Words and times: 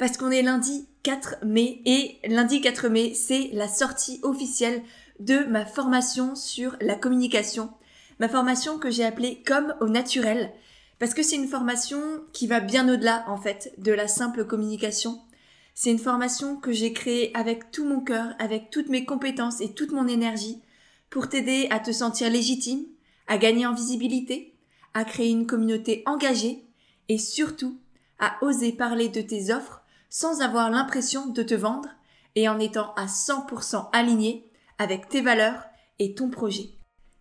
parce 0.00 0.16
qu'on 0.16 0.30
est 0.30 0.40
lundi 0.40 0.88
4 1.02 1.44
mai 1.44 1.82
et 1.84 2.16
lundi 2.26 2.62
4 2.62 2.88
mai, 2.88 3.12
c'est 3.12 3.50
la 3.52 3.68
sortie 3.68 4.18
officielle 4.22 4.82
de 5.18 5.44
ma 5.44 5.66
formation 5.66 6.34
sur 6.34 6.74
la 6.80 6.94
communication. 6.94 7.70
Ma 8.18 8.30
formation 8.30 8.78
que 8.78 8.90
j'ai 8.90 9.04
appelée 9.04 9.42
Comme 9.46 9.74
au 9.82 9.88
naturel 9.88 10.54
parce 10.98 11.12
que 11.12 11.22
c'est 11.22 11.36
une 11.36 11.48
formation 11.48 12.00
qui 12.32 12.46
va 12.46 12.60
bien 12.60 12.88
au-delà 12.88 13.24
en 13.28 13.36
fait 13.36 13.74
de 13.76 13.92
la 13.92 14.08
simple 14.08 14.46
communication. 14.46 15.20
C'est 15.74 15.90
une 15.90 15.98
formation 15.98 16.56
que 16.56 16.72
j'ai 16.72 16.94
créée 16.94 17.30
avec 17.34 17.70
tout 17.70 17.84
mon 17.84 18.00
cœur, 18.00 18.34
avec 18.38 18.70
toutes 18.70 18.88
mes 18.88 19.04
compétences 19.04 19.60
et 19.60 19.74
toute 19.74 19.92
mon 19.92 20.08
énergie 20.08 20.62
pour 21.10 21.28
t'aider 21.28 21.68
à 21.70 21.78
te 21.78 21.92
sentir 21.92 22.30
légitime, 22.30 22.86
à 23.26 23.36
gagner 23.36 23.66
en 23.66 23.74
visibilité, 23.74 24.54
à 24.94 25.04
créer 25.04 25.28
une 25.28 25.46
communauté 25.46 26.02
engagée 26.06 26.64
et 27.10 27.18
surtout 27.18 27.78
à 28.18 28.42
oser 28.42 28.72
parler 28.72 29.10
de 29.10 29.20
tes 29.20 29.52
offres 29.52 29.79
sans 30.10 30.42
avoir 30.42 30.70
l'impression 30.70 31.26
de 31.26 31.42
te 31.42 31.54
vendre 31.54 31.88
et 32.34 32.48
en 32.48 32.58
étant 32.58 32.92
à 32.94 33.06
100% 33.06 33.88
aligné 33.92 34.50
avec 34.78 35.08
tes 35.08 35.22
valeurs 35.22 35.64
et 35.98 36.14
ton 36.14 36.28
projet. 36.28 36.70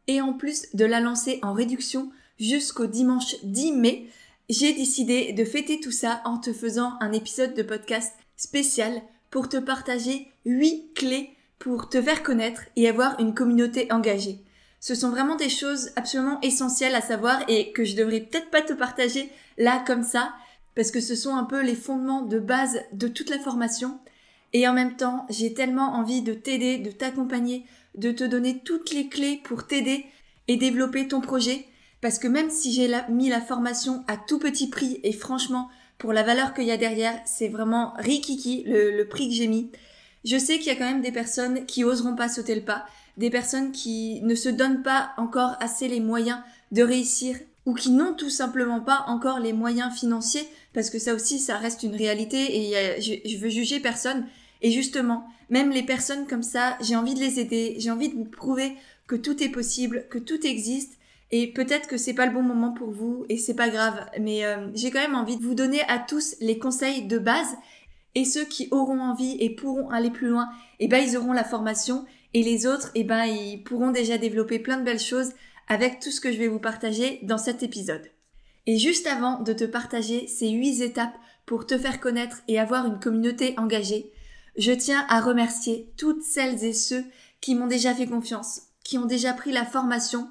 Et 0.07 0.21
en 0.21 0.33
plus 0.33 0.67
de 0.73 0.85
la 0.85 0.99
lancer 0.99 1.39
en 1.43 1.53
réduction 1.53 2.11
jusqu'au 2.39 2.87
dimanche 2.87 3.35
10 3.43 3.73
mai, 3.73 4.09
j'ai 4.49 4.73
décidé 4.73 5.33
de 5.33 5.45
fêter 5.45 5.79
tout 5.79 5.91
ça 5.91 6.21
en 6.25 6.39
te 6.39 6.51
faisant 6.51 6.93
un 6.99 7.11
épisode 7.11 7.53
de 7.53 7.63
podcast 7.63 8.13
spécial 8.35 9.01
pour 9.29 9.47
te 9.47 9.57
partager 9.57 10.31
8 10.45 10.93
clés 10.95 11.35
pour 11.59 11.89
te 11.89 12.01
faire 12.01 12.23
connaître 12.23 12.63
et 12.75 12.87
avoir 12.87 13.19
une 13.19 13.33
communauté 13.33 13.91
engagée. 13.91 14.39
Ce 14.79 14.95
sont 14.95 15.09
vraiment 15.09 15.35
des 15.35 15.49
choses 15.49 15.91
absolument 15.97 16.39
essentielles 16.41 16.95
à 16.95 17.01
savoir 17.01 17.43
et 17.49 17.73
que 17.73 17.83
je 17.83 17.97
devrais 17.97 18.21
peut-être 18.21 18.49
pas 18.49 18.61
te 18.61 18.73
partager 18.73 19.29
là 19.57 19.83
comme 19.85 20.03
ça 20.03 20.33
parce 20.79 20.91
que 20.91 21.01
ce 21.01 21.13
sont 21.13 21.35
un 21.35 21.43
peu 21.43 21.61
les 21.61 21.75
fondements 21.75 22.21
de 22.21 22.39
base 22.39 22.79
de 22.93 23.09
toute 23.09 23.29
la 23.29 23.37
formation. 23.37 23.99
Et 24.53 24.65
en 24.65 24.71
même 24.71 24.95
temps, 24.95 25.25
j'ai 25.29 25.53
tellement 25.53 25.91
envie 25.95 26.21
de 26.21 26.33
t'aider, 26.33 26.77
de 26.77 26.89
t'accompagner, 26.89 27.65
de 27.95 28.13
te 28.13 28.23
donner 28.23 28.61
toutes 28.63 28.93
les 28.93 29.09
clés 29.09 29.41
pour 29.43 29.67
t'aider 29.67 30.05
et 30.47 30.55
développer 30.55 31.09
ton 31.09 31.19
projet. 31.19 31.65
Parce 31.99 32.17
que 32.17 32.29
même 32.29 32.49
si 32.49 32.71
j'ai 32.71 32.89
mis 33.09 33.27
la 33.27 33.41
formation 33.41 34.05
à 34.07 34.15
tout 34.15 34.39
petit 34.39 34.69
prix 34.69 35.01
et 35.03 35.11
franchement, 35.11 35.67
pour 35.97 36.13
la 36.13 36.23
valeur 36.23 36.53
qu'il 36.53 36.63
y 36.63 36.71
a 36.71 36.77
derrière, 36.77 37.19
c'est 37.25 37.49
vraiment 37.49 37.91
rikiki 37.97 38.63
le, 38.65 39.03
prix 39.03 39.27
que 39.27 39.35
j'ai 39.35 39.47
mis. 39.47 39.71
Je 40.23 40.37
sais 40.37 40.59
qu'il 40.59 40.67
y 40.67 40.75
a 40.77 40.77
quand 40.77 40.89
même 40.89 41.01
des 41.01 41.11
personnes 41.11 41.65
qui 41.65 41.83
oseront 41.83 42.15
pas 42.15 42.29
sauter 42.29 42.55
le 42.55 42.63
pas, 42.63 42.85
des 43.17 43.29
personnes 43.29 43.73
qui 43.73 44.21
ne 44.21 44.33
se 44.33 44.47
donnent 44.47 44.81
pas 44.81 45.11
encore 45.17 45.57
assez 45.59 45.89
les 45.89 45.99
moyens 45.99 46.39
de 46.71 46.83
réussir 46.83 47.35
ou 47.65 47.73
qui 47.73 47.91
n'ont 47.91 48.13
tout 48.13 48.29
simplement 48.29 48.79
pas 48.81 49.03
encore 49.07 49.39
les 49.39 49.53
moyens 49.53 49.93
financiers 49.93 50.47
parce 50.73 50.89
que 50.89 50.99
ça 50.99 51.13
aussi 51.13 51.39
ça 51.39 51.57
reste 51.57 51.83
une 51.83 51.95
réalité 51.95 52.71
et 52.71 53.01
je, 53.01 53.37
veux 53.37 53.49
juger 53.49 53.79
personne. 53.79 54.25
Et 54.61 54.71
justement 54.71 55.25
même 55.49 55.71
les 55.71 55.83
personnes 55.83 56.27
comme 56.27 56.43
ça 56.43 56.77
j'ai 56.81 56.95
envie 56.95 57.13
de 57.13 57.19
les 57.19 57.39
aider 57.39 57.75
j'ai 57.77 57.91
envie 57.91 58.09
de 58.09 58.15
vous 58.15 58.25
prouver 58.25 58.75
que 59.07 59.15
tout 59.15 59.41
est 59.43 59.49
possible 59.49 60.05
que 60.09 60.19
tout 60.19 60.45
existe 60.45 60.99
et 61.31 61.47
peut-être 61.47 61.87
que 61.87 61.97
c'est 61.97 62.13
pas 62.13 62.25
le 62.25 62.33
bon 62.33 62.41
moment 62.41 62.71
pour 62.71 62.89
vous 62.89 63.25
et 63.29 63.37
c'est 63.37 63.53
pas 63.53 63.69
grave. 63.69 64.05
Mais 64.19 64.45
euh, 64.45 64.67
j'ai 64.73 64.89
quand 64.89 65.01
même 65.01 65.15
envie 65.15 65.37
de 65.37 65.43
vous 65.43 65.53
donner 65.53 65.81
à 65.87 65.99
tous 65.99 66.35
les 66.41 66.57
conseils 66.57 67.03
de 67.03 67.19
base 67.19 67.55
et 68.15 68.25
ceux 68.25 68.45
qui 68.45 68.67
auront 68.71 68.99
envie 68.99 69.37
et 69.39 69.51
pourront 69.51 69.89
aller 69.89 70.09
plus 70.09 70.29
loin, 70.29 70.49
eh 70.79 70.87
ben 70.87 70.97
ils 70.97 71.15
auront 71.15 71.33
la 71.33 71.43
formation 71.43 72.05
et 72.33 72.41
les 72.41 72.65
autres, 72.65 72.91
eh 72.95 73.03
ben 73.03 73.25
ils 73.25 73.63
pourront 73.63 73.91
déjà 73.91 74.17
développer 74.17 74.59
plein 74.59 74.77
de 74.77 74.83
belles 74.83 74.99
choses 74.99 75.31
avec 75.69 75.99
tout 75.99 76.11
ce 76.11 76.19
que 76.19 76.31
je 76.31 76.37
vais 76.37 76.47
vous 76.47 76.59
partager 76.59 77.19
dans 77.23 77.37
cet 77.37 77.63
épisode. 77.63 78.09
Et 78.65 78.77
juste 78.77 79.07
avant 79.07 79.41
de 79.41 79.53
te 79.53 79.63
partager 79.63 80.27
ces 80.27 80.49
8 80.49 80.81
étapes 80.81 81.17
pour 81.45 81.65
te 81.65 81.77
faire 81.77 81.99
connaître 81.99 82.41
et 82.47 82.59
avoir 82.59 82.85
une 82.85 82.99
communauté 82.99 83.53
engagée, 83.57 84.11
je 84.57 84.71
tiens 84.71 85.05
à 85.09 85.21
remercier 85.21 85.91
toutes 85.97 86.23
celles 86.23 86.63
et 86.63 86.73
ceux 86.73 87.03
qui 87.39 87.55
m'ont 87.55 87.67
déjà 87.67 87.93
fait 87.93 88.07
confiance, 88.07 88.63
qui 88.83 88.97
ont 88.97 89.05
déjà 89.05 89.33
pris 89.33 89.51
la 89.51 89.65
formation, 89.65 90.27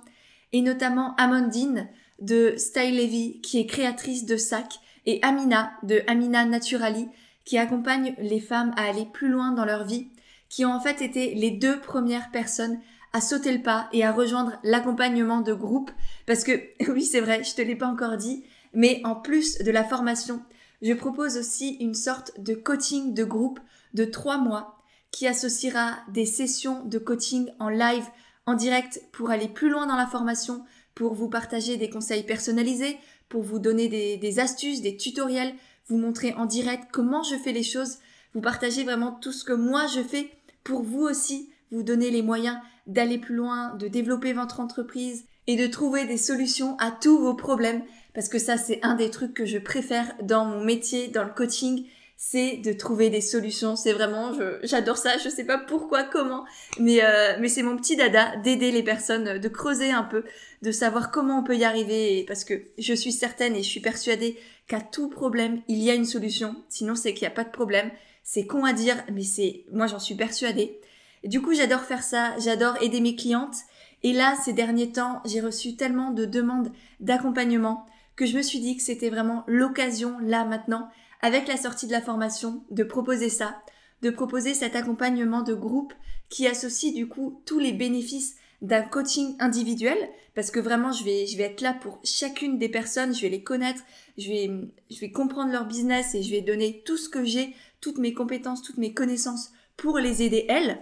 et 0.52 0.60
notamment 0.60 1.14
Amandine 1.16 1.88
de 2.20 2.54
Style 2.56 2.96
Levy, 2.96 3.40
qui 3.40 3.58
est 3.58 3.66
créatrice 3.66 4.26
de 4.26 4.36
sacs, 4.36 4.80
et 5.06 5.20
Amina 5.22 5.72
de 5.84 6.02
Amina 6.06 6.44
Naturali, 6.44 7.08
qui 7.44 7.56
accompagnent 7.56 8.14
les 8.18 8.40
femmes 8.40 8.74
à 8.76 8.82
aller 8.82 9.06
plus 9.06 9.28
loin 9.28 9.52
dans 9.52 9.64
leur 9.64 9.84
vie, 9.84 10.08
qui 10.48 10.64
ont 10.64 10.72
en 10.72 10.80
fait 10.80 11.00
été 11.00 11.34
les 11.34 11.50
deux 11.50 11.80
premières 11.80 12.30
personnes 12.30 12.78
à 13.12 13.20
sauter 13.20 13.52
le 13.52 13.62
pas 13.62 13.88
et 13.92 14.04
à 14.04 14.12
rejoindre 14.12 14.58
l'accompagnement 14.62 15.40
de 15.40 15.52
groupe, 15.52 15.90
parce 16.26 16.44
que 16.44 16.60
oui 16.92 17.04
c'est 17.04 17.20
vrai, 17.20 17.44
je 17.44 17.54
te 17.54 17.62
l'ai 17.62 17.76
pas 17.76 17.86
encore 17.86 18.16
dit, 18.16 18.44
mais 18.74 19.00
en 19.04 19.14
plus 19.14 19.58
de 19.58 19.70
la 19.70 19.84
formation, 19.84 20.42
je 20.82 20.92
propose 20.92 21.36
aussi 21.36 21.76
une 21.80 21.94
sorte 21.94 22.38
de 22.40 22.54
coaching 22.54 23.14
de 23.14 23.24
groupe 23.24 23.60
de 23.94 24.04
trois 24.04 24.38
mois 24.38 24.82
qui 25.10 25.26
associera 25.26 25.96
des 26.08 26.26
sessions 26.26 26.84
de 26.84 26.98
coaching 26.98 27.50
en 27.58 27.68
live, 27.68 28.04
en 28.46 28.54
direct 28.54 29.02
pour 29.12 29.30
aller 29.30 29.48
plus 29.48 29.70
loin 29.70 29.86
dans 29.86 29.96
la 29.96 30.06
formation, 30.06 30.64
pour 30.94 31.14
vous 31.14 31.28
partager 31.28 31.76
des 31.76 31.90
conseils 31.90 32.24
personnalisés, 32.24 32.98
pour 33.28 33.42
vous 33.42 33.58
donner 33.58 33.88
des, 33.88 34.16
des 34.16 34.38
astuces, 34.38 34.82
des 34.82 34.96
tutoriels, 34.96 35.54
vous 35.86 35.96
montrer 35.96 36.34
en 36.34 36.44
direct 36.44 36.88
comment 36.92 37.22
je 37.22 37.36
fais 37.36 37.52
les 37.52 37.62
choses, 37.62 37.98
vous 38.34 38.40
partager 38.40 38.84
vraiment 38.84 39.12
tout 39.12 39.32
ce 39.32 39.44
que 39.44 39.52
moi 39.52 39.86
je 39.86 40.02
fais 40.02 40.30
pour 40.62 40.82
vous 40.82 41.00
aussi 41.00 41.50
vous 41.70 41.82
donner 41.82 42.10
les 42.10 42.22
moyens 42.22 42.58
d'aller 42.88 43.18
plus 43.18 43.36
loin, 43.36 43.74
de 43.76 43.86
développer 43.86 44.32
votre 44.32 44.58
entreprise 44.60 45.24
et 45.46 45.56
de 45.56 45.66
trouver 45.66 46.04
des 46.04 46.18
solutions 46.18 46.76
à 46.78 46.90
tous 46.90 47.18
vos 47.18 47.34
problèmes 47.34 47.82
parce 48.14 48.28
que 48.28 48.40
ça 48.40 48.56
c'est 48.56 48.80
un 48.82 48.96
des 48.96 49.10
trucs 49.10 49.34
que 49.34 49.46
je 49.46 49.58
préfère 49.58 50.12
dans 50.22 50.44
mon 50.44 50.64
métier, 50.64 51.06
dans 51.06 51.22
le 51.22 51.30
coaching, 51.30 51.86
c'est 52.16 52.56
de 52.56 52.72
trouver 52.72 53.10
des 53.10 53.20
solutions. 53.20 53.76
C'est 53.76 53.92
vraiment, 53.92 54.32
j'adore 54.64 54.96
ça. 54.98 55.16
Je 55.18 55.28
sais 55.28 55.44
pas 55.44 55.56
pourquoi, 55.56 56.02
comment, 56.02 56.44
mais 56.80 57.02
euh, 57.02 57.36
mais 57.38 57.48
c'est 57.48 57.62
mon 57.62 57.76
petit 57.76 57.94
dada 57.94 58.36
d'aider 58.38 58.72
les 58.72 58.82
personnes, 58.82 59.38
de 59.38 59.48
creuser 59.48 59.92
un 59.92 60.02
peu, 60.02 60.24
de 60.62 60.72
savoir 60.72 61.12
comment 61.12 61.38
on 61.38 61.44
peut 61.44 61.56
y 61.56 61.64
arriver. 61.64 62.24
Parce 62.26 62.44
que 62.44 62.54
je 62.76 62.92
suis 62.92 63.12
certaine 63.12 63.54
et 63.54 63.62
je 63.62 63.68
suis 63.68 63.80
persuadée 63.80 64.36
qu'à 64.66 64.80
tout 64.80 65.08
problème 65.08 65.62
il 65.68 65.78
y 65.78 65.90
a 65.90 65.94
une 65.94 66.04
solution. 66.04 66.56
Sinon 66.68 66.96
c'est 66.96 67.14
qu'il 67.14 67.22
n'y 67.22 67.32
a 67.32 67.36
pas 67.36 67.44
de 67.44 67.50
problème. 67.50 67.90
C'est 68.24 68.46
con 68.46 68.64
à 68.64 68.72
dire, 68.72 68.96
mais 69.12 69.22
c'est 69.22 69.64
moi 69.70 69.86
j'en 69.86 70.00
suis 70.00 70.16
persuadée. 70.16 70.80
Du 71.24 71.40
coup 71.42 71.54
j'adore 71.54 71.82
faire 71.82 72.02
ça. 72.02 72.38
J'adore 72.38 72.80
aider 72.82 73.00
mes 73.00 73.16
clientes. 73.16 73.56
Et 74.02 74.12
là 74.12 74.36
ces 74.44 74.52
derniers 74.52 74.92
temps 74.92 75.20
j'ai 75.24 75.40
reçu 75.40 75.76
tellement 75.76 76.10
de 76.10 76.24
demandes 76.24 76.70
d'accompagnement 77.00 77.86
que 78.16 78.26
je 78.26 78.36
me 78.36 78.42
suis 78.42 78.60
dit 78.60 78.76
que 78.76 78.82
c'était 78.82 79.10
vraiment 79.10 79.44
l'occasion 79.46 80.18
là 80.20 80.44
maintenant 80.44 80.88
avec 81.20 81.48
la 81.48 81.56
sortie 81.56 81.86
de 81.86 81.92
la 81.92 82.00
formation, 82.00 82.62
de 82.70 82.84
proposer 82.84 83.28
ça, 83.28 83.60
de 84.02 84.10
proposer 84.10 84.54
cet 84.54 84.76
accompagnement 84.76 85.42
de 85.42 85.54
groupe 85.54 85.94
qui 86.28 86.46
associe 86.46 86.94
du 86.94 87.08
coup 87.08 87.42
tous 87.46 87.58
les 87.58 87.72
bénéfices 87.72 88.36
d'un 88.60 88.82
coaching 88.82 89.36
individuel 89.38 89.96
parce 90.34 90.50
que 90.50 90.60
vraiment 90.60 90.92
je 90.92 91.04
vais 91.04 91.26
je 91.26 91.36
vais 91.36 91.44
être 91.44 91.60
là 91.60 91.74
pour 91.74 92.00
chacune 92.04 92.58
des 92.58 92.68
personnes, 92.68 93.14
je 93.14 93.22
vais 93.22 93.28
les 93.28 93.42
connaître, 93.42 93.82
je 94.16 94.28
vais 94.28 94.50
je 94.90 95.00
vais 95.00 95.10
comprendre 95.10 95.52
leur 95.52 95.66
business 95.66 96.14
et 96.14 96.22
je 96.22 96.30
vais 96.30 96.40
donner 96.40 96.82
tout 96.84 96.96
ce 96.96 97.08
que 97.08 97.24
j'ai, 97.24 97.54
toutes 97.80 97.98
mes 97.98 98.14
compétences, 98.14 98.62
toutes 98.62 98.78
mes 98.78 98.94
connaissances 98.94 99.50
pour 99.76 99.98
les 99.98 100.22
aider 100.22 100.44
elles. 100.48 100.78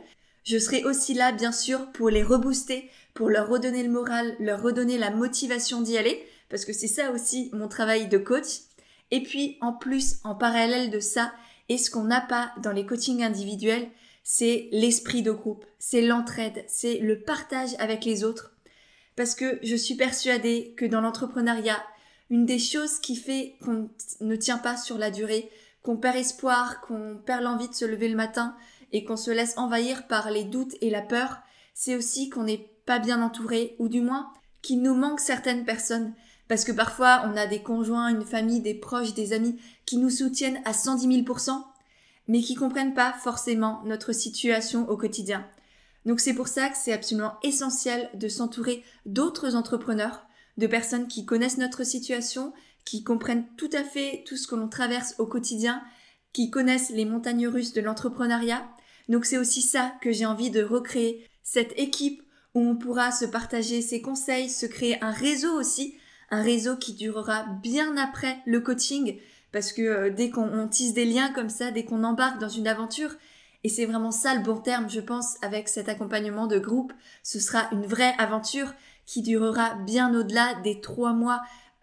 Je 0.47 0.59
serai 0.59 0.85
aussi 0.85 1.13
là 1.13 1.33
bien 1.33 1.53
sûr 1.53 1.91
pour 1.93 2.09
les 2.09 2.23
rebooster, 2.23 2.89
pour 3.15 3.29
leur 3.29 3.49
redonner 3.49 3.83
le 3.83 3.91
moral, 3.91 4.37
leur 4.39 4.63
redonner 4.63 4.97
la 4.97 5.11
motivation 5.11 5.83
d'y 5.83 5.99
aller 5.99 6.27
parce 6.49 6.65
que 6.65 6.73
c'est 6.73 6.89
ça 6.89 7.11
aussi 7.11 7.51
mon 7.53 7.69
travail 7.69 8.09
de 8.09 8.19
coach, 8.19 8.61
et 9.11 9.23
puis, 9.23 9.57
en 9.61 9.73
plus, 9.73 10.17
en 10.25 10.35
parallèle 10.35 10.91
de 10.91 11.01
ça, 11.01 11.33
et 11.69 11.79
ce 11.79 11.91
qu'on 11.91 12.05
n'a 12.05 12.21
pas 12.21 12.53
dans 12.63 12.73
les 12.73 12.87
coachings 12.87 13.23
individuels, 13.23 13.89
c'est 14.23 14.69
l'esprit 14.73 15.23
de 15.23 15.31
groupe, 15.31 15.65
c'est 15.79 16.03
l'entraide, 16.03 16.65
c'est 16.67 16.99
le 16.99 17.21
partage 17.21 17.75
avec 17.79 18.05
les 18.05 18.25
autres. 18.25 18.53
Parce 19.15 19.35
que 19.35 19.59
je 19.63 19.77
suis 19.77 19.95
persuadée 19.95 20.75
que 20.77 20.85
dans 20.85 21.01
l'entrepreneuriat, 21.01 21.81
une 22.31 22.45
des 22.45 22.59
choses 22.59 22.99
qui 22.99 23.15
fait 23.15 23.57
qu'on 23.63 23.89
ne 24.21 24.37
tient 24.37 24.59
pas 24.59 24.77
sur 24.77 24.99
la 24.99 25.11
durée, 25.11 25.49
qu'on 25.83 25.97
perd 25.97 26.17
espoir, 26.17 26.81
qu'on 26.81 27.17
perd 27.25 27.45
l'envie 27.45 27.69
de 27.69 27.75
se 27.75 27.85
lever 27.85 28.09
le 28.09 28.17
matin 28.17 28.57
et 28.93 29.05
qu'on 29.05 29.17
se 29.17 29.31
laisse 29.31 29.57
envahir 29.57 30.07
par 30.07 30.31
les 30.31 30.45
doutes 30.45 30.75
et 30.81 30.91
la 30.91 31.03
peur, 31.03 31.39
c'est 31.75 31.97
aussi 31.97 32.31
qu'on 32.31 32.45
n'est 32.45 32.71
pas 32.87 32.99
bien 32.99 33.23
entouré, 33.23 33.77
ou 33.79 33.89
du 33.89 34.01
moins 34.01 34.33
qu'il 34.63 34.83
nous 34.83 34.95
manque 34.95 35.21
certaines 35.21 35.65
personnes 35.65 36.15
parce 36.49 36.65
que 36.65 36.73
parfois, 36.73 37.23
on 37.27 37.37
a 37.37 37.47
des 37.47 37.63
conjoints, 37.63 38.09
une 38.09 38.25
famille, 38.25 38.61
des 38.61 38.75
proches, 38.75 39.15
des 39.15 39.33
amis 39.33 39.59
qui 39.85 39.99
nous 39.99 40.11
soutiennent 40.11 40.61
à 40.65 40.73
110 40.73 41.25
000 41.25 41.39
mais 42.29 42.41
qui 42.41 42.55
comprennent 42.55 42.95
pas 42.95 43.13
forcément 43.13 43.83
notre 43.85 44.13
situation 44.13 44.89
au 44.89 44.97
quotidien. 44.97 45.47
Donc 46.05 46.21
c'est 46.21 46.35
pour 46.35 46.49
ça 46.49 46.69
que 46.69 46.77
c'est 46.77 46.93
absolument 46.93 47.35
essentiel 47.43 48.09
de 48.15 48.29
s'entourer 48.29 48.85
d'autres 49.07 49.57
entrepreneurs, 49.57 50.25
de 50.57 50.67
personnes 50.67 51.09
qui 51.09 51.25
connaissent 51.25 51.59
notre 51.59 51.85
situation, 51.85 52.53
qui 52.85 53.03
comprennent 53.03 53.47
tout 53.57 53.71
à 53.73 53.83
fait 53.83 54.23
tout 54.27 54.37
ce 54.37 54.47
que 54.47 54.55
l'on 54.55 54.69
traverse 54.69 55.17
au 55.19 55.27
quotidien, 55.27 55.83
qui 56.33 56.51
connaissent 56.51 56.91
les 56.91 57.05
montagnes 57.05 57.49
russes 57.49 57.73
de 57.73 57.81
l'entrepreneuriat. 57.81 58.65
Donc 59.09 59.25
c'est 59.25 59.39
aussi 59.39 59.63
ça 59.63 59.93
que 60.01 60.13
j'ai 60.13 60.27
envie 60.27 60.51
de 60.51 60.63
recréer, 60.63 61.27
cette 61.43 61.79
équipe 61.79 62.23
où 62.55 62.61
on 62.61 62.77
pourra 62.77 63.13
se 63.13 63.25
partager 63.25 63.83
ses 63.83 64.01
conseils, 64.01 64.49
se 64.49 64.67
créer 64.67 65.03
un 65.03 65.11
réseau 65.11 65.53
aussi, 65.53 65.97
un 66.31 66.43
réseau 66.43 66.77
qui 66.77 66.95
durera 66.95 67.45
bien 67.63 67.97
après 67.97 68.39
le 68.47 68.61
coaching, 68.61 69.19
parce 69.53 69.73
que 69.73 69.83
euh, 69.83 70.11
dès 70.11 70.31
qu'on 70.31 70.67
tisse 70.69 70.95
des 70.95 71.05
liens 71.05 71.31
comme 71.33 71.51
ça, 71.51 71.71
dès 71.71 71.85
qu'on 71.85 72.03
embarque 72.03 72.41
dans 72.41 72.49
une 72.49 72.67
aventure, 72.67 73.15
et 73.63 73.69
c'est 73.69 73.87
vraiment 73.87 74.11
ça 74.11 74.35
le 74.35 74.43
bon 74.43 74.57
terme, 74.57 74.89
je 74.89 75.01
pense, 75.01 75.37
avec 75.43 75.69
cet 75.69 75.89
accompagnement 75.89 76.47
de 76.47 76.59
groupe, 76.59 76.93
ce 77.23 77.41
sera 77.41 77.69
une 77.73 77.87
vraie 77.87 78.15
aventure 78.19 78.73
qui 79.07 79.23
durera 79.23 79.75
bien 79.87 80.15
au-delà 80.15 80.55
des 80.65 80.81
trois 80.81 81.13
mois 81.13 81.43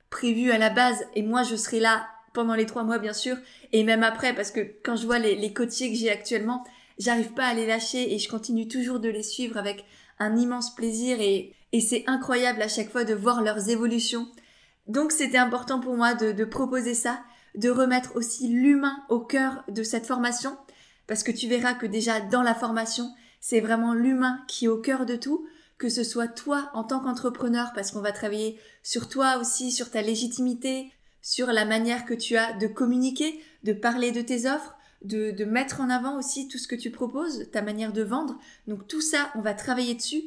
prévus 0.09 0.51
à 0.51 0.57
la 0.57 0.69
base, 0.69 1.05
et 1.15 1.23
moi 1.23 1.43
je 1.43 1.55
serai 1.55 1.79
là 1.79 2.07
pendant 2.33 2.55
les 2.55 2.65
trois 2.65 2.83
mois 2.83 2.99
bien 2.99 3.13
sûr, 3.13 3.37
et 3.71 3.83
même 3.83 4.03
après, 4.03 4.33
parce 4.33 4.51
que 4.51 4.61
quand 4.83 4.95
je 4.95 5.05
vois 5.05 5.19
les, 5.19 5.35
les 5.35 5.53
que 5.53 5.69
j'ai 5.69 6.09
actuellement, 6.09 6.63
j'arrive 6.97 7.33
pas 7.33 7.45
à 7.45 7.53
les 7.53 7.67
lâcher 7.67 8.13
et 8.13 8.19
je 8.19 8.29
continue 8.29 8.67
toujours 8.67 8.99
de 8.99 9.09
les 9.09 9.23
suivre 9.23 9.57
avec 9.57 9.85
un 10.19 10.35
immense 10.35 10.73
plaisir 10.75 11.19
et, 11.19 11.53
et 11.71 11.81
c'est 11.81 12.03
incroyable 12.07 12.61
à 12.61 12.67
chaque 12.67 12.91
fois 12.91 13.03
de 13.03 13.13
voir 13.13 13.41
leurs 13.41 13.69
évolutions. 13.69 14.27
Donc 14.87 15.11
c'était 15.11 15.37
important 15.37 15.79
pour 15.79 15.95
moi 15.95 16.13
de, 16.13 16.31
de 16.31 16.45
proposer 16.45 16.93
ça, 16.93 17.21
de 17.55 17.69
remettre 17.69 18.15
aussi 18.15 18.47
l'humain 18.47 18.97
au 19.09 19.19
cœur 19.19 19.63
de 19.67 19.83
cette 19.83 20.05
formation, 20.05 20.57
parce 21.07 21.23
que 21.23 21.31
tu 21.31 21.47
verras 21.47 21.73
que 21.73 21.85
déjà 21.85 22.19
dans 22.19 22.41
la 22.41 22.55
formation, 22.55 23.13
c'est 23.39 23.59
vraiment 23.59 23.93
l'humain 23.93 24.41
qui 24.47 24.65
est 24.65 24.69
au 24.69 24.79
cœur 24.79 25.05
de 25.05 25.15
tout, 25.15 25.45
que 25.77 25.89
ce 25.89 26.03
soit 26.03 26.27
toi 26.27 26.69
en 26.73 26.83
tant 26.83 26.99
qu'entrepreneur, 26.99 27.71
parce 27.75 27.91
qu'on 27.91 28.01
va 28.01 28.11
travailler 28.11 28.59
sur 28.83 29.09
toi 29.09 29.37
aussi, 29.37 29.71
sur 29.71 29.91
ta 29.91 30.01
légitimité, 30.01 30.91
sur 31.21 31.47
la 31.47 31.65
manière 31.65 32.05
que 32.05 32.13
tu 32.13 32.37
as 32.37 32.53
de 32.53 32.67
communiquer, 32.67 33.41
de 33.63 33.73
parler 33.73 34.11
de 34.11 34.21
tes 34.21 34.49
offres, 34.49 34.75
de, 35.03 35.45
mettre 35.45 35.81
en 35.81 35.89
avant 35.89 36.17
aussi 36.17 36.47
tout 36.47 36.57
ce 36.57 36.67
que 36.67 36.75
tu 36.75 36.91
proposes, 36.91 37.49
ta 37.51 37.61
manière 37.61 37.93
de 37.93 38.03
vendre. 38.03 38.39
Donc 38.67 38.87
tout 38.87 39.01
ça, 39.01 39.31
on 39.35 39.41
va 39.41 39.53
travailler 39.53 39.95
dessus. 39.95 40.23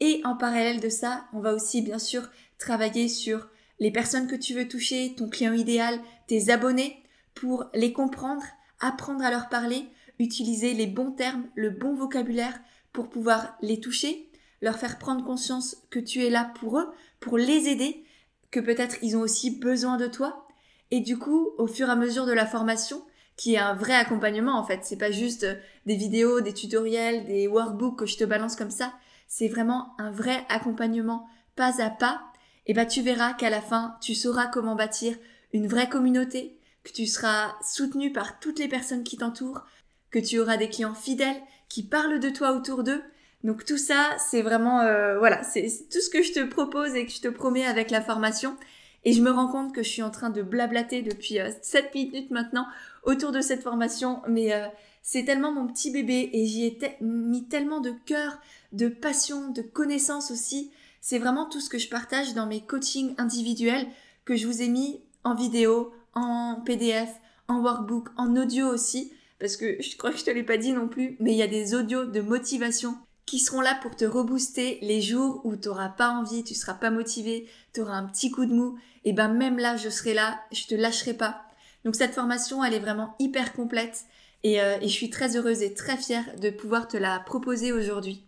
Et 0.00 0.20
en 0.24 0.36
parallèle 0.36 0.80
de 0.80 0.88
ça, 0.88 1.26
on 1.32 1.40
va 1.40 1.54
aussi 1.54 1.82
bien 1.82 1.98
sûr 1.98 2.28
travailler 2.58 3.08
sur 3.08 3.48
les 3.80 3.90
personnes 3.90 4.26
que 4.26 4.36
tu 4.36 4.54
veux 4.54 4.68
toucher, 4.68 5.14
ton 5.16 5.28
client 5.28 5.52
idéal, 5.52 6.00
tes 6.26 6.50
abonnés, 6.50 7.02
pour 7.34 7.66
les 7.74 7.92
comprendre, 7.92 8.44
apprendre 8.80 9.24
à 9.24 9.30
leur 9.30 9.48
parler, 9.48 9.86
utiliser 10.18 10.74
les 10.74 10.86
bons 10.86 11.10
termes, 11.10 11.46
le 11.54 11.70
bon 11.70 11.94
vocabulaire 11.94 12.58
pour 12.92 13.08
pouvoir 13.10 13.56
les 13.60 13.80
toucher, 13.80 14.30
leur 14.60 14.78
faire 14.78 14.98
prendre 14.98 15.24
conscience 15.24 15.76
que 15.90 15.98
tu 15.98 16.24
es 16.24 16.30
là 16.30 16.52
pour 16.60 16.78
eux, 16.78 16.92
pour 17.20 17.36
les 17.36 17.68
aider, 17.68 18.04
que 18.50 18.60
peut-être 18.60 18.96
ils 19.02 19.16
ont 19.16 19.20
aussi 19.20 19.50
besoin 19.50 19.96
de 19.96 20.06
toi. 20.06 20.46
Et 20.90 21.00
du 21.00 21.18
coup, 21.18 21.50
au 21.58 21.66
fur 21.66 21.88
et 21.88 21.92
à 21.92 21.96
mesure 21.96 22.26
de 22.26 22.32
la 22.32 22.46
formation, 22.46 23.02
qui 23.36 23.54
est 23.54 23.58
un 23.58 23.74
vrai 23.74 23.94
accompagnement 23.94 24.58
en 24.58 24.64
fait. 24.64 24.80
C'est 24.82 24.98
pas 24.98 25.10
juste 25.10 25.44
euh, 25.44 25.54
des 25.86 25.96
vidéos, 25.96 26.40
des 26.40 26.54
tutoriels, 26.54 27.24
des 27.24 27.48
workbooks 27.48 27.98
que 27.98 28.06
je 28.06 28.16
te 28.16 28.24
balance 28.24 28.56
comme 28.56 28.70
ça. 28.70 28.92
C'est 29.28 29.48
vraiment 29.48 29.94
un 29.98 30.10
vrai 30.10 30.44
accompagnement 30.48 31.26
pas 31.56 31.82
à 31.82 31.90
pas. 31.90 32.22
Et 32.66 32.74
bah 32.74 32.86
tu 32.86 33.02
verras 33.02 33.34
qu'à 33.34 33.50
la 33.50 33.60
fin, 33.60 33.96
tu 34.00 34.14
sauras 34.14 34.46
comment 34.46 34.74
bâtir 34.74 35.16
une 35.52 35.68
vraie 35.68 35.88
communauté, 35.88 36.58
que 36.82 36.92
tu 36.92 37.06
seras 37.06 37.54
soutenu 37.62 38.12
par 38.12 38.40
toutes 38.40 38.58
les 38.58 38.68
personnes 38.68 39.04
qui 39.04 39.16
t'entourent, 39.16 39.64
que 40.10 40.18
tu 40.18 40.38
auras 40.38 40.56
des 40.56 40.68
clients 40.68 40.94
fidèles 40.94 41.40
qui 41.68 41.82
parlent 41.82 42.20
de 42.20 42.30
toi 42.30 42.52
autour 42.52 42.82
d'eux. 42.84 43.02
Donc 43.42 43.64
tout 43.64 43.76
ça, 43.76 44.16
c'est 44.18 44.42
vraiment 44.42 44.80
euh, 44.80 45.18
voilà, 45.18 45.42
c'est 45.42 45.66
tout 45.90 46.00
ce 46.00 46.10
que 46.10 46.22
je 46.22 46.32
te 46.32 46.44
propose 46.44 46.94
et 46.94 47.04
que 47.04 47.12
je 47.12 47.20
te 47.20 47.28
promets 47.28 47.66
avec 47.66 47.90
la 47.90 48.00
formation. 48.00 48.56
Et 49.04 49.12
je 49.12 49.22
me 49.22 49.30
rends 49.30 49.48
compte 49.48 49.74
que 49.74 49.82
je 49.82 49.88
suis 49.88 50.02
en 50.02 50.10
train 50.10 50.30
de 50.30 50.42
blablater 50.42 51.02
depuis 51.02 51.38
euh, 51.38 51.50
7 51.62 51.94
minutes 51.94 52.30
maintenant 52.30 52.66
autour 53.02 53.32
de 53.32 53.40
cette 53.40 53.62
formation, 53.62 54.22
mais 54.28 54.52
euh, 54.52 54.66
c'est 55.02 55.24
tellement 55.24 55.52
mon 55.52 55.66
petit 55.66 55.90
bébé 55.90 56.30
et 56.32 56.46
j'y 56.46 56.64
ai 56.64 56.78
mis 57.02 57.46
tellement 57.46 57.80
de 57.80 57.92
cœur, 58.06 58.38
de 58.72 58.88
passion, 58.88 59.50
de 59.50 59.62
connaissance 59.62 60.30
aussi. 60.30 60.70
C'est 61.00 61.18
vraiment 61.18 61.46
tout 61.46 61.60
ce 61.60 61.68
que 61.68 61.78
je 61.78 61.90
partage 61.90 62.32
dans 62.32 62.46
mes 62.46 62.62
coachings 62.62 63.14
individuels 63.18 63.86
que 64.24 64.36
je 64.36 64.46
vous 64.46 64.62
ai 64.62 64.68
mis 64.68 65.00
en 65.22 65.34
vidéo, 65.34 65.92
en 66.14 66.62
PDF, 66.64 67.10
en 67.48 67.60
workbook, 67.60 68.08
en 68.16 68.36
audio 68.36 68.66
aussi, 68.68 69.12
parce 69.38 69.58
que 69.58 69.82
je 69.82 69.96
crois 69.98 70.10
que 70.10 70.18
je 70.18 70.24
te 70.24 70.30
l'ai 70.30 70.42
pas 70.42 70.56
dit 70.56 70.72
non 70.72 70.88
plus, 70.88 71.16
mais 71.20 71.32
il 71.32 71.36
y 71.36 71.42
a 71.42 71.46
des 71.46 71.74
audios 71.74 72.06
de 72.06 72.22
motivation 72.22 72.96
qui 73.26 73.38
seront 73.38 73.60
là 73.60 73.78
pour 73.82 73.96
te 73.96 74.04
rebooster 74.04 74.78
les 74.82 75.00
jours 75.00 75.40
où 75.44 75.56
tu 75.56 75.68
n'auras 75.68 75.88
pas 75.88 76.10
envie, 76.10 76.44
tu 76.44 76.54
seras 76.54 76.74
pas 76.74 76.90
motivé, 76.90 77.48
tu 77.72 77.80
auras 77.80 77.94
un 77.94 78.06
petit 78.06 78.30
coup 78.30 78.44
de 78.44 78.52
mou, 78.52 78.78
et 79.04 79.12
ben 79.12 79.28
même 79.28 79.58
là 79.58 79.76
je 79.76 79.88
serai 79.88 80.14
là, 80.14 80.40
je 80.52 80.66
te 80.66 80.74
lâcherai 80.74 81.14
pas. 81.14 81.42
Donc 81.84 81.96
cette 81.96 82.14
formation, 82.14 82.62
elle 82.64 82.74
est 82.74 82.80
vraiment 82.80 83.14
hyper 83.18 83.52
complète 83.52 84.04
et, 84.42 84.60
euh, 84.60 84.78
et 84.80 84.88
je 84.88 84.92
suis 84.92 85.10
très 85.10 85.36
heureuse 85.36 85.62
et 85.62 85.74
très 85.74 85.96
fière 85.96 86.24
de 86.40 86.50
pouvoir 86.50 86.88
te 86.88 86.96
la 86.96 87.18
proposer 87.20 87.72
aujourd'hui. 87.72 88.24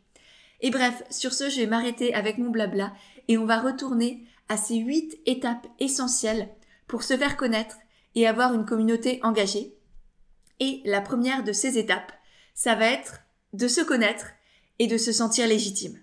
Et 0.60 0.70
bref, 0.70 1.02
sur 1.10 1.32
ce, 1.32 1.50
je 1.50 1.60
vais 1.60 1.66
m'arrêter 1.66 2.14
avec 2.14 2.38
mon 2.38 2.50
blabla 2.50 2.92
et 3.28 3.38
on 3.38 3.44
va 3.44 3.60
retourner 3.60 4.24
à 4.48 4.56
ces 4.56 4.76
huit 4.76 5.18
étapes 5.26 5.66
essentielles 5.78 6.48
pour 6.86 7.02
se 7.02 7.16
faire 7.16 7.36
connaître 7.36 7.76
et 8.14 8.26
avoir 8.26 8.54
une 8.54 8.64
communauté 8.64 9.20
engagée. 9.22 9.74
Et 10.60 10.80
la 10.84 11.00
première 11.00 11.44
de 11.44 11.52
ces 11.52 11.78
étapes, 11.78 12.12
ça 12.54 12.74
va 12.74 12.86
être 12.86 13.20
de 13.52 13.68
se 13.68 13.82
connaître 13.82 14.28
et 14.78 14.86
de 14.86 14.98
se 14.98 15.12
sentir 15.12 15.46
légitime. 15.46 15.98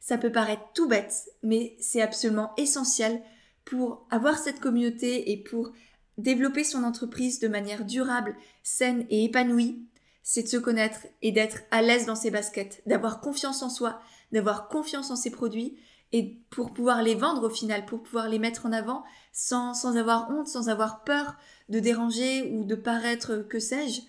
Ça 0.00 0.18
peut 0.18 0.32
paraître 0.32 0.62
tout 0.74 0.88
bête, 0.88 1.28
mais 1.42 1.76
c'est 1.80 2.02
absolument 2.02 2.52
essentiel 2.56 3.22
pour 3.64 4.06
avoir 4.10 4.38
cette 4.38 4.60
communauté 4.60 5.32
et 5.32 5.36
pour 5.36 5.72
développer 6.18 6.64
son 6.64 6.84
entreprise 6.84 7.40
de 7.40 7.48
manière 7.48 7.84
durable, 7.84 8.36
saine 8.62 9.06
et 9.10 9.24
épanouie, 9.24 9.82
c'est 10.22 10.44
de 10.44 10.48
se 10.48 10.56
connaître 10.56 11.00
et 11.22 11.32
d'être 11.32 11.58
à 11.70 11.82
l'aise 11.82 12.06
dans 12.06 12.16
ses 12.16 12.30
baskets, 12.30 12.82
d'avoir 12.86 13.20
confiance 13.20 13.62
en 13.62 13.68
soi, 13.68 14.00
d'avoir 14.32 14.68
confiance 14.68 15.10
en 15.10 15.16
ses 15.16 15.30
produits 15.30 15.76
et 16.12 16.40
pour 16.50 16.72
pouvoir 16.72 17.02
les 17.02 17.14
vendre 17.14 17.46
au 17.46 17.50
final, 17.50 17.84
pour 17.84 18.02
pouvoir 18.02 18.28
les 18.28 18.38
mettre 18.38 18.66
en 18.66 18.72
avant 18.72 19.04
sans, 19.32 19.74
sans 19.74 19.96
avoir 19.96 20.30
honte, 20.30 20.48
sans 20.48 20.68
avoir 20.68 21.04
peur 21.04 21.36
de 21.68 21.80
déranger 21.80 22.50
ou 22.52 22.64
de 22.64 22.74
paraître 22.74 23.46
que 23.48 23.58
sais-je. 23.58 24.00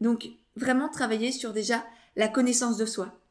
Donc 0.00 0.28
vraiment 0.56 0.88
travailler 0.88 1.32
sur 1.32 1.52
déjà 1.52 1.84
la 2.16 2.28
connaissance 2.28 2.76
de 2.76 2.86
soi. 2.86 3.21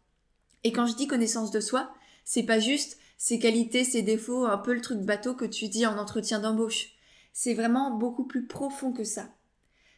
Et 0.63 0.71
quand 0.71 0.85
je 0.85 0.95
dis 0.95 1.07
connaissance 1.07 1.51
de 1.51 1.59
soi, 1.59 1.93
c'est 2.23 2.43
pas 2.43 2.59
juste 2.59 2.97
ses 3.17 3.39
qualités, 3.39 3.83
ses 3.83 4.01
défauts, 4.01 4.45
un 4.45 4.57
peu 4.57 4.73
le 4.73 4.81
truc 4.81 4.99
bateau 4.99 5.33
que 5.33 5.45
tu 5.45 5.67
dis 5.67 5.85
en 5.85 5.97
entretien 5.97 6.39
d'embauche 6.39 6.95
c'est 7.33 7.53
vraiment 7.53 7.91
beaucoup 7.91 8.25
plus 8.25 8.45
profond 8.45 8.91
que 8.91 9.03
ça. 9.03 9.29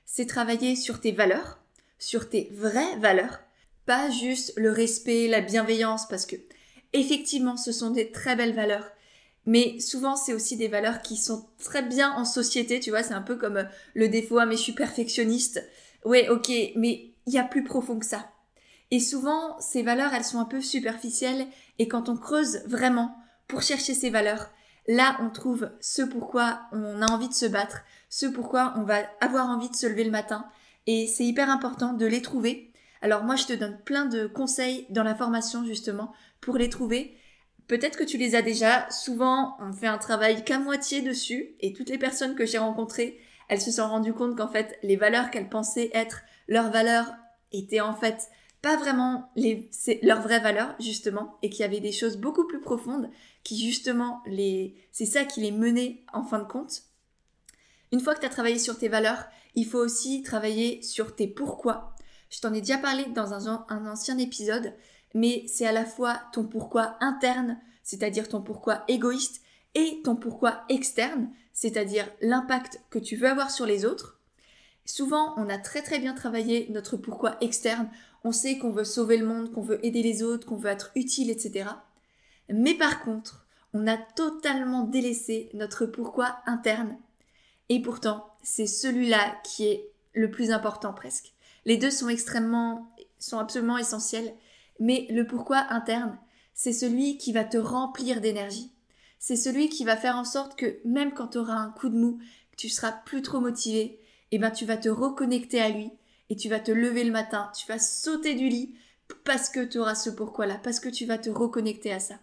C'est 0.05 0.25
travailler 0.25 0.75
sur 0.75 0.99
tes 0.99 1.11
valeurs, 1.11 1.59
sur 1.97 2.29
tes 2.29 2.49
vraies 2.53 2.97
valeurs, 2.99 3.39
pas 3.85 4.09
juste 4.09 4.53
le 4.55 4.71
respect, 4.71 5.27
la 5.27 5.41
bienveillance, 5.41 6.07
parce 6.07 6.25
que 6.25 6.35
effectivement 6.93 7.57
ce 7.57 7.71
sont 7.71 7.91
des 7.91 8.11
très 8.11 8.35
belles 8.35 8.53
valeurs, 8.53 8.91
mais 9.45 9.79
souvent 9.79 10.15
c'est 10.15 10.33
aussi 10.33 10.57
des 10.57 10.67
valeurs 10.67 11.01
qui 11.01 11.17
sont 11.17 11.47
très 11.57 11.81
bien 11.81 12.11
en 12.13 12.25
société, 12.25 12.79
tu 12.79 12.91
vois, 12.91 13.03
c'est 13.03 13.13
un 13.13 13.21
peu 13.21 13.35
comme 13.35 13.57
euh, 13.57 13.65
le 13.93 14.07
défaut, 14.07 14.39
ah 14.39 14.45
mais 14.45 14.55
je 14.55 14.61
suis 14.61 14.73
perfectionniste. 14.73 15.63
Ouais, 16.05 16.29
ok, 16.29 16.49
mais 16.75 17.11
il 17.25 17.33
y 17.33 17.39
a 17.39 17.43
plus 17.43 17.63
profond 17.63 17.97
que 17.97 18.05
ça. 18.05 18.32
Et 18.93 18.99
souvent, 18.99 19.59
ces 19.59 19.81
valeurs, 19.81 20.13
elles 20.13 20.23
sont 20.23 20.39
un 20.39 20.45
peu 20.45 20.61
superficielles, 20.61 21.47
et 21.79 21.87
quand 21.89 22.07
on 22.07 22.15
creuse 22.15 22.61
vraiment 22.65 23.17
pour 23.47 23.61
chercher 23.61 23.93
ces 23.93 24.09
valeurs, 24.09 24.49
Là, 24.87 25.17
on 25.21 25.29
trouve 25.29 25.71
ce 25.79 26.01
pourquoi 26.01 26.61
on 26.71 27.01
a 27.01 27.11
envie 27.11 27.29
de 27.29 27.33
se 27.33 27.45
battre, 27.45 27.83
ce 28.09 28.25
pourquoi 28.25 28.73
on 28.77 28.83
va 28.83 28.97
avoir 29.21 29.47
envie 29.47 29.69
de 29.69 29.75
se 29.75 29.87
lever 29.87 30.03
le 30.03 30.11
matin. 30.11 30.45
Et 30.87 31.07
c'est 31.07 31.23
hyper 31.23 31.49
important 31.49 31.93
de 31.93 32.05
les 32.05 32.21
trouver. 32.21 32.71
Alors 33.01 33.23
moi, 33.23 33.35
je 33.35 33.45
te 33.45 33.53
donne 33.53 33.79
plein 33.85 34.05
de 34.05 34.27
conseils 34.27 34.85
dans 34.89 35.03
la 35.03 35.15
formation 35.15 35.63
justement 35.63 36.13
pour 36.41 36.57
les 36.57 36.69
trouver. 36.69 37.17
Peut-être 37.67 37.97
que 37.97 38.03
tu 38.03 38.17
les 38.17 38.35
as 38.35 38.41
déjà. 38.41 38.89
Souvent, 38.91 39.55
on 39.61 39.71
fait 39.71 39.87
un 39.87 39.97
travail 39.97 40.43
qu'à 40.43 40.59
moitié 40.59 41.01
dessus. 41.01 41.55
Et 41.61 41.71
toutes 41.71 41.89
les 41.89 41.97
personnes 41.97 42.35
que 42.35 42.45
j'ai 42.45 42.57
rencontrées, 42.57 43.19
elles 43.47 43.61
se 43.61 43.71
sont 43.71 43.87
rendues 43.87 44.13
compte 44.13 44.37
qu'en 44.37 44.49
fait, 44.49 44.77
les 44.83 44.97
valeurs 44.97 45.31
qu'elles 45.31 45.49
pensaient 45.49 45.91
être 45.93 46.23
leurs 46.49 46.71
valeurs 46.71 47.13
étaient 47.53 47.79
en 47.79 47.93
fait 47.93 48.29
pas 48.63 48.77
vraiment 48.77 49.29
les, 49.35 49.69
leurs 50.03 50.21
vraies 50.21 50.39
valeurs, 50.39 50.73
justement, 50.79 51.37
et 51.41 51.49
qu'il 51.49 51.59
y 51.59 51.65
avait 51.65 51.81
des 51.81 51.91
choses 51.91 52.15
beaucoup 52.15 52.47
plus 52.47 52.61
profondes 52.61 53.09
qui, 53.43 53.61
justement, 53.61 54.23
les, 54.25 54.73
c'est 54.93 55.05
ça 55.05 55.25
qui 55.25 55.41
les 55.41 55.51
menait 55.51 56.05
en 56.13 56.23
fin 56.23 56.39
de 56.39 56.47
compte. 56.47 56.83
Une 57.91 57.99
fois 57.99 58.15
que 58.15 58.21
tu 58.21 58.25
as 58.25 58.29
travaillé 58.29 58.57
sur 58.57 58.79
tes 58.79 58.87
valeurs, 58.87 59.25
il 59.55 59.65
faut 59.65 59.79
aussi 59.79 60.23
travailler 60.23 60.81
sur 60.81 61.13
tes 61.13 61.27
pourquoi. 61.27 61.93
Je 62.29 62.39
t'en 62.39 62.53
ai 62.53 62.61
déjà 62.61 62.77
parlé 62.77 63.03
dans 63.13 63.33
un, 63.49 63.65
un 63.67 63.85
ancien 63.85 64.17
épisode, 64.17 64.73
mais 65.13 65.43
c'est 65.47 65.67
à 65.67 65.73
la 65.73 65.85
fois 65.85 66.21
ton 66.31 66.45
pourquoi 66.45 66.95
interne, 67.01 67.59
c'est-à-dire 67.83 68.29
ton 68.29 68.41
pourquoi 68.41 68.85
égoïste, 68.87 69.41
et 69.75 70.01
ton 70.05 70.15
pourquoi 70.15 70.63
externe, 70.69 71.29
c'est-à-dire 71.51 72.09
l'impact 72.21 72.81
que 72.89 72.99
tu 72.99 73.17
veux 73.17 73.27
avoir 73.27 73.51
sur 73.51 73.65
les 73.65 73.83
autres. 73.83 74.21
Souvent, 74.85 75.33
on 75.37 75.49
a 75.49 75.57
très 75.57 75.81
très 75.81 75.99
bien 75.99 76.13
travaillé 76.13 76.67
notre 76.69 76.97
pourquoi 76.97 77.37
externe. 77.41 77.89
On 78.23 78.31
sait 78.31 78.57
qu'on 78.57 78.71
veut 78.71 78.83
sauver 78.83 79.17
le 79.17 79.25
monde, 79.25 79.51
qu'on 79.51 79.61
veut 79.61 79.85
aider 79.85 80.01
les 80.01 80.23
autres, 80.23 80.47
qu'on 80.47 80.55
veut 80.55 80.69
être 80.69 80.91
utile, 80.95 81.29
etc. 81.29 81.69
Mais 82.49 82.73
par 82.73 83.01
contre, 83.03 83.45
on 83.73 83.87
a 83.87 83.97
totalement 83.97 84.83
délaissé 84.83 85.49
notre 85.53 85.85
pourquoi 85.85 86.37
interne. 86.45 86.97
Et 87.69 87.81
pourtant, 87.81 88.35
c'est 88.43 88.67
celui-là 88.67 89.41
qui 89.43 89.65
est 89.65 89.89
le 90.13 90.29
plus 90.29 90.51
important 90.51 90.93
presque. 90.93 91.33
Les 91.65 91.77
deux 91.77 91.91
sont 91.91 92.09
extrêmement, 92.09 92.93
sont 93.19 93.39
absolument 93.39 93.77
essentiels. 93.77 94.33
Mais 94.79 95.07
le 95.09 95.25
pourquoi 95.25 95.65
interne, 95.69 96.17
c'est 96.53 96.73
celui 96.73 97.17
qui 97.17 97.33
va 97.33 97.43
te 97.43 97.57
remplir 97.57 98.21
d'énergie. 98.21 98.71
C'est 99.19 99.35
celui 99.35 99.69
qui 99.69 99.85
va 99.85 99.97
faire 99.97 100.17
en 100.17 100.25
sorte 100.25 100.57
que 100.57 100.79
même 100.85 101.13
quand 101.13 101.29
tu 101.29 101.37
auras 101.37 101.55
un 101.55 101.71
coup 101.71 101.89
de 101.89 101.97
mou, 101.97 102.19
que 102.51 102.57
tu 102.57 102.69
seras 102.69 102.91
plus 102.91 103.21
trop 103.21 103.39
motivé, 103.39 103.99
eh 104.31 104.39
ben 104.39 104.51
tu 104.51 104.65
vas 104.65 104.77
te 104.77 104.89
reconnecter 104.89 105.61
à 105.61 105.69
lui 105.69 105.91
et 106.29 106.35
tu 106.35 106.49
vas 106.49 106.59
te 106.59 106.71
lever 106.71 107.03
le 107.03 107.11
matin, 107.11 107.51
tu 107.57 107.67
vas 107.67 107.79
sauter 107.79 108.35
du 108.35 108.49
lit 108.49 108.75
parce 109.23 109.49
que 109.49 109.63
tu 109.63 109.79
auras 109.79 109.95
ce 109.95 110.09
pourquoi-là, 110.09 110.59
parce 110.63 110.79
que 110.79 110.89
tu 110.89 111.05
vas 111.05 111.17
te 111.17 111.29
reconnecter 111.29 111.91
à 111.91 111.99
ça. 111.99 112.19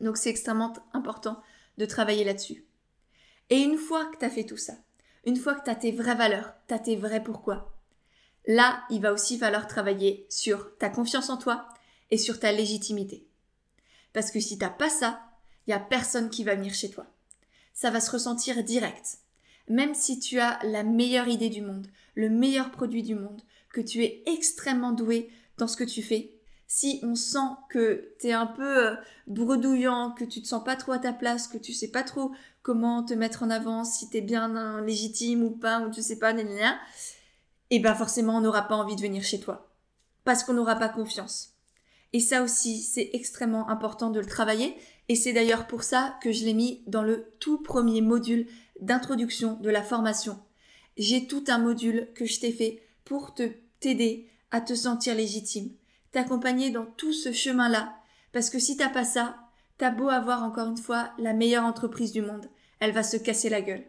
Donc 0.00 0.16
c'est 0.16 0.30
extrêmement 0.30 0.72
important 0.92 1.40
de 1.78 1.86
travailler 1.86 2.24
là-dessus. 2.24 2.64
Et 3.50 3.58
une 3.60 3.78
fois 3.78 4.06
que 4.06 4.18
tu 4.18 4.24
as 4.24 4.30
fait 4.30 4.44
tout 4.44 4.56
ça, 4.56 4.74
une 5.24 5.36
fois 5.36 5.54
que 5.54 5.64
tu 5.64 5.70
as 5.70 5.76
tes 5.76 5.92
vraies 5.92 6.14
valeurs, 6.14 6.54
tu 6.68 6.74
as 6.74 6.78
tes 6.78 6.96
vrais 6.96 7.22
pourquoi, 7.22 7.72
là, 8.46 8.84
il 8.90 9.00
va 9.00 9.12
aussi 9.12 9.38
falloir 9.38 9.66
travailler 9.66 10.26
sur 10.28 10.76
ta 10.78 10.88
confiance 10.88 11.30
en 11.30 11.36
toi 11.36 11.68
et 12.10 12.18
sur 12.18 12.40
ta 12.40 12.52
légitimité. 12.52 13.26
Parce 14.12 14.30
que 14.30 14.40
si 14.40 14.58
t'as 14.58 14.70
pas 14.70 14.90
ça, 14.90 15.22
il 15.66 15.70
y 15.70 15.74
a 15.74 15.80
personne 15.80 16.30
qui 16.30 16.44
va 16.44 16.54
venir 16.54 16.74
chez 16.74 16.90
toi. 16.90 17.06
Ça 17.72 17.90
va 17.90 18.00
se 18.00 18.10
ressentir 18.10 18.62
direct. 18.64 19.18
Même 19.68 19.94
si 19.94 20.18
tu 20.18 20.38
as 20.38 20.58
la 20.64 20.82
meilleure 20.82 21.28
idée 21.28 21.48
du 21.48 21.62
monde, 21.62 21.86
le 22.14 22.28
meilleur 22.28 22.70
produit 22.70 23.02
du 23.02 23.14
monde, 23.14 23.40
que 23.72 23.80
tu 23.80 24.04
es 24.04 24.22
extrêmement 24.26 24.92
doué 24.92 25.30
dans 25.58 25.66
ce 25.66 25.76
que 25.76 25.84
tu 25.84 26.02
fais, 26.02 26.38
si 26.66 27.00
on 27.02 27.14
sent 27.14 27.38
que 27.68 28.14
tu 28.18 28.28
es 28.28 28.32
un 28.32 28.46
peu 28.46 28.86
euh, 28.86 28.96
bredouillant, 29.26 30.12
que 30.12 30.24
tu 30.24 30.40
te 30.40 30.48
sens 30.48 30.64
pas 30.64 30.76
trop 30.76 30.92
à 30.92 30.98
ta 30.98 31.12
place, 31.12 31.46
que 31.46 31.58
tu 31.58 31.72
sais 31.72 31.90
pas 31.90 32.02
trop 32.02 32.32
comment 32.62 33.02
te 33.02 33.12
mettre 33.14 33.42
en 33.42 33.50
avant, 33.50 33.84
si 33.84 34.08
tu 34.08 34.16
es 34.18 34.20
bien 34.20 34.80
légitime 34.80 35.42
ou 35.42 35.50
pas, 35.50 35.80
ou 35.80 35.90
tu 35.90 36.00
sais 36.00 36.18
pas, 36.18 36.32
et 36.32 37.76
eh 37.76 37.78
ben 37.78 37.94
forcément 37.94 38.36
on 38.36 38.40
n'aura 38.40 38.68
pas 38.68 38.76
envie 38.76 38.96
de 38.96 39.00
venir 39.00 39.22
chez 39.22 39.40
toi. 39.40 39.70
Parce 40.24 40.44
qu'on 40.44 40.52
n'aura 40.52 40.76
pas 40.76 40.88
confiance. 40.88 41.54
Et 42.12 42.20
ça 42.20 42.42
aussi, 42.42 42.82
c'est 42.82 43.10
extrêmement 43.14 43.68
important 43.68 44.10
de 44.10 44.20
le 44.20 44.26
travailler. 44.26 44.76
Et 45.08 45.16
c'est 45.16 45.32
d'ailleurs 45.32 45.66
pour 45.66 45.82
ça 45.82 46.16
que 46.22 46.32
je 46.32 46.44
l'ai 46.44 46.52
mis 46.52 46.82
dans 46.86 47.02
le 47.02 47.32
tout 47.40 47.62
premier 47.62 48.00
module 48.02 48.46
d'introduction 48.82 49.54
de 49.54 49.70
la 49.70 49.82
formation. 49.82 50.38
J'ai 50.98 51.26
tout 51.26 51.44
un 51.48 51.58
module 51.58 52.08
que 52.14 52.26
je 52.26 52.40
t'ai 52.40 52.52
fait 52.52 52.82
pour 53.04 53.32
te 53.32 53.50
t'aider 53.80 54.28
à 54.50 54.60
te 54.60 54.74
sentir 54.74 55.14
légitime, 55.14 55.70
t'accompagner 56.12 56.70
dans 56.70 56.84
tout 56.84 57.12
ce 57.12 57.32
chemin-là. 57.32 57.96
Parce 58.32 58.50
que 58.50 58.58
si 58.58 58.76
t'as 58.76 58.90
pas 58.90 59.04
ça, 59.04 59.36
t'as 59.78 59.90
beau 59.90 60.08
avoir 60.08 60.42
encore 60.42 60.68
une 60.68 60.76
fois 60.76 61.12
la 61.18 61.32
meilleure 61.32 61.64
entreprise 61.64 62.12
du 62.12 62.22
monde, 62.22 62.46
elle 62.80 62.92
va 62.92 63.02
se 63.02 63.16
casser 63.16 63.48
la 63.48 63.62
gueule. 63.62 63.84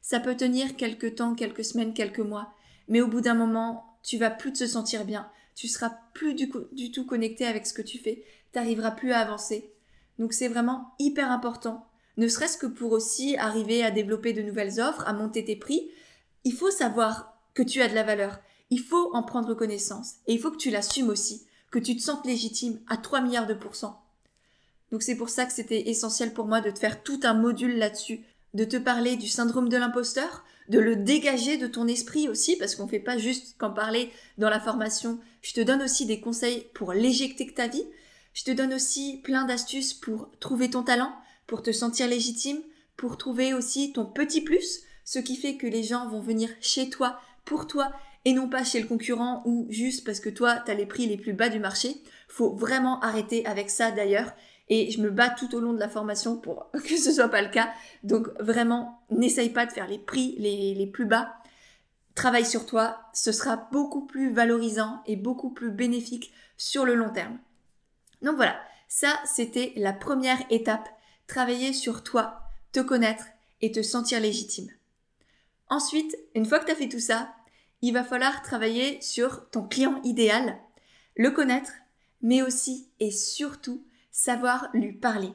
Ça 0.00 0.20
peut 0.20 0.36
tenir 0.36 0.76
quelques 0.76 1.16
temps, 1.16 1.34
quelques 1.34 1.64
semaines, 1.64 1.94
quelques 1.94 2.20
mois, 2.20 2.52
mais 2.88 3.00
au 3.00 3.08
bout 3.08 3.20
d'un 3.20 3.34
moment, 3.34 3.98
tu 4.02 4.18
vas 4.18 4.30
plus 4.30 4.52
te 4.52 4.66
sentir 4.66 5.04
bien, 5.04 5.30
tu 5.54 5.66
seras 5.66 5.90
plus 6.12 6.34
du, 6.34 6.90
tout 6.92 7.06
connecté 7.06 7.46
avec 7.46 7.66
ce 7.66 7.72
que 7.72 7.82
tu 7.82 7.98
fais, 7.98 8.24
t'arriveras 8.52 8.90
plus 8.90 9.12
à 9.12 9.20
avancer. 9.20 9.72
Donc 10.18 10.32
c'est 10.32 10.48
vraiment 10.48 10.94
hyper 10.98 11.30
important, 11.30 11.86
ne 12.16 12.28
serait-ce 12.28 12.58
que 12.58 12.66
pour 12.66 12.92
aussi 12.92 13.36
arriver 13.36 13.82
à 13.82 13.90
développer 13.90 14.32
de 14.32 14.42
nouvelles 14.42 14.80
offres, 14.80 15.04
à 15.06 15.12
monter 15.12 15.44
tes 15.44 15.56
prix. 15.56 15.90
Il 16.44 16.52
faut 16.52 16.70
savoir 16.70 17.36
que 17.54 17.62
tu 17.62 17.82
as 17.82 17.88
de 17.88 17.94
la 17.94 18.02
valeur, 18.02 18.40
il 18.70 18.80
faut 18.80 19.10
en 19.14 19.22
prendre 19.22 19.54
connaissance 19.54 20.14
et 20.26 20.34
il 20.34 20.40
faut 20.40 20.50
que 20.50 20.56
tu 20.56 20.70
l'assumes 20.70 21.08
aussi, 21.08 21.46
que 21.70 21.78
tu 21.78 21.96
te 21.96 22.02
sentes 22.02 22.26
légitime 22.26 22.80
à 22.88 22.96
3 22.96 23.20
milliards 23.20 23.46
de 23.46 23.54
pourcents. 23.54 24.04
Donc 24.90 25.02
c'est 25.02 25.16
pour 25.16 25.28
ça 25.28 25.46
que 25.46 25.52
c'était 25.52 25.88
essentiel 25.88 26.32
pour 26.32 26.46
moi 26.46 26.60
de 26.60 26.70
te 26.70 26.78
faire 26.78 27.02
tout 27.02 27.20
un 27.24 27.34
module 27.34 27.78
là-dessus, 27.78 28.24
de 28.54 28.64
te 28.64 28.76
parler 28.76 29.16
du 29.16 29.28
syndrome 29.28 29.68
de 29.68 29.76
l'imposteur, 29.76 30.44
de 30.68 30.78
le 30.78 30.96
dégager 30.96 31.56
de 31.56 31.66
ton 31.66 31.86
esprit 31.88 32.28
aussi, 32.28 32.56
parce 32.56 32.74
qu'on 32.74 32.84
ne 32.84 32.90
fait 32.90 33.00
pas 33.00 33.18
juste 33.18 33.56
qu'en 33.58 33.70
parler 33.70 34.10
dans 34.38 34.48
la 34.48 34.60
formation. 34.60 35.18
Je 35.42 35.52
te 35.52 35.60
donne 35.60 35.82
aussi 35.82 36.06
des 36.06 36.20
conseils 36.20 36.66
pour 36.74 36.92
l'éjecter 36.92 37.44
de 37.44 37.50
ta 37.50 37.66
vie. 37.66 37.84
Je 38.32 38.44
te 38.44 38.50
donne 38.50 38.72
aussi 38.72 39.20
plein 39.22 39.44
d'astuces 39.44 39.94
pour 39.94 40.30
trouver 40.40 40.70
ton 40.70 40.82
talent, 40.82 41.12
pour 41.46 41.62
te 41.62 41.72
sentir 41.72 42.08
légitime, 42.08 42.58
pour 42.96 43.18
trouver 43.18 43.54
aussi 43.54 43.92
ton 43.92 44.06
petit 44.06 44.40
plus, 44.40 44.82
ce 45.04 45.18
qui 45.18 45.36
fait 45.36 45.56
que 45.56 45.66
les 45.66 45.82
gens 45.82 46.08
vont 46.08 46.20
venir 46.20 46.48
chez 46.60 46.88
toi, 46.90 47.18
pour 47.44 47.66
toi, 47.66 47.92
et 48.24 48.32
non 48.32 48.48
pas 48.48 48.64
chez 48.64 48.80
le 48.80 48.86
concurrent 48.86 49.42
ou 49.44 49.66
juste 49.68 50.04
parce 50.06 50.20
que 50.20 50.30
toi, 50.30 50.56
tu 50.64 50.70
as 50.70 50.74
les 50.74 50.86
prix 50.86 51.06
les 51.06 51.18
plus 51.18 51.34
bas 51.34 51.50
du 51.50 51.58
marché. 51.58 52.02
Faut 52.28 52.54
vraiment 52.54 53.00
arrêter 53.00 53.44
avec 53.44 53.68
ça 53.68 53.90
d'ailleurs 53.90 54.32
et 54.70 54.90
je 54.90 55.02
me 55.02 55.10
bats 55.10 55.28
tout 55.28 55.54
au 55.54 55.60
long 55.60 55.74
de 55.74 55.78
la 55.78 55.90
formation 55.90 56.38
pour 56.38 56.70
que 56.72 56.96
ce 56.96 57.12
soit 57.12 57.28
pas 57.28 57.42
le 57.42 57.50
cas. 57.50 57.68
Donc 58.02 58.28
vraiment, 58.40 59.02
n'essaye 59.10 59.50
pas 59.50 59.66
de 59.66 59.72
faire 59.72 59.88
les 59.88 59.98
prix 59.98 60.36
les 60.38 60.86
plus 60.86 61.04
bas. 61.04 61.34
Travaille 62.14 62.46
sur 62.46 62.64
toi, 62.64 63.00
ce 63.12 63.32
sera 63.32 63.68
beaucoup 63.72 64.06
plus 64.06 64.32
valorisant 64.32 65.02
et 65.06 65.16
beaucoup 65.16 65.50
plus 65.50 65.70
bénéfique 65.70 66.32
sur 66.56 66.84
le 66.84 66.94
long 66.94 67.10
terme. 67.10 67.38
Donc 68.22 68.36
voilà, 68.36 68.56
ça 68.88 69.18
c'était 69.26 69.72
la 69.76 69.92
première 69.92 70.38
étape. 70.48 70.88
Travailler 71.26 71.72
sur 71.72 72.02
toi, 72.02 72.42
te 72.72 72.80
connaître 72.80 73.24
et 73.60 73.72
te 73.72 73.82
sentir 73.82 74.20
légitime. 74.20 74.70
Ensuite, 75.68 76.16
une 76.34 76.44
fois 76.44 76.58
que 76.58 76.66
tu 76.66 76.72
as 76.72 76.76
fait 76.76 76.88
tout 76.88 77.00
ça, 77.00 77.34
il 77.82 77.92
va 77.92 78.04
falloir 78.04 78.42
travailler 78.42 79.00
sur 79.00 79.48
ton 79.50 79.66
client 79.66 80.00
idéal, 80.04 80.58
le 81.16 81.30
connaître, 81.30 81.72
mais 82.22 82.42
aussi 82.42 82.88
et 83.00 83.10
surtout 83.10 83.84
savoir 84.10 84.68
lui 84.72 84.92
parler. 84.92 85.32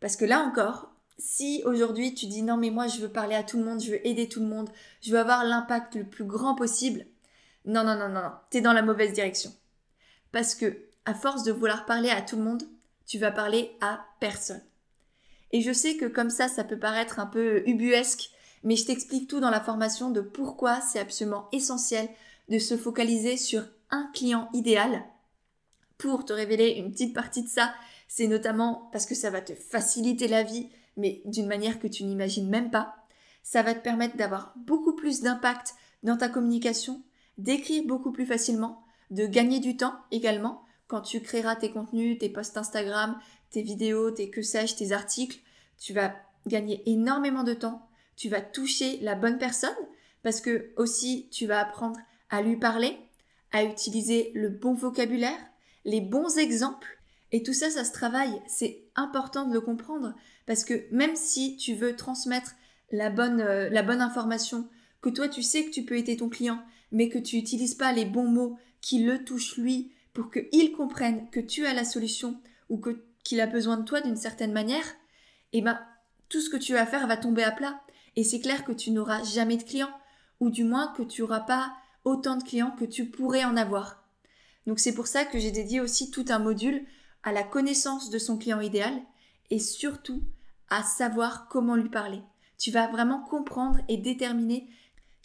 Parce 0.00 0.16
que 0.16 0.24
là 0.24 0.40
encore, 0.40 0.92
si 1.18 1.62
aujourd'hui 1.64 2.14
tu 2.14 2.26
dis 2.26 2.42
non 2.42 2.56
mais 2.56 2.70
moi 2.70 2.88
je 2.88 3.00
veux 3.00 3.08
parler 3.08 3.34
à 3.34 3.44
tout 3.44 3.58
le 3.58 3.64
monde, 3.64 3.80
je 3.80 3.92
veux 3.92 4.06
aider 4.06 4.28
tout 4.28 4.40
le 4.40 4.46
monde, 4.46 4.70
je 5.00 5.12
veux 5.12 5.18
avoir 5.18 5.44
l'impact 5.44 5.94
le 5.94 6.04
plus 6.04 6.24
grand 6.24 6.54
possible, 6.54 7.06
non 7.64 7.84
non 7.84 7.96
non 7.96 8.08
non 8.08 8.22
non, 8.22 8.32
t'es 8.50 8.60
dans 8.60 8.72
la 8.72 8.82
mauvaise 8.82 9.12
direction. 9.12 9.52
Parce 10.32 10.54
que 10.54 10.76
à 11.04 11.14
force 11.14 11.44
de 11.44 11.52
vouloir 11.52 11.86
parler 11.86 12.10
à 12.10 12.22
tout 12.22 12.36
le 12.36 12.42
monde, 12.42 12.64
tu 13.06 13.18
vas 13.18 13.30
parler 13.30 13.76
à 13.80 14.04
personne. 14.20 14.62
Et 15.54 15.60
je 15.60 15.72
sais 15.72 15.96
que 15.96 16.06
comme 16.06 16.30
ça, 16.30 16.48
ça 16.48 16.64
peut 16.64 16.80
paraître 16.80 17.20
un 17.20 17.26
peu 17.26 17.62
ubuesque, 17.68 18.30
mais 18.64 18.74
je 18.74 18.86
t'explique 18.86 19.30
tout 19.30 19.38
dans 19.38 19.50
la 19.50 19.60
formation 19.60 20.10
de 20.10 20.20
pourquoi 20.20 20.80
c'est 20.80 20.98
absolument 20.98 21.46
essentiel 21.52 22.08
de 22.48 22.58
se 22.58 22.76
focaliser 22.76 23.36
sur 23.36 23.62
un 23.90 24.10
client 24.12 24.48
idéal 24.52 25.04
pour 25.96 26.24
te 26.24 26.32
révéler 26.32 26.70
une 26.70 26.90
petite 26.90 27.14
partie 27.14 27.44
de 27.44 27.48
ça, 27.48 27.72
c'est 28.08 28.26
notamment 28.26 28.88
parce 28.90 29.06
que 29.06 29.14
ça 29.14 29.30
va 29.30 29.40
te 29.40 29.54
faciliter 29.54 30.26
la 30.26 30.42
vie, 30.42 30.70
mais 30.96 31.22
d'une 31.24 31.46
manière 31.46 31.78
que 31.78 31.86
tu 31.86 32.02
n'imagines 32.02 32.48
même 32.48 32.72
pas. 32.72 32.96
Ça 33.44 33.62
va 33.62 33.74
te 33.74 33.82
permettre 33.82 34.16
d'avoir 34.16 34.54
beaucoup 34.56 34.96
plus 34.96 35.20
d'impact 35.20 35.74
dans 36.02 36.16
ta 36.16 36.28
communication, 36.28 37.00
d'écrire 37.38 37.84
beaucoup 37.86 38.10
plus 38.10 38.26
facilement, 38.26 38.82
de 39.12 39.24
gagner 39.24 39.60
du 39.60 39.76
temps 39.76 39.94
également 40.10 40.64
quand 40.88 41.00
tu 41.00 41.20
créeras 41.20 41.56
tes 41.56 41.70
contenus, 41.70 42.18
tes 42.18 42.28
posts 42.28 42.56
Instagram, 42.56 43.18
tes 43.54 43.62
vidéos, 43.62 44.10
tes 44.10 44.30
que 44.30 44.42
sais-je, 44.42 44.74
tes 44.74 44.90
articles. 44.90 45.38
Tu 45.78 45.92
vas 45.92 46.14
gagner 46.46 46.82
énormément 46.86 47.44
de 47.44 47.54
temps, 47.54 47.88
tu 48.16 48.28
vas 48.28 48.40
toucher 48.40 48.98
la 49.00 49.14
bonne 49.14 49.38
personne 49.38 49.70
parce 50.22 50.40
que 50.40 50.72
aussi 50.76 51.28
tu 51.30 51.46
vas 51.46 51.60
apprendre 51.60 51.98
à 52.30 52.42
lui 52.42 52.56
parler, 52.56 52.98
à 53.52 53.62
utiliser 53.62 54.32
le 54.34 54.48
bon 54.48 54.74
vocabulaire, 54.74 55.38
les 55.84 56.00
bons 56.00 56.36
exemples. 56.36 56.98
Et 57.30 57.42
tout 57.42 57.52
ça, 57.52 57.70
ça 57.70 57.84
se 57.84 57.92
travaille. 57.92 58.42
C'est 58.46 58.82
important 58.96 59.46
de 59.46 59.54
le 59.54 59.60
comprendre 59.60 60.14
parce 60.46 60.64
que 60.64 60.84
même 60.90 61.14
si 61.14 61.56
tu 61.56 61.74
veux 61.74 61.94
transmettre 61.94 62.54
la 62.90 63.10
bonne, 63.10 63.40
euh, 63.40 63.68
la 63.70 63.82
bonne 63.82 64.00
information, 64.00 64.68
que 65.00 65.10
toi 65.10 65.28
tu 65.28 65.42
sais 65.42 65.64
que 65.64 65.70
tu 65.70 65.84
peux 65.84 65.96
aider 65.96 66.16
ton 66.16 66.28
client, 66.28 66.60
mais 66.90 67.08
que 67.08 67.18
tu 67.18 67.36
n'utilises 67.36 67.74
pas 67.74 67.92
les 67.92 68.04
bons 68.04 68.28
mots 68.28 68.58
qui 68.80 69.04
le 69.04 69.24
touchent 69.24 69.56
lui 69.56 69.92
pour 70.12 70.30
qu'il 70.30 70.72
comprenne 70.72 71.28
que 71.30 71.40
tu 71.40 71.66
as 71.66 71.74
la 71.74 71.84
solution 71.84 72.40
ou 72.68 72.78
que 72.78 73.04
qu'il 73.24 73.40
a 73.40 73.46
besoin 73.46 73.78
de 73.78 73.84
toi 73.84 74.00
d'une 74.00 74.16
certaine 74.16 74.52
manière, 74.52 74.86
eh 75.52 75.62
ben 75.62 75.80
tout 76.28 76.40
ce 76.40 76.50
que 76.50 76.56
tu 76.56 76.74
vas 76.74 76.86
faire 76.86 77.06
va 77.06 77.16
tomber 77.16 77.42
à 77.42 77.50
plat. 77.50 77.80
Et 78.16 78.22
c'est 78.22 78.40
clair 78.40 78.64
que 78.64 78.72
tu 78.72 78.90
n'auras 78.90 79.24
jamais 79.24 79.56
de 79.56 79.64
clients, 79.64 79.92
ou 80.40 80.50
du 80.50 80.62
moins 80.64 80.92
que 80.96 81.02
tu 81.02 81.22
n'auras 81.22 81.40
pas 81.40 81.74
autant 82.04 82.36
de 82.36 82.44
clients 82.44 82.74
que 82.78 82.84
tu 82.84 83.06
pourrais 83.06 83.44
en 83.44 83.56
avoir. 83.56 84.04
Donc 84.66 84.78
c'est 84.78 84.94
pour 84.94 85.06
ça 85.06 85.24
que 85.24 85.38
j'ai 85.38 85.50
dédié 85.50 85.80
aussi 85.80 86.10
tout 86.10 86.24
un 86.28 86.38
module 86.38 86.86
à 87.22 87.32
la 87.32 87.42
connaissance 87.42 88.10
de 88.10 88.18
son 88.18 88.38
client 88.38 88.60
idéal 88.60 88.92
et 89.50 89.58
surtout 89.58 90.22
à 90.68 90.82
savoir 90.82 91.48
comment 91.48 91.76
lui 91.76 91.88
parler. 91.88 92.22
Tu 92.58 92.70
vas 92.70 92.86
vraiment 92.86 93.20
comprendre 93.20 93.80
et 93.88 93.96
déterminer 93.96 94.68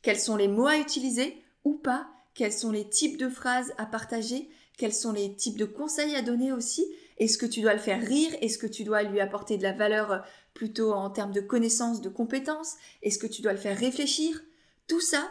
quels 0.02 0.20
sont 0.20 0.36
les 0.36 0.48
mots 0.48 0.68
à 0.68 0.78
utiliser 0.78 1.44
ou 1.64 1.76
pas, 1.76 2.10
quels 2.34 2.54
sont 2.54 2.72
les 2.72 2.88
types 2.88 3.18
de 3.18 3.30
phrases 3.30 3.74
à 3.78 3.86
partager, 3.86 4.50
quels 4.78 4.94
sont 4.94 5.12
les 5.12 5.36
types 5.36 5.58
de 5.58 5.66
conseils 5.66 6.16
à 6.16 6.22
donner 6.22 6.52
aussi. 6.52 6.86
Est-ce 7.20 7.38
que 7.38 7.46
tu 7.46 7.62
dois 7.62 7.74
le 7.74 7.80
faire 7.80 8.02
rire? 8.02 8.32
Est-ce 8.42 8.58
que 8.58 8.68
tu 8.68 8.84
dois 8.84 9.04
lui 9.04 9.20
apporter 9.20 9.58
de 9.58 9.64
la 9.64 9.74
valeur 9.74 10.12
euh, 10.12 10.20
plutôt 10.54 10.94
en 10.94 11.10
termes 11.10 11.34
de 11.34 11.42
connaissances, 11.42 12.02
de 12.02 12.10
compétences? 12.10 12.76
Est-ce 13.04 13.20
que 13.20 13.28
tu 13.28 13.42
dois 13.42 13.54
le 13.54 13.60
faire 13.60 13.78
réfléchir? 13.78 14.42
Tout 14.88 15.02
ça, 15.02 15.30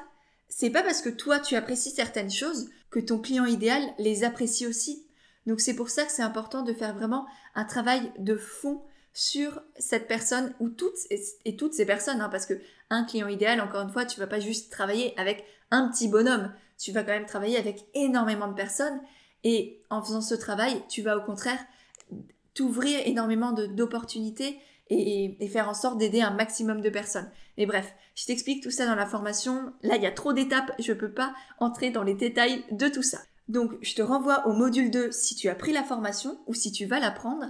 c'est 0.48 0.70
pas 0.70 0.82
parce 0.82 1.02
que 1.02 1.08
toi 1.08 1.40
tu 1.40 1.56
apprécies 1.56 1.90
certaines 1.90 2.30
choses 2.30 2.70
que 2.90 3.00
ton 3.00 3.18
client 3.18 3.44
idéal 3.44 3.82
les 3.98 4.24
apprécie 4.24 4.66
aussi. 4.66 5.06
Donc 5.46 5.60
c'est 5.60 5.74
pour 5.74 5.90
ça 5.90 6.04
que 6.04 6.12
c'est 6.12 6.22
important 6.22 6.62
de 6.62 6.72
faire 6.72 6.94
vraiment 6.94 7.26
un 7.54 7.64
travail 7.64 8.12
de 8.18 8.36
fond 8.36 8.82
sur 9.12 9.62
cette 9.78 10.06
personne 10.06 10.54
ou 10.60 10.68
toutes 10.68 10.98
et 11.44 11.56
toutes 11.56 11.74
ces 11.74 11.86
personnes, 11.86 12.20
hein, 12.20 12.28
parce 12.28 12.46
que 12.46 12.60
un 12.90 13.04
client 13.04 13.28
idéal, 13.28 13.60
encore 13.60 13.82
une 13.82 13.90
fois, 13.90 14.04
tu 14.04 14.20
vas 14.20 14.26
pas 14.26 14.40
juste 14.40 14.70
travailler 14.70 15.18
avec 15.18 15.44
un 15.70 15.88
petit 15.88 16.08
bonhomme, 16.08 16.52
tu 16.78 16.92
vas 16.92 17.02
quand 17.02 17.12
même 17.12 17.26
travailler 17.26 17.58
avec 17.58 17.84
énormément 17.94 18.46
de 18.46 18.54
personnes 18.54 19.00
et 19.44 19.82
en 19.90 20.02
faisant 20.02 20.20
ce 20.20 20.34
travail, 20.34 20.82
tu 20.88 21.02
vas 21.02 21.16
au 21.16 21.22
contraire 21.22 21.58
t'ouvrir 22.58 23.00
énormément 23.06 23.52
d'opportunités 23.52 24.58
et, 24.90 25.36
et, 25.38 25.48
faire 25.48 25.68
en 25.68 25.74
sorte 25.74 25.96
d'aider 25.96 26.22
un 26.22 26.32
maximum 26.32 26.80
de 26.80 26.90
personnes. 26.90 27.30
Mais 27.56 27.66
bref, 27.66 27.94
je 28.16 28.26
t'explique 28.26 28.64
tout 28.64 28.72
ça 28.72 28.84
dans 28.84 28.96
la 28.96 29.06
formation. 29.06 29.72
Là, 29.82 29.94
il 29.94 30.02
y 30.02 30.06
a 30.06 30.10
trop 30.10 30.32
d'étapes, 30.32 30.72
je 30.80 30.92
peux 30.92 31.12
pas 31.12 31.32
entrer 31.60 31.90
dans 31.90 32.02
les 32.02 32.14
détails 32.14 32.64
de 32.72 32.88
tout 32.88 33.04
ça. 33.04 33.18
Donc, 33.46 33.76
je 33.80 33.94
te 33.94 34.02
renvoie 34.02 34.48
au 34.48 34.54
module 34.54 34.90
2 34.90 35.12
si 35.12 35.36
tu 35.36 35.48
as 35.48 35.54
pris 35.54 35.72
la 35.72 35.84
formation 35.84 36.40
ou 36.48 36.54
si 36.54 36.72
tu 36.72 36.84
vas 36.84 36.98
la 36.98 37.12
prendre. 37.12 37.46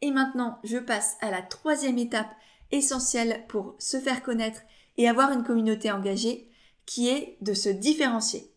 Et 0.00 0.10
maintenant, 0.10 0.58
je 0.64 0.78
passe 0.78 1.18
à 1.20 1.30
la 1.30 1.42
troisième 1.42 1.98
étape 1.98 2.30
essentielle 2.72 3.44
pour 3.48 3.74
se 3.78 3.98
faire 3.98 4.22
connaître 4.22 4.62
et 4.96 5.06
avoir 5.06 5.32
une 5.32 5.44
communauté 5.44 5.90
engagée, 5.90 6.48
qui 6.86 7.10
est 7.10 7.36
de 7.42 7.52
se 7.52 7.68
différencier. 7.68 8.50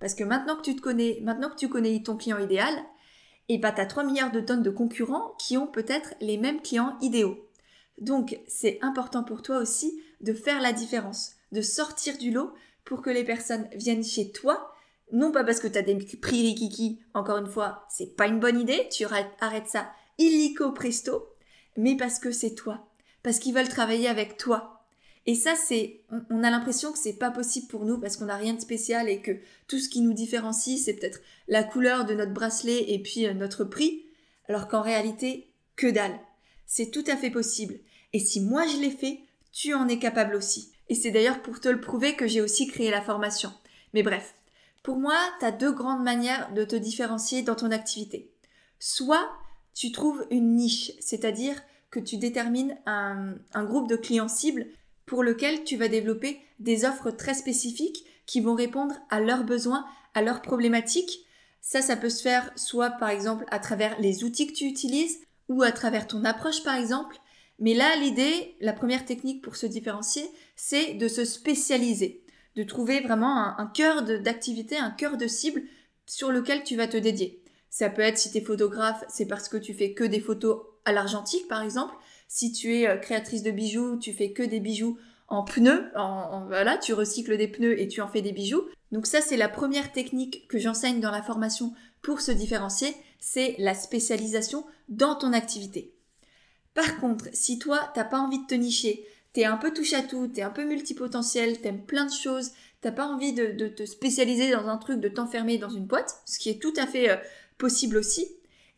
Parce 0.00 0.14
que 0.14 0.24
maintenant 0.24 0.56
que 0.56 0.62
tu 0.62 0.76
te 0.76 0.80
connais, 0.80 1.18
maintenant 1.22 1.50
que 1.50 1.56
tu 1.56 1.68
connais 1.68 2.02
ton 2.02 2.16
client 2.16 2.38
idéal, 2.38 2.74
et 3.48 3.58
bah 3.58 3.72
t'as 3.72 3.86
3 3.86 4.04
milliards 4.04 4.32
de 4.32 4.40
tonnes 4.40 4.62
de 4.62 4.70
concurrents 4.70 5.34
qui 5.38 5.56
ont 5.56 5.66
peut-être 5.66 6.14
les 6.20 6.38
mêmes 6.38 6.60
clients 6.60 6.96
idéaux. 7.00 7.38
Donc 7.98 8.38
c'est 8.46 8.78
important 8.82 9.24
pour 9.24 9.42
toi 9.42 9.58
aussi 9.58 10.00
de 10.20 10.32
faire 10.32 10.60
la 10.60 10.72
différence, 10.72 11.32
de 11.52 11.62
sortir 11.62 12.18
du 12.18 12.30
lot 12.30 12.52
pour 12.84 13.02
que 13.02 13.10
les 13.10 13.24
personnes 13.24 13.68
viennent 13.74 14.04
chez 14.04 14.30
toi, 14.30 14.72
non 15.12 15.32
pas 15.32 15.44
parce 15.44 15.60
que 15.60 15.68
tu 15.68 15.78
as 15.78 15.82
des 15.82 15.96
prix 15.96 16.42
rikiki, 16.42 17.00
encore 17.14 17.38
une 17.38 17.46
fois, 17.46 17.86
c'est 17.88 18.16
pas 18.16 18.26
une 18.26 18.40
bonne 18.40 18.60
idée, 18.60 18.88
tu 18.90 19.04
arrêtes 19.04 19.68
ça 19.68 19.90
illico 20.18 20.72
presto, 20.72 21.28
mais 21.76 21.96
parce 21.96 22.18
que 22.18 22.30
c'est 22.30 22.54
toi, 22.54 22.86
parce 23.22 23.38
qu'ils 23.38 23.54
veulent 23.54 23.68
travailler 23.68 24.08
avec 24.08 24.36
toi. 24.36 24.75
Et 25.26 25.34
ça, 25.34 25.54
c'est, 25.56 26.02
on 26.30 26.44
a 26.44 26.50
l'impression 26.50 26.92
que 26.92 26.98
c'est 26.98 27.18
pas 27.18 27.32
possible 27.32 27.66
pour 27.66 27.84
nous 27.84 27.98
parce 27.98 28.16
qu'on 28.16 28.26
n'a 28.26 28.36
rien 28.36 28.54
de 28.54 28.60
spécial 28.60 29.08
et 29.08 29.20
que 29.20 29.32
tout 29.66 29.78
ce 29.78 29.88
qui 29.88 30.00
nous 30.00 30.12
différencie, 30.12 30.80
c'est 30.82 30.94
peut-être 30.94 31.20
la 31.48 31.64
couleur 31.64 32.04
de 32.04 32.14
notre 32.14 32.32
bracelet 32.32 32.92
et 32.92 33.02
puis 33.02 33.26
euh, 33.26 33.34
notre 33.34 33.64
prix, 33.64 34.04
alors 34.48 34.68
qu'en 34.68 34.82
réalité, 34.82 35.50
que 35.74 35.88
dalle. 35.88 36.18
C'est 36.64 36.92
tout 36.92 37.04
à 37.08 37.16
fait 37.16 37.30
possible. 37.30 37.80
Et 38.12 38.20
si 38.20 38.40
moi 38.40 38.66
je 38.66 38.80
l'ai 38.80 38.90
fait, 38.90 39.20
tu 39.52 39.74
en 39.74 39.88
es 39.88 39.98
capable 39.98 40.36
aussi. 40.36 40.70
Et 40.88 40.94
c'est 40.94 41.10
d'ailleurs 41.10 41.42
pour 41.42 41.60
te 41.60 41.68
le 41.68 41.80
prouver 41.80 42.14
que 42.14 42.28
j'ai 42.28 42.40
aussi 42.40 42.68
créé 42.68 42.90
la 42.92 43.02
formation. 43.02 43.52
Mais 43.94 44.04
bref, 44.04 44.34
pour 44.84 44.96
moi, 44.96 45.18
tu 45.40 45.44
as 45.44 45.50
deux 45.50 45.72
grandes 45.72 46.04
manières 46.04 46.52
de 46.52 46.64
te 46.64 46.76
différencier 46.76 47.42
dans 47.42 47.56
ton 47.56 47.72
activité. 47.72 48.30
Soit 48.78 49.28
tu 49.74 49.90
trouves 49.90 50.24
une 50.30 50.54
niche, 50.54 50.92
c'est-à-dire 51.00 51.60
que 51.90 51.98
tu 51.98 52.16
détermines 52.16 52.78
un, 52.86 53.34
un 53.52 53.64
groupe 53.64 53.88
de 53.88 53.96
clients 53.96 54.28
cibles 54.28 54.66
pour 55.06 55.22
lequel 55.22 55.64
tu 55.64 55.76
vas 55.76 55.88
développer 55.88 56.40
des 56.58 56.84
offres 56.84 57.10
très 57.10 57.34
spécifiques 57.34 58.04
qui 58.26 58.40
vont 58.40 58.54
répondre 58.54 58.94
à 59.08 59.20
leurs 59.20 59.44
besoins, 59.44 59.86
à 60.14 60.22
leurs 60.22 60.42
problématiques. 60.42 61.20
Ça, 61.60 61.80
ça 61.80 61.96
peut 61.96 62.10
se 62.10 62.22
faire 62.22 62.50
soit 62.56 62.90
par 62.90 63.08
exemple 63.08 63.44
à 63.50 63.58
travers 63.58 63.98
les 64.00 64.24
outils 64.24 64.46
que 64.46 64.52
tu 64.52 64.64
utilises 64.64 65.20
ou 65.48 65.62
à 65.62 65.72
travers 65.72 66.06
ton 66.06 66.24
approche 66.24 66.62
par 66.62 66.76
exemple. 66.76 67.16
Mais 67.58 67.74
là, 67.74 67.96
l'idée, 67.96 68.56
la 68.60 68.72
première 68.72 69.04
technique 69.04 69.42
pour 69.42 69.56
se 69.56 69.66
différencier, 69.66 70.28
c'est 70.56 70.94
de 70.94 71.08
se 71.08 71.24
spécialiser, 71.24 72.22
de 72.54 72.62
trouver 72.64 73.00
vraiment 73.00 73.58
un, 73.58 73.66
cœur 73.66 74.02
d'activité, 74.02 74.76
un 74.76 74.90
cœur 74.90 75.16
de 75.16 75.26
cible 75.26 75.62
sur 76.04 76.30
lequel 76.30 76.64
tu 76.64 76.76
vas 76.76 76.88
te 76.88 76.96
dédier. 76.96 77.42
Ça 77.70 77.90
peut 77.90 78.02
être 78.02 78.18
si 78.18 78.30
tu 78.30 78.38
es 78.38 78.40
photographe, 78.42 79.04
c'est 79.08 79.26
parce 79.26 79.48
que 79.48 79.56
tu 79.56 79.74
fais 79.74 79.92
que 79.92 80.04
des 80.04 80.20
photos 80.20 80.62
à 80.84 80.92
l'argentique 80.92 81.48
par 81.48 81.62
exemple. 81.62 81.94
Si 82.28 82.52
tu 82.52 82.74
es 82.74 82.88
euh, 82.88 82.96
créatrice 82.96 83.42
de 83.42 83.50
bijoux, 83.50 83.98
tu 83.98 84.12
fais 84.12 84.32
que 84.32 84.42
des 84.42 84.60
bijoux 84.60 84.98
en 85.28 85.42
pneus, 85.42 85.90
en, 85.96 86.46
voilà, 86.46 86.78
tu 86.78 86.92
recycles 86.92 87.36
des 87.36 87.48
pneus 87.48 87.80
et 87.80 87.88
tu 87.88 88.00
en 88.00 88.08
fais 88.08 88.22
des 88.22 88.32
bijoux. 88.32 88.62
Donc 88.92 89.06
ça 89.06 89.20
c'est 89.20 89.36
la 89.36 89.48
première 89.48 89.92
technique 89.92 90.46
que 90.48 90.58
j'enseigne 90.58 91.00
dans 91.00 91.10
la 91.10 91.22
formation 91.22 91.72
pour 92.02 92.20
se 92.20 92.30
différencier, 92.30 92.94
c'est 93.18 93.56
la 93.58 93.74
spécialisation 93.74 94.64
dans 94.88 95.16
ton 95.16 95.32
activité. 95.32 95.92
Par 96.74 97.00
contre, 97.00 97.28
si 97.32 97.58
toi, 97.58 97.90
t'as 97.94 98.04
pas 98.04 98.20
envie 98.20 98.38
de 98.38 98.46
te 98.46 98.54
nicher, 98.54 99.04
t'es 99.32 99.44
un 99.44 99.56
peu 99.56 99.72
touche 99.72 99.94
à 99.94 100.02
tout, 100.02 100.28
t'es 100.28 100.42
un 100.42 100.50
peu 100.50 100.64
multipotentiel, 100.64 101.60
t'aimes 101.60 101.84
plein 101.84 102.06
de 102.06 102.12
choses, 102.12 102.52
t'as 102.80 102.92
pas 102.92 103.06
envie 103.06 103.32
de, 103.32 103.68
te 103.68 103.84
spécialiser 103.84 104.50
dans 104.50 104.68
un 104.68 104.76
truc, 104.76 105.00
de 105.00 105.08
t'enfermer 105.08 105.58
dans 105.58 105.70
une 105.70 105.86
boîte, 105.86 106.20
ce 106.24 106.38
qui 106.38 106.50
est 106.50 106.60
tout 106.62 106.74
à 106.76 106.86
fait 106.86 107.10
euh, 107.10 107.16
possible 107.58 107.96
aussi, 107.96 108.28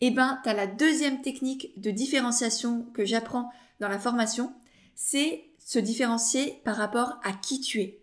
eh 0.01 0.11
ben, 0.11 0.41
t'as 0.45 0.55
la 0.55 0.67
deuxième 0.67 1.23
technique 1.23 1.73
de 1.81 1.91
différenciation 1.91 2.87
que 2.95 3.05
j'apprends 3.05 3.51
dans 3.81 3.89
la 3.89 3.99
formation, 3.99 4.53
c'est 4.95 5.45
se 5.59 5.79
différencier 5.79 6.61
par 6.65 6.77
rapport 6.77 7.21
à 7.25 7.33
qui 7.33 7.61
tu 7.61 7.81
es, 7.81 7.99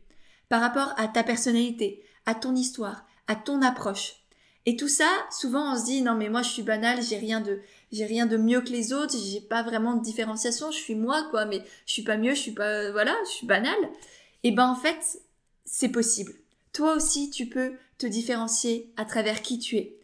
par 0.49 0.61
rapport 0.61 0.93
à 0.97 1.07
ta 1.07 1.23
personnalité, 1.23 2.03
à 2.25 2.35
ton 2.35 2.55
histoire, 2.55 3.05
à 3.27 3.35
ton 3.35 3.61
approche. 3.61 4.17
Et 4.65 4.75
tout 4.75 4.87
ça, 4.87 5.09
souvent 5.31 5.73
on 5.73 5.77
se 5.77 5.85
dit 5.85 6.01
non 6.01 6.15
mais 6.15 6.29
moi 6.29 6.41
je 6.41 6.49
suis 6.49 6.63
banal, 6.63 7.01
j'ai 7.01 7.17
rien 7.17 7.39
de 7.39 7.61
j'ai 7.91 8.05
rien 8.05 8.25
de 8.25 8.35
mieux 8.35 8.61
que 8.61 8.69
les 8.69 8.93
autres, 8.93 9.15
j'ai 9.17 9.41
pas 9.41 9.61
vraiment 9.61 9.93
de 9.93 10.03
différenciation, 10.03 10.71
je 10.71 10.77
suis 10.77 10.95
moi 10.95 11.27
quoi, 11.29 11.45
mais 11.45 11.63
je 11.85 11.93
suis 11.93 12.01
pas 12.03 12.17
mieux, 12.17 12.33
je 12.33 12.39
suis 12.39 12.51
pas 12.51 12.91
voilà, 12.91 13.15
je 13.25 13.31
suis 13.31 13.47
banal. 13.47 13.77
Et 14.43 14.51
ben 14.51 14.67
en 14.67 14.75
fait, 14.75 15.21
c'est 15.65 15.89
possible. 15.89 16.33
Toi 16.73 16.95
aussi 16.95 17.29
tu 17.29 17.47
peux 17.47 17.73
te 17.97 18.07
différencier 18.07 18.91
à 18.97 19.05
travers 19.05 19.41
qui 19.41 19.59
tu 19.59 19.77
es. 19.77 19.97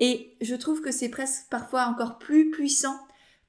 Et 0.00 0.34
je 0.40 0.54
trouve 0.54 0.80
que 0.80 0.90
c'est 0.90 1.08
presque 1.08 1.46
parfois 1.50 1.86
encore 1.86 2.18
plus 2.18 2.50
puissant 2.50 2.98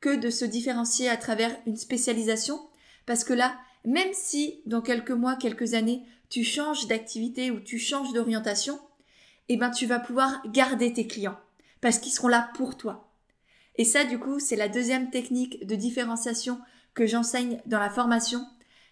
que 0.01 0.15
de 0.15 0.29
se 0.29 0.45
différencier 0.45 1.09
à 1.09 1.17
travers 1.17 1.55
une 1.65 1.77
spécialisation 1.77 2.59
parce 3.05 3.23
que 3.23 3.33
là, 3.33 3.57
même 3.85 4.13
si 4.13 4.61
dans 4.65 4.81
quelques 4.81 5.11
mois, 5.11 5.35
quelques 5.35 5.73
années, 5.73 6.03
tu 6.29 6.43
changes 6.43 6.87
d'activité 6.87 7.51
ou 7.51 7.59
tu 7.59 7.79
changes 7.79 8.13
d'orientation, 8.13 8.79
eh 9.47 9.57
ben 9.57 9.71
tu 9.71 9.85
vas 9.87 9.99
pouvoir 9.99 10.41
garder 10.47 10.93
tes 10.93 11.07
clients 11.07 11.39
parce 11.81 11.97
qu'ils 11.97 12.11
seront 12.11 12.27
là 12.27 12.51
pour 12.53 12.77
toi. 12.77 13.11
Et 13.77 13.85
ça, 13.85 14.03
du 14.03 14.19
coup, 14.19 14.39
c'est 14.39 14.55
la 14.55 14.67
deuxième 14.67 15.09
technique 15.09 15.65
de 15.65 15.75
différenciation 15.75 16.59
que 16.93 17.07
j'enseigne 17.07 17.61
dans 17.65 17.79
la 17.79 17.89
formation. 17.89 18.45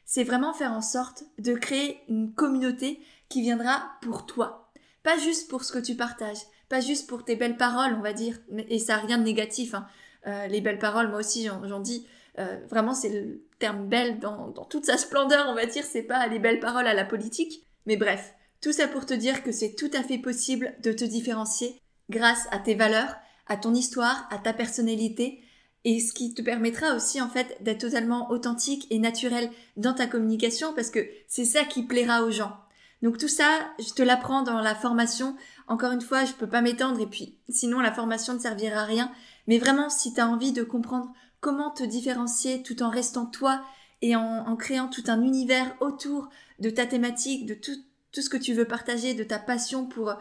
C'est 0.06 0.24
vraiment 0.24 0.54
faire 0.54 0.72
en 0.72 0.82
sorte 0.82 1.26
de 1.38 1.54
créer 1.54 2.00
une 2.08 2.34
communauté 2.34 3.00
qui 3.30 3.42
viendra 3.42 3.84
pour 4.02 4.26
toi. 4.26 4.72
Pas 5.04 5.18
juste 5.18 5.50
pour 5.50 5.64
ce 5.64 5.74
que 5.74 5.80
tu 5.80 5.96
partages, 5.96 6.42
pas 6.70 6.82
juste 6.82 7.08
pour 7.08 7.24
tes 7.24 7.36
belles 7.36 7.58
paroles, 7.58 7.96
on 7.98 8.02
va 8.02 8.14
dire. 8.14 8.38
Et 8.70 8.80
ça 8.80 8.98
n'a 8.98 9.04
rien 9.04 9.18
de 9.18 9.24
négatif. 9.24 9.74
Hein. 9.74 9.88
Euh, 10.28 10.48
les 10.48 10.62
belles 10.62 10.80
paroles, 10.80 11.10
moi 11.10 11.20
aussi, 11.20 11.48
j'en 11.64 11.80
dis. 11.80 12.08
Euh, 12.40 12.60
vraiment, 12.70 12.94
c'est 12.94 13.10
le 13.10 13.42
terme 13.58 13.88
belle 13.88 14.20
dans, 14.20 14.50
dans 14.50 14.66
toute 14.66 14.86
sa 14.86 14.98
splendeur, 14.98 15.48
on 15.50 15.56
va 15.56 15.66
dire. 15.66 15.84
C'est 15.84 16.04
pas 16.04 16.28
les 16.28 16.40
belles 16.40 16.60
paroles 16.60 16.88
à 16.88 16.94
la 16.94 17.06
politique. 17.06 17.66
Mais 17.86 17.98
bref, 17.98 18.34
tout 18.62 18.74
ça 18.74 18.88
pour 18.88 19.06
te 19.06 19.14
dire 19.14 19.44
que 19.44 19.52
c'est 19.52 19.76
tout 19.76 19.92
à 19.94 20.04
fait 20.04 20.18
possible 20.18 20.76
de 20.84 20.92
te 20.92 21.06
différencier 21.06 21.82
grâce 22.10 22.48
à 22.52 22.60
tes 22.60 22.76
valeurs, 22.76 23.16
à 23.48 23.58
ton 23.58 23.74
histoire, 23.74 24.28
à 24.30 24.38
ta 24.38 24.54
personnalité, 24.54 25.42
et 25.88 26.02
ce 26.02 26.12
qui 26.12 26.34
te 26.34 26.42
permettra 26.42 26.96
aussi 26.96 27.22
en 27.22 27.30
fait 27.30 27.58
d'être 27.62 27.80
totalement 27.80 28.30
authentique 28.30 28.88
et 28.90 29.00
naturel 29.00 29.50
dans 29.78 29.94
ta 29.94 30.06
communication 30.06 30.74
parce 30.74 30.90
que 30.90 31.08
c'est 31.28 31.46
ça 31.46 31.64
qui 31.64 31.84
plaira 31.84 32.24
aux 32.24 32.32
gens. 32.32 32.52
Donc 33.02 33.18
tout 33.18 33.28
ça, 33.28 33.60
je 33.80 33.94
te 33.94 34.02
l'apprends 34.02 34.42
dans 34.42 34.60
la 34.60 34.76
formation. 34.76 35.36
Encore 35.68 35.92
une 35.92 36.02
fois, 36.02 36.26
je 36.26 36.34
peux 36.34 36.48
pas 36.48 36.62
m'étendre 36.62 37.00
et 37.00 37.06
puis 37.06 37.38
sinon 37.50 37.80
la 37.80 37.94
formation 37.94 38.34
ne 38.34 38.40
servira 38.40 38.82
à 38.82 38.86
rien. 38.86 39.12
Mais 39.48 39.60
vraiment, 39.60 39.90
si 39.90 40.14
tu 40.14 40.20
as 40.20 40.28
envie 40.28 40.52
de 40.52 40.64
comprendre 40.64 41.14
comment 41.40 41.70
te 41.70 41.84
différencier 41.84 42.64
tout 42.64 42.82
en 42.82 42.90
restant 42.90 43.26
toi 43.26 43.64
et 44.02 44.16
en, 44.16 44.56
créant 44.56 44.88
tout 44.88 45.04
un 45.08 45.22
univers 45.22 45.76
autour 45.80 46.30
de 46.60 46.70
ta 46.70 46.86
thématique, 46.86 47.46
de 47.46 47.54
tout, 47.54 47.76
ce 48.14 48.30
que 48.30 48.38
tu 48.38 48.54
veux 48.54 48.66
partager, 48.66 49.14
de 49.14 49.24
ta 49.24 49.40
passion 49.40 49.86
pour, 49.86 50.16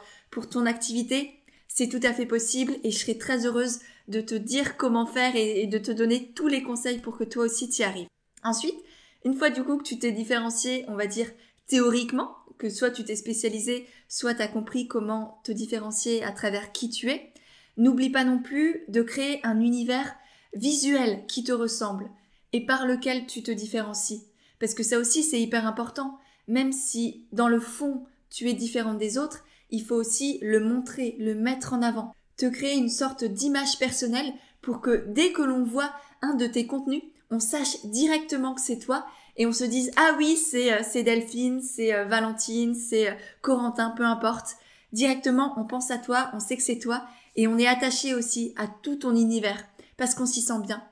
ton 0.50 0.66
activité, 0.66 1.40
c'est 1.68 1.88
tout 1.88 2.00
à 2.02 2.12
fait 2.12 2.26
possible 2.26 2.74
et 2.84 2.90
je 2.90 2.98
serai 2.98 3.18
très 3.18 3.46
heureuse 3.46 3.80
de 4.08 4.20
te 4.20 4.34
dire 4.34 4.76
comment 4.76 5.06
faire 5.06 5.34
et, 5.34 5.66
de 5.66 5.78
te 5.78 5.90
donner 5.90 6.32
tous 6.34 6.48
les 6.48 6.62
conseils 6.62 6.98
pour 6.98 7.18
que 7.18 7.24
toi 7.24 7.44
aussi 7.44 7.68
t'y 7.68 7.82
arrives. 7.82 8.08
Ensuite, 8.44 8.76
une 9.24 9.34
fois 9.34 9.50
du 9.50 9.64
coup 9.64 9.76
que 9.78 9.82
tu 9.82 9.98
t'es 9.98 10.12
différencié, 10.12 10.84
on 10.88 10.94
va 10.94 11.06
dire 11.06 11.28
théoriquement, 11.66 12.36
que 12.58 12.70
soit 12.70 12.90
tu 12.90 13.04
t'es 13.04 13.16
spécialisé, 13.16 13.86
soit 14.08 14.34
tu 14.34 14.42
as 14.42 14.48
compris 14.48 14.88
comment 14.88 15.40
te 15.44 15.52
différencier 15.52 16.22
à 16.22 16.32
travers 16.32 16.72
qui 16.72 16.90
tu 16.90 17.10
es, 17.10 17.32
n'oublie 17.76 18.10
pas 18.10 18.24
non 18.24 18.38
plus 18.38 18.84
de 18.88 19.02
créer 19.02 19.40
un 19.44 19.60
univers 19.60 20.14
visuel 20.54 21.24
qui 21.26 21.44
te 21.44 21.52
ressemble 21.52 22.10
et 22.52 22.64
par 22.64 22.86
lequel 22.86 23.26
tu 23.26 23.42
te 23.42 23.50
différencies. 23.50 24.24
Parce 24.58 24.74
que 24.74 24.82
ça 24.82 24.98
aussi 24.98 25.22
c'est 25.22 25.40
hyper 25.40 25.66
important. 25.66 26.18
Même 26.48 26.72
si 26.72 27.26
dans 27.32 27.48
le 27.48 27.60
fond 27.60 28.04
tu 28.30 28.48
es 28.48 28.54
différent 28.54 28.94
des 28.94 29.18
autres, 29.18 29.44
il 29.70 29.82
faut 29.82 29.96
aussi 29.96 30.38
le 30.42 30.60
montrer, 30.60 31.16
le 31.18 31.34
mettre 31.34 31.72
en 31.72 31.82
avant, 31.82 32.14
te 32.36 32.46
créer 32.46 32.76
une 32.76 32.88
sorte 32.88 33.24
d'image 33.24 33.78
personnelle 33.78 34.32
pour 34.62 34.80
que 34.80 35.04
dès 35.08 35.32
que 35.32 35.42
l'on 35.42 35.64
voit 35.64 35.92
un 36.22 36.34
de 36.34 36.46
tes 36.46 36.66
contenus, 36.66 37.02
on 37.30 37.40
sache 37.40 37.84
directement 37.84 38.54
que 38.54 38.60
c'est 38.60 38.78
toi 38.78 39.06
et 39.36 39.46
on 39.46 39.52
se 39.52 39.64
dise 39.64 39.90
ah 39.96 40.14
oui 40.18 40.36
c'est 40.36 40.72
euh, 40.72 40.82
c'est 40.82 41.02
Delphine, 41.02 41.60
c'est 41.60 41.94
euh, 41.94 42.04
Valentine, 42.04 42.74
c'est 42.74 43.10
euh, 43.10 43.14
Corentin, 43.42 43.90
peu 43.90 44.04
importe. 44.04 44.56
Directement 44.92 45.54
on 45.56 45.64
pense 45.64 45.90
à 45.90 45.98
toi, 45.98 46.30
on 46.32 46.40
sait 46.40 46.56
que 46.56 46.62
c'est 46.62 46.78
toi 46.78 47.06
et 47.34 47.46
on 47.46 47.58
est 47.58 47.66
attaché 47.66 48.14
aussi 48.14 48.54
à 48.56 48.66
tout 48.66 48.96
ton 48.96 49.14
univers 49.14 49.64
parce 49.96 50.14
qu'on 50.14 50.26
s'y 50.26 50.42
sent 50.42 50.60
bien. 50.62 50.82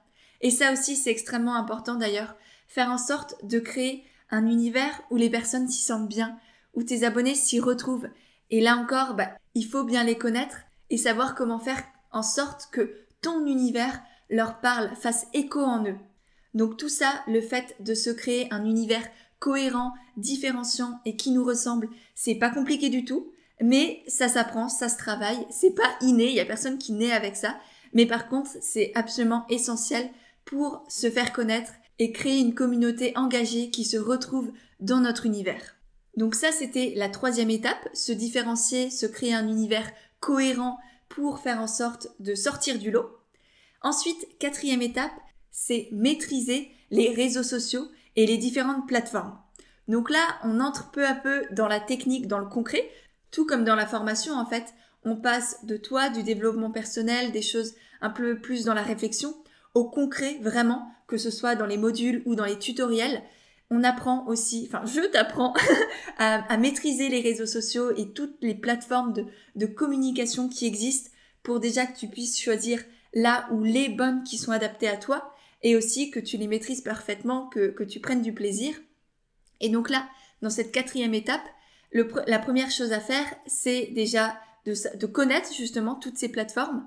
Et 0.41 0.51
ça 0.51 0.73
aussi 0.73 0.97
c'est 0.97 1.11
extrêmement 1.11 1.57
important 1.57 1.95
d'ailleurs, 1.95 2.37
faire 2.69 2.91
en 2.91 2.99
sorte 2.99 3.37
de 3.45 3.59
créer 3.59 4.05
un 4.31 4.47
univers 4.47 5.03
où 5.11 5.17
les 5.17 5.31
personnes 5.31 5.69
s'y 5.69 5.83
sentent 5.83 6.09
bien, 6.09 6.39
où 6.75 6.83
tes 6.83 7.05
abonnés 7.05 7.35
s'y 7.35 7.61
retrouvent. 7.61 8.09
Et 8.51 8.61
là 8.61 8.77
encore, 8.77 9.15
bah, 9.15 9.31
il 9.55 9.65
faut 9.65 9.85
bien 9.85 10.05
les 10.05 10.19
connaître 10.19 10.59
et 10.91 10.97
savoir 10.97 11.35
comment 11.35 11.59
faire 11.59 11.83
en 12.11 12.23
sorte 12.23 12.69
que 12.73 12.97
ton 13.23 13.47
univers 13.47 14.01
leur 14.31 14.61
parle, 14.61 14.95
fasse 14.97 15.27
écho 15.33 15.61
en 15.61 15.85
eux. 15.85 15.97
Donc 16.55 16.77
tout 16.77 16.89
ça, 16.89 17.23
le 17.27 17.41
fait 17.41 17.77
de 17.81 17.95
se 17.95 18.11
créer 18.11 18.49
un 18.53 18.65
univers 18.65 19.07
cohérent, 19.39 19.93
différenciant 20.17 21.01
et 21.05 21.17
qui 21.17 21.31
nous 21.31 21.45
ressemble, 21.45 21.89
c'est 22.15 22.37
pas 22.37 22.51
compliqué 22.51 22.89
du 22.89 23.05
tout, 23.05 23.33
mais 23.61 24.03
ça 24.07 24.29
s'apprend, 24.29 24.69
ça 24.69 24.89
se 24.89 24.97
travaille, 24.97 25.47
c'est 25.51 25.75
pas 25.75 25.97
inné, 26.01 26.29
il 26.29 26.35
y 26.35 26.41
a 26.41 26.47
personne 26.47 26.79
qui 26.79 26.93
naît 26.93 27.13
avec 27.13 27.37
ça, 27.37 27.57
mais 27.93 28.07
par 28.07 28.29
contre, 28.29 28.51
c'est 28.61 28.93
absolument 28.95 29.45
essentiel 29.49 30.09
pour 30.45 30.85
se 30.89 31.11
faire 31.11 31.33
connaître 31.33 31.73
et 31.99 32.13
créer 32.13 32.41
une 32.41 32.55
communauté 32.55 33.13
engagée 33.17 33.71
qui 33.71 33.85
se 33.85 33.97
retrouve 33.97 34.51
dans 34.81 35.01
notre 35.01 35.27
univers. 35.27 35.77
Donc 36.17 36.35
ça, 36.35 36.53
c'était 36.53 36.93
la 36.97 37.09
troisième 37.09 37.51
étape, 37.51 37.89
se 37.93 38.13
différencier, 38.13 38.91
se 38.91 39.07
créer 39.07 39.35
un 39.35 39.49
univers 39.49 39.91
cohérent 40.21 40.79
pour 41.09 41.41
faire 41.41 41.61
en 41.61 41.67
sorte 41.67 42.09
de 42.21 42.35
sortir 42.35 42.79
du 42.79 42.91
lot. 42.91 43.11
Ensuite, 43.83 44.27
quatrième 44.39 44.83
étape, 44.83 45.13
c'est 45.57 45.89
maîtriser 45.93 46.69
les 46.91 47.11
réseaux 47.11 47.45
sociaux 47.45 47.89
et 48.17 48.27
les 48.27 48.37
différentes 48.37 48.89
plateformes. 48.89 49.39
Donc 49.87 50.11
là, 50.11 50.37
on 50.43 50.59
entre 50.59 50.91
peu 50.91 51.07
à 51.07 51.15
peu 51.15 51.45
dans 51.53 51.69
la 51.69 51.79
technique, 51.79 52.27
dans 52.27 52.41
le 52.41 52.47
concret, 52.47 52.91
tout 53.31 53.47
comme 53.47 53.65
dans 53.65 53.77
la 53.77 53.87
formation 53.87 54.35
en 54.35 54.47
fait. 54.47 54.75
On 55.05 55.17
passe 55.17 55.65
de 55.65 55.77
toi, 55.77 56.09
du 56.09 56.25
développement 56.25 56.73
personnel, 56.73 57.31
des 57.31 57.41
choses 57.41 57.75
un 58.01 58.11
peu 58.11 58.37
plus 58.37 58.65
dans 58.65 58.75
la 58.75 58.83
réflexion, 58.83 59.33
au 59.75 59.85
concret 59.85 60.39
vraiment, 60.43 60.91
que 61.07 61.19
ce 61.19 61.31
soit 61.31 61.55
dans 61.55 61.67
les 61.67 61.79
modules 61.79 62.23
ou 62.27 62.35
dans 62.35 62.47
les 62.47 62.59
tutoriels. 62.59 63.23
On 63.71 63.85
apprend 63.85 64.27
aussi, 64.27 64.69
enfin 64.69 64.85
je 64.87 65.07
t'apprends 65.07 65.55
à, 66.19 66.57
maîtriser 66.57 67.09
les 67.09 67.21
réseaux 67.21 67.47
sociaux 67.47 67.93
et 67.97 68.13
toutes 68.13 68.37
les 68.41 68.57
plateformes 68.57 69.13
de, 69.13 69.27
de 69.55 69.67
communication 69.67 70.49
qui 70.49 70.67
existent 70.67 71.11
pour 71.45 71.61
déjà 71.61 71.87
que 71.87 71.97
tu 71.97 72.09
puisses 72.09 72.41
choisir 72.41 72.83
là 73.13 73.47
où 73.53 73.63
les 73.63 73.89
bonnes 73.89 74.25
qui 74.25 74.37
sont 74.37 74.51
adaptées 74.51 74.89
à 74.89 74.97
toi 74.97 75.34
et 75.65 75.75
aussi 75.75 76.11
que 76.11 76.21
tu 76.21 76.37
les 76.37 76.47
maîtrises 76.47 76.83
parfaitement, 76.83 77.49
que, 77.49 77.83
tu 77.83 77.99
prennes 77.99 78.23
du 78.23 78.35
plaisir. 78.35 78.75
Et 79.61 79.71
donc 79.71 79.91
là, 79.91 80.07
dans 80.43 80.51
cette 80.51 80.71
quatrième 80.71 81.15
étape, 81.15 81.43
la 81.93 82.39
première 82.39 82.71
chose 82.71 82.93
à 82.93 83.01
faire, 83.01 83.27
c'est 83.47 83.87
déjà 83.87 84.39
de, 84.67 84.75
de 84.97 85.07
connaître 85.07 85.53
justement 85.55 85.95
toutes 85.95 86.19
ces 86.19 86.29
plateformes 86.29 86.87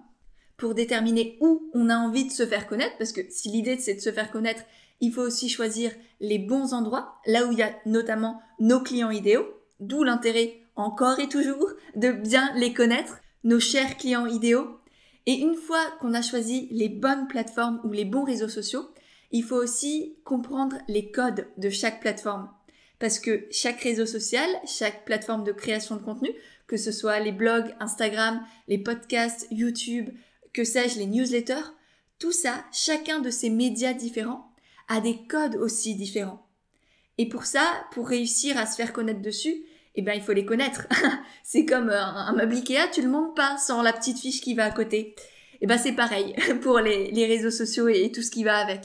pour 0.57 0.75
déterminer 0.75 1.37
où 1.41 1.69
on 1.73 1.89
a 1.89 1.97
envie 1.97 2.25
de 2.25 2.31
se 2.31 2.45
faire 2.45 2.67
connaître, 2.67 2.97
parce 2.97 3.11
que 3.11 3.21
si 3.29 3.49
l'idée 3.49 3.77
c'est 3.77 3.95
de 3.95 3.99
se 3.99 4.11
faire 4.11 4.31
connaître, 4.31 4.63
il 5.01 5.11
faut 5.11 5.21
aussi 5.21 5.49
choisir 5.49 5.91
les 6.19 6.39
bons 6.39 6.73
endroits, 6.73 7.15
là 7.25 7.45
où 7.45 7.51
il 7.51 7.57
y 7.57 7.63
a 7.63 7.75
notamment 7.85 8.41
nos 8.59 8.81
clients 8.81 9.11
idéaux, 9.11 9.47
d'où 9.79 10.03
l'intérêt 10.03 10.61
encore 10.75 11.19
et 11.19 11.29
toujours 11.29 11.69
de 11.95 12.11
bien 12.11 12.53
les 12.55 12.73
connaître, 12.73 13.19
nos 13.43 13.59
chers 13.59 13.97
clients 13.97 14.27
idéaux, 14.27 14.76
et 15.27 15.33
une 15.33 15.55
fois 15.55 15.85
qu'on 15.99 16.13
a 16.13 16.21
choisi 16.21 16.69
les 16.71 16.89
bonnes 16.89 17.27
plateformes 17.27 17.81
ou 17.83 17.91
les 17.91 18.05
bons 18.05 18.23
réseaux 18.23 18.47
sociaux, 18.47 18.89
il 19.31 19.43
faut 19.43 19.57
aussi 19.57 20.15
comprendre 20.23 20.77
les 20.87 21.11
codes 21.11 21.47
de 21.57 21.69
chaque 21.69 21.99
plateforme. 21.99 22.49
Parce 22.97 23.19
que 23.19 23.45
chaque 23.51 23.81
réseau 23.81 24.05
social, 24.05 24.49
chaque 24.65 25.03
plateforme 25.03 25.43
de 25.43 25.51
création 25.51 25.97
de 25.97 26.01
contenu, 26.01 26.29
que 26.65 26.77
ce 26.77 26.93
soit 26.93 27.19
les 27.19 27.33
blogs, 27.33 27.75
Instagram, 27.81 28.41
les 28.69 28.77
podcasts, 28.77 29.47
YouTube, 29.51 30.09
que 30.53 30.63
sais-je, 30.63 30.97
les 30.97 31.05
newsletters, 31.05 31.73
tout 32.19 32.31
ça, 32.31 32.65
chacun 32.71 33.19
de 33.19 33.29
ces 33.29 33.49
médias 33.49 33.93
différents 33.93 34.49
a 34.87 35.01
des 35.01 35.17
codes 35.27 35.57
aussi 35.57 35.95
différents. 35.95 36.47
Et 37.17 37.27
pour 37.27 37.43
ça, 37.43 37.85
pour 37.91 38.07
réussir 38.07 38.57
à 38.57 38.65
se 38.65 38.77
faire 38.77 38.93
connaître 38.93 39.21
dessus, 39.21 39.63
eh 39.97 40.01
ben 40.03 40.13
il 40.13 40.21
faut 40.21 40.33
les 40.33 40.45
connaître. 40.45 40.87
c'est 41.43 41.65
comme 41.65 41.89
un, 41.89 42.33
meuble 42.33 42.55
Ikea, 42.55 42.87
tu 42.93 43.01
le 43.01 43.09
montes 43.09 43.35
pas 43.35 43.57
sans 43.57 43.81
la 43.81 43.91
petite 43.91 44.19
fiche 44.19 44.41
qui 44.41 44.53
va 44.53 44.65
à 44.65 44.71
côté. 44.71 45.15
Eh 45.59 45.67
ben 45.67 45.77
c'est 45.77 45.93
pareil 45.93 46.35
pour 46.61 46.79
les, 46.79 47.25
réseaux 47.25 47.51
sociaux 47.51 47.87
et, 47.87 48.11
tout 48.11 48.21
ce 48.21 48.31
qui 48.31 48.43
va 48.43 48.57
avec. 48.57 48.81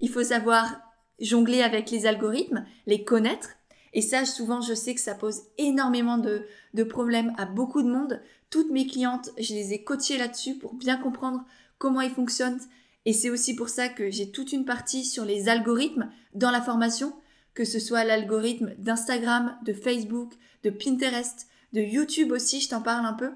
Il 0.00 0.08
faut 0.08 0.22
savoir 0.22 0.80
jongler 1.20 1.62
avec 1.62 1.90
les 1.90 2.06
algorithmes, 2.06 2.64
les 2.86 3.04
connaître. 3.04 3.50
Et 3.92 4.00
ça, 4.00 4.24
souvent, 4.24 4.62
je 4.62 4.72
sais 4.72 4.94
que 4.94 5.00
ça 5.00 5.14
pose 5.14 5.42
énormément 5.58 6.16
de, 6.16 6.46
de 6.72 6.84
problèmes 6.84 7.32
à 7.36 7.44
beaucoup 7.44 7.82
de 7.82 7.90
monde. 7.90 8.22
Toutes 8.48 8.70
mes 8.70 8.86
clientes, 8.86 9.30
je 9.38 9.52
les 9.52 9.74
ai 9.74 9.84
coachées 9.84 10.16
là-dessus 10.16 10.54
pour 10.54 10.74
bien 10.74 10.96
comprendre 10.96 11.44
comment 11.78 12.00
ils 12.00 12.10
fonctionnent. 12.10 12.60
Et 13.04 13.12
c'est 13.12 13.30
aussi 13.30 13.54
pour 13.54 13.68
ça 13.68 13.88
que 13.88 14.10
j'ai 14.10 14.30
toute 14.30 14.52
une 14.52 14.64
partie 14.64 15.04
sur 15.04 15.24
les 15.24 15.48
algorithmes 15.48 16.08
dans 16.34 16.50
la 16.50 16.62
formation 16.62 17.12
que 17.54 17.64
ce 17.64 17.78
soit 17.78 18.04
l'algorithme 18.04 18.74
d'Instagram, 18.78 19.56
de 19.64 19.72
Facebook, 19.72 20.32
de 20.62 20.70
Pinterest, 20.70 21.46
de 21.72 21.80
YouTube 21.80 22.32
aussi, 22.32 22.60
je 22.60 22.68
t'en 22.68 22.82
parle 22.82 23.06
un 23.06 23.14
peu. 23.14 23.32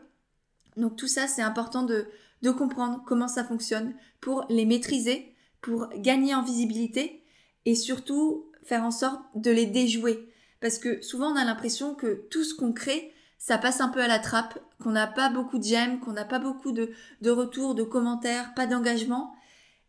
Donc 0.76 0.96
tout 0.96 1.08
ça, 1.08 1.26
c'est 1.26 1.42
important 1.42 1.82
de, 1.82 2.06
de 2.42 2.50
comprendre 2.50 3.02
comment 3.06 3.28
ça 3.28 3.44
fonctionne 3.44 3.94
pour 4.20 4.44
les 4.48 4.66
maîtriser, 4.66 5.34
pour 5.60 5.88
gagner 5.96 6.34
en 6.34 6.42
visibilité 6.42 7.22
et 7.64 7.74
surtout 7.74 8.50
faire 8.62 8.84
en 8.84 8.90
sorte 8.90 9.20
de 9.34 9.50
les 9.50 9.66
déjouer. 9.66 10.28
Parce 10.60 10.78
que 10.78 11.02
souvent 11.02 11.32
on 11.32 11.36
a 11.36 11.44
l'impression 11.44 11.94
que 11.94 12.26
tout 12.30 12.44
ce 12.44 12.54
qu'on 12.54 12.72
crée, 12.72 13.12
ça 13.38 13.58
passe 13.58 13.80
un 13.80 13.88
peu 13.88 14.00
à 14.00 14.08
la 14.08 14.18
trappe, 14.18 14.58
qu'on 14.82 14.90
n'a 14.90 15.06
pas 15.06 15.30
beaucoup 15.30 15.58
de 15.58 15.64
j'aime, 15.64 16.00
qu'on 16.00 16.12
n'a 16.12 16.24
pas 16.24 16.38
beaucoup 16.38 16.72
de, 16.72 16.90
de 17.20 17.30
retours, 17.30 17.74
de 17.74 17.82
commentaires, 17.82 18.54
pas 18.54 18.66
d'engagement. 18.66 19.34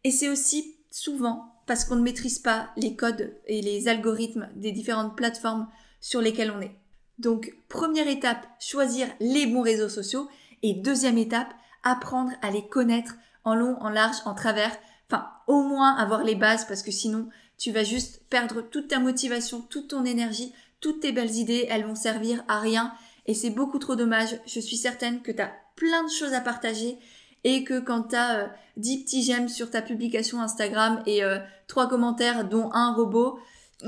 Et 0.03 0.11
c'est 0.11 0.29
aussi 0.29 0.75
souvent 0.91 1.53
parce 1.65 1.83
qu'on 1.83 1.95
ne 1.95 2.01
maîtrise 2.01 2.39
pas 2.39 2.69
les 2.77 2.95
codes 2.95 3.35
et 3.45 3.61
les 3.61 3.87
algorithmes 3.87 4.49
des 4.55 4.71
différentes 4.71 5.15
plateformes 5.17 5.67
sur 5.99 6.21
lesquelles 6.21 6.51
on 6.51 6.61
est. 6.61 6.75
Donc, 7.19 7.53
première 7.69 8.07
étape, 8.07 8.45
choisir 8.59 9.07
les 9.19 9.47
bons 9.47 9.61
réseaux 9.61 9.89
sociaux. 9.89 10.27
Et 10.63 10.73
deuxième 10.73 11.17
étape, 11.17 11.53
apprendre 11.83 12.31
à 12.41 12.51
les 12.51 12.67
connaître 12.67 13.15
en 13.43 13.55
long, 13.55 13.77
en 13.79 13.89
large, 13.89 14.17
en 14.25 14.33
travers. 14.33 14.75
Enfin, 15.09 15.27
au 15.47 15.63
moins 15.63 15.95
avoir 15.95 16.23
les 16.23 16.35
bases 16.35 16.65
parce 16.65 16.83
que 16.83 16.91
sinon, 16.91 17.29
tu 17.57 17.71
vas 17.71 17.83
juste 17.83 18.21
perdre 18.29 18.61
toute 18.61 18.89
ta 18.89 18.99
motivation, 18.99 19.61
toute 19.61 19.89
ton 19.89 20.05
énergie, 20.05 20.53
toutes 20.81 21.01
tes 21.01 21.11
belles 21.11 21.35
idées, 21.35 21.67
elles 21.69 21.85
vont 21.85 21.95
servir 21.95 22.43
à 22.47 22.59
rien. 22.59 22.93
Et 23.25 23.33
c'est 23.33 23.49
beaucoup 23.49 23.79
trop 23.79 23.95
dommage. 23.95 24.39
Je 24.45 24.59
suis 24.59 24.77
certaine 24.77 25.21
que 25.21 25.31
tu 25.31 25.41
as 25.41 25.51
plein 25.75 26.03
de 26.03 26.09
choses 26.09 26.33
à 26.33 26.41
partager 26.41 26.97
et 27.43 27.63
que 27.63 27.79
quand 27.79 28.09
tu 28.09 28.15
as 28.15 28.51
10 28.77 29.03
petits 29.03 29.23
j'aime 29.23 29.47
sur 29.47 29.69
ta 29.71 29.81
publication 29.81 30.41
Instagram 30.41 31.01
et 31.05 31.23
euh, 31.23 31.37
trois 31.67 31.85
3 31.85 31.89
commentaires 31.89 32.47
dont 32.47 32.69
un 32.73 32.93
robot, 32.93 33.39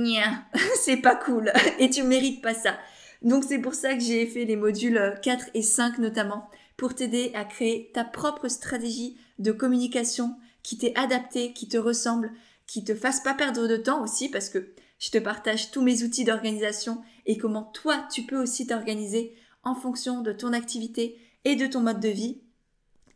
c'est 0.82 0.98
pas 0.98 1.16
cool 1.16 1.52
et 1.80 1.90
tu 1.90 2.04
mérites 2.04 2.42
pas 2.42 2.54
ça. 2.54 2.78
Donc 3.22 3.44
c'est 3.44 3.60
pour 3.60 3.74
ça 3.74 3.94
que 3.96 4.00
j'ai 4.00 4.26
fait 4.26 4.46
les 4.46 4.56
modules 4.56 5.14
4 5.22 5.50
et 5.54 5.62
5 5.62 5.98
notamment 6.00 6.50
pour 6.78 6.96
t'aider 6.96 7.32
à 7.36 7.44
créer 7.44 7.92
ta 7.94 8.06
propre 8.06 8.48
stratégie 8.48 9.18
de 9.40 9.52
communication 9.52 10.36
qui 10.64 10.78
t'est 10.78 10.98
adaptée, 10.98 11.54
qui 11.54 11.68
te 11.68 11.78
ressemble, 11.78 12.32
qui 12.68 12.84
te 12.84 12.96
fasse 12.96 13.22
pas 13.22 13.34
perdre 13.34 13.68
de 13.68 13.78
temps 13.78 14.04
aussi 14.04 14.30
parce 14.30 14.50
que 14.50 14.74
je 15.00 15.10
te 15.12 15.18
partage 15.18 15.72
tous 15.72 15.82
mes 15.82 16.04
outils 16.04 16.24
d'organisation 16.24 17.02
et 17.26 17.38
comment 17.38 17.64
toi 17.64 18.08
tu 18.12 18.24
peux 18.24 18.42
aussi 18.42 18.68
t'organiser 18.68 19.36
en 19.64 19.76
fonction 19.76 20.22
de 20.22 20.32
ton 20.32 20.54
activité 20.54 21.18
et 21.46 21.56
de 21.56 21.68
ton 21.68 21.82
mode 21.82 22.00
de 22.00 22.10
vie 22.10 22.42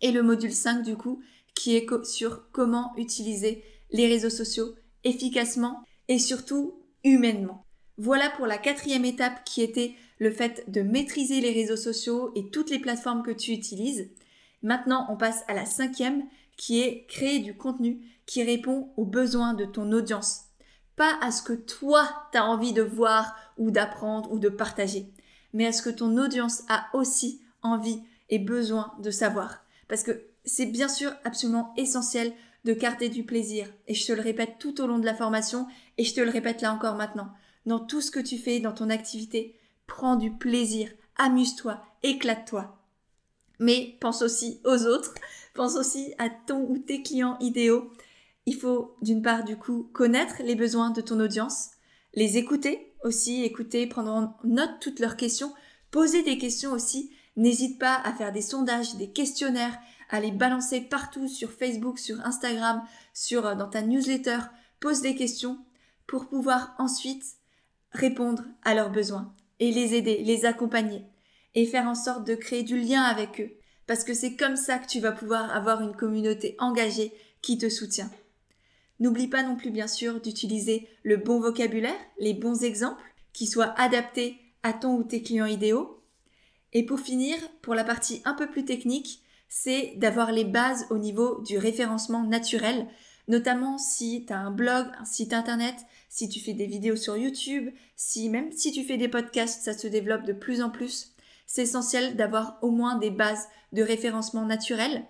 et 0.02 0.12
le 0.12 0.24
module 0.24 0.54
5 0.54 0.84
du 0.84 0.98
coup 0.98 1.22
qui 1.56 1.76
est 1.76 1.88
sur 2.06 2.50
comment 2.52 2.94
utiliser 2.98 3.63
les 3.92 4.08
réseaux 4.08 4.30
sociaux 4.30 4.76
efficacement 5.04 5.84
et 6.08 6.20
surtout 6.20 6.82
humainement. 7.04 7.66
Voilà 7.98 8.30
pour 8.32 8.48
la 8.48 8.58
quatrième 8.58 9.06
étape 9.06 9.44
qui 9.46 9.62
était 9.62 9.96
le 10.20 10.32
fait 10.32 10.64
de 10.68 10.82
maîtriser 10.82 11.42
les 11.42 11.52
réseaux 11.52 11.78
sociaux 11.78 12.32
et 12.36 12.50
toutes 12.50 12.70
les 12.70 12.80
plateformes 12.80 13.24
que 13.24 13.32
tu 13.32 13.52
utilises. 13.52 14.10
Maintenant, 14.62 15.06
on 15.10 15.18
passe 15.18 15.44
à 15.48 15.54
la 15.54 15.66
cinquième 15.66 16.24
qui 16.58 16.82
est 16.82 17.06
créer 17.08 17.40
du 17.40 17.56
contenu 17.56 18.00
qui 18.26 18.44
répond 18.44 18.90
aux 18.98 19.06
besoins 19.06 19.54
de 19.54 19.66
ton 19.66 19.92
audience. 19.92 20.46
Pas 20.96 21.18
à 21.22 21.32
ce 21.32 21.42
que 21.42 21.54
toi, 21.54 22.08
tu 22.32 22.38
as 22.38 22.46
envie 22.46 22.74
de 22.74 22.82
voir 22.82 23.36
ou 23.58 23.72
d'apprendre 23.72 24.32
ou 24.32 24.40
de 24.40 24.50
partager, 24.50 25.12
mais 25.54 25.66
à 25.66 25.72
ce 25.72 25.82
que 25.82 25.90
ton 25.90 26.18
audience 26.18 26.64
a 26.70 26.86
aussi 26.94 27.42
envie 27.62 28.02
et 28.30 28.40
besoin 28.40 28.94
de 29.00 29.12
savoir. 29.12 29.64
Parce 29.88 30.04
que 30.04 30.24
c'est 30.46 30.66
bien 30.66 30.88
sûr 30.88 31.12
absolument 31.24 31.74
essentiel 31.78 32.34
de 32.64 32.74
garder 32.74 33.10
du 33.10 33.24
plaisir. 33.24 33.68
Et 33.88 33.94
je 33.94 34.06
te 34.06 34.14
le 34.14 34.22
répète 34.22 34.58
tout 34.60 34.82
au 34.82 34.88
long 34.88 35.00
de 35.00 35.06
la 35.06 35.14
formation 35.14 35.68
et 35.98 36.04
je 36.04 36.14
te 36.14 36.22
le 36.22 36.32
répète 36.32 36.62
là 36.62 36.74
encore 36.74 36.96
maintenant. 36.96 37.30
Dans 37.65 37.80
tout 37.80 38.02
ce 38.02 38.12
que 38.12 38.19
tu 38.19 38.38
fais, 38.38 38.60
dans 38.60 38.73
ton 38.73 38.89
activité, 38.89 39.60
prends 39.88 40.15
du 40.15 40.32
plaisir, 40.32 40.89
amuse-toi, 41.17 41.84
éclate-toi. 42.04 42.78
Mais 43.60 43.97
pense 44.02 44.21
aussi 44.21 44.60
aux 44.65 44.86
autres, 44.86 45.13
pense 45.54 45.76
aussi 45.76 46.13
à 46.17 46.30
ton 46.30 46.67
ou 46.69 46.78
tes 46.78 47.02
clients 47.02 47.38
idéaux. 47.39 47.91
Il 48.45 48.56
faut 48.56 48.95
d'une 49.02 49.21
part 49.21 49.43
du 49.43 49.58
coup 49.58 49.89
connaître 49.93 50.41
les 50.43 50.56
besoins 50.56 50.89
de 50.89 51.02
ton 51.02 51.19
audience 51.19 51.69
les 52.13 52.38
écouter 52.38 52.93
aussi, 53.04 53.43
écouter, 53.43 53.88
prendre 53.88 54.12
en 54.12 54.38
note 54.43 54.80
toutes 54.80 54.99
leurs 54.99 55.17
questions, 55.17 55.54
poser 55.91 56.23
des 56.23 56.38
questions 56.38 56.71
aussi. 56.71 57.12
N'hésite 57.36 57.80
pas 57.80 57.95
à 57.95 58.13
faire 58.13 58.32
des 58.32 58.41
sondages, 58.41 58.95
des 58.95 59.12
questionnaires, 59.12 59.78
à 60.10 60.19
les 60.19 60.32
balancer 60.32 60.82
partout 60.82 61.28
sur 61.28 61.52
Facebook, 61.52 61.97
sur 61.97 62.21
Instagram, 62.21 62.84
sur 63.13 63.47
euh, 63.47 63.56
dans 63.56 63.69
ta 63.69 63.82
newsletter. 63.82 64.39
Pose 64.80 65.02
des 65.02 65.15
questions 65.15 65.58
pour 66.06 66.28
pouvoir 66.28 66.76
ensuite 66.78 67.23
répondre 67.94 68.44
à 68.64 68.74
leurs 68.74 68.92
besoins 68.92 69.34
et 69.60 69.72
les 69.72 69.96
aider, 69.96 70.24
les 70.24 70.46
accompagner 70.46 71.04
et 71.56 71.66
faire 71.66 71.88
en 71.88 71.96
sorte 71.96 72.26
de 72.26 72.36
créer 72.36 72.64
du 72.64 72.80
lien 72.80 73.02
avec 73.02 73.40
eux. 73.40 73.52
Parce 73.86 74.04
que 74.04 74.14
c'est 74.14 74.36
comme 74.36 74.56
ça 74.56 74.80
que 74.80 74.88
tu 74.88 75.00
vas 75.00 75.12
pouvoir 75.12 75.56
avoir 75.56 75.82
une 75.82 75.96
communauté 75.96 76.56
engagée 76.60 77.14
qui 77.42 77.58
te 77.58 77.70
soutient. 77.70 78.10
N'oublie 79.00 79.28
pas 79.28 79.44
non 79.44 79.56
plus 79.56 79.72
bien 79.72 79.88
sûr 79.88 80.22
d'utiliser 80.22 80.88
le 81.04 81.18
bon 81.18 81.40
vocabulaire, 81.40 81.94
les 82.20 82.34
bons 82.34 82.64
exemples, 82.64 83.02
qui 83.34 83.48
soient 83.48 83.78
adaptés 83.80 84.38
à 84.64 84.72
ton 84.72 84.96
ou 84.96 85.04
tes 85.04 85.22
clients 85.22 85.46
idéaux. 85.46 86.02
Et 86.72 86.86
pour 86.86 87.00
finir, 87.00 87.36
pour 87.62 87.76
la 87.76 87.84
partie 87.84 88.22
un 88.26 88.34
peu 88.34 88.50
plus 88.50 88.66
technique, 88.66 89.22
c'est 89.50 89.94
d'avoir 89.98 90.32
les 90.32 90.46
bases 90.46 90.88
au 90.90 90.98
niveau 90.98 91.42
du 91.42 91.58
référencement 91.58 92.24
naturel, 92.24 92.88
notamment 93.28 93.78
si 93.78 94.26
tu 94.26 94.34
as 94.34 94.40
un 94.40 94.52
blog, 94.52 94.88
un 95.00 95.06
site 95.06 95.34
internet, 95.34 95.76
si 96.10 96.30
tu 96.30 96.40
fais 96.40 96.54
des 96.54 96.68
vidéos 96.68 96.96
sur 96.96 97.18
YouTube, 97.18 97.72
si 97.96 98.30
même 98.30 98.52
si 98.52 98.72
tu 98.72 98.84
fais 98.84 98.98
des 98.98 99.08
podcasts, 99.08 99.64
ça 99.64 99.78
se 99.78 99.88
développe 99.88 100.26
de 100.26 100.34
plus 100.34 100.62
en 100.62 100.70
plus. 100.70 101.14
C'est 101.48 101.64
essentiel 101.64 102.16
d'avoir 102.16 102.58
au 102.62 102.72
moins 102.72 102.98
des 102.98 103.10
bases 103.10 103.48
de 103.72 103.82
référencement 103.82 104.46
naturel. 104.46 105.06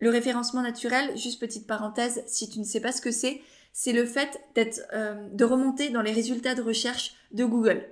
Le 0.00 0.10
référencement 0.10 0.62
naturel, 0.62 1.16
juste 1.16 1.40
petite 1.40 1.66
parenthèse, 1.66 2.22
si 2.26 2.48
tu 2.48 2.58
ne 2.58 2.64
sais 2.64 2.80
pas 2.80 2.92
ce 2.92 3.00
que 3.00 3.10
c'est, 3.10 3.40
c'est 3.72 3.92
le 3.92 4.06
fait 4.06 4.40
d'être, 4.54 4.80
euh, 4.92 5.28
de 5.32 5.44
remonter 5.44 5.90
dans 5.90 6.02
les 6.02 6.12
résultats 6.12 6.54
de 6.54 6.62
recherche 6.62 7.14
de 7.32 7.44
Google. 7.44 7.84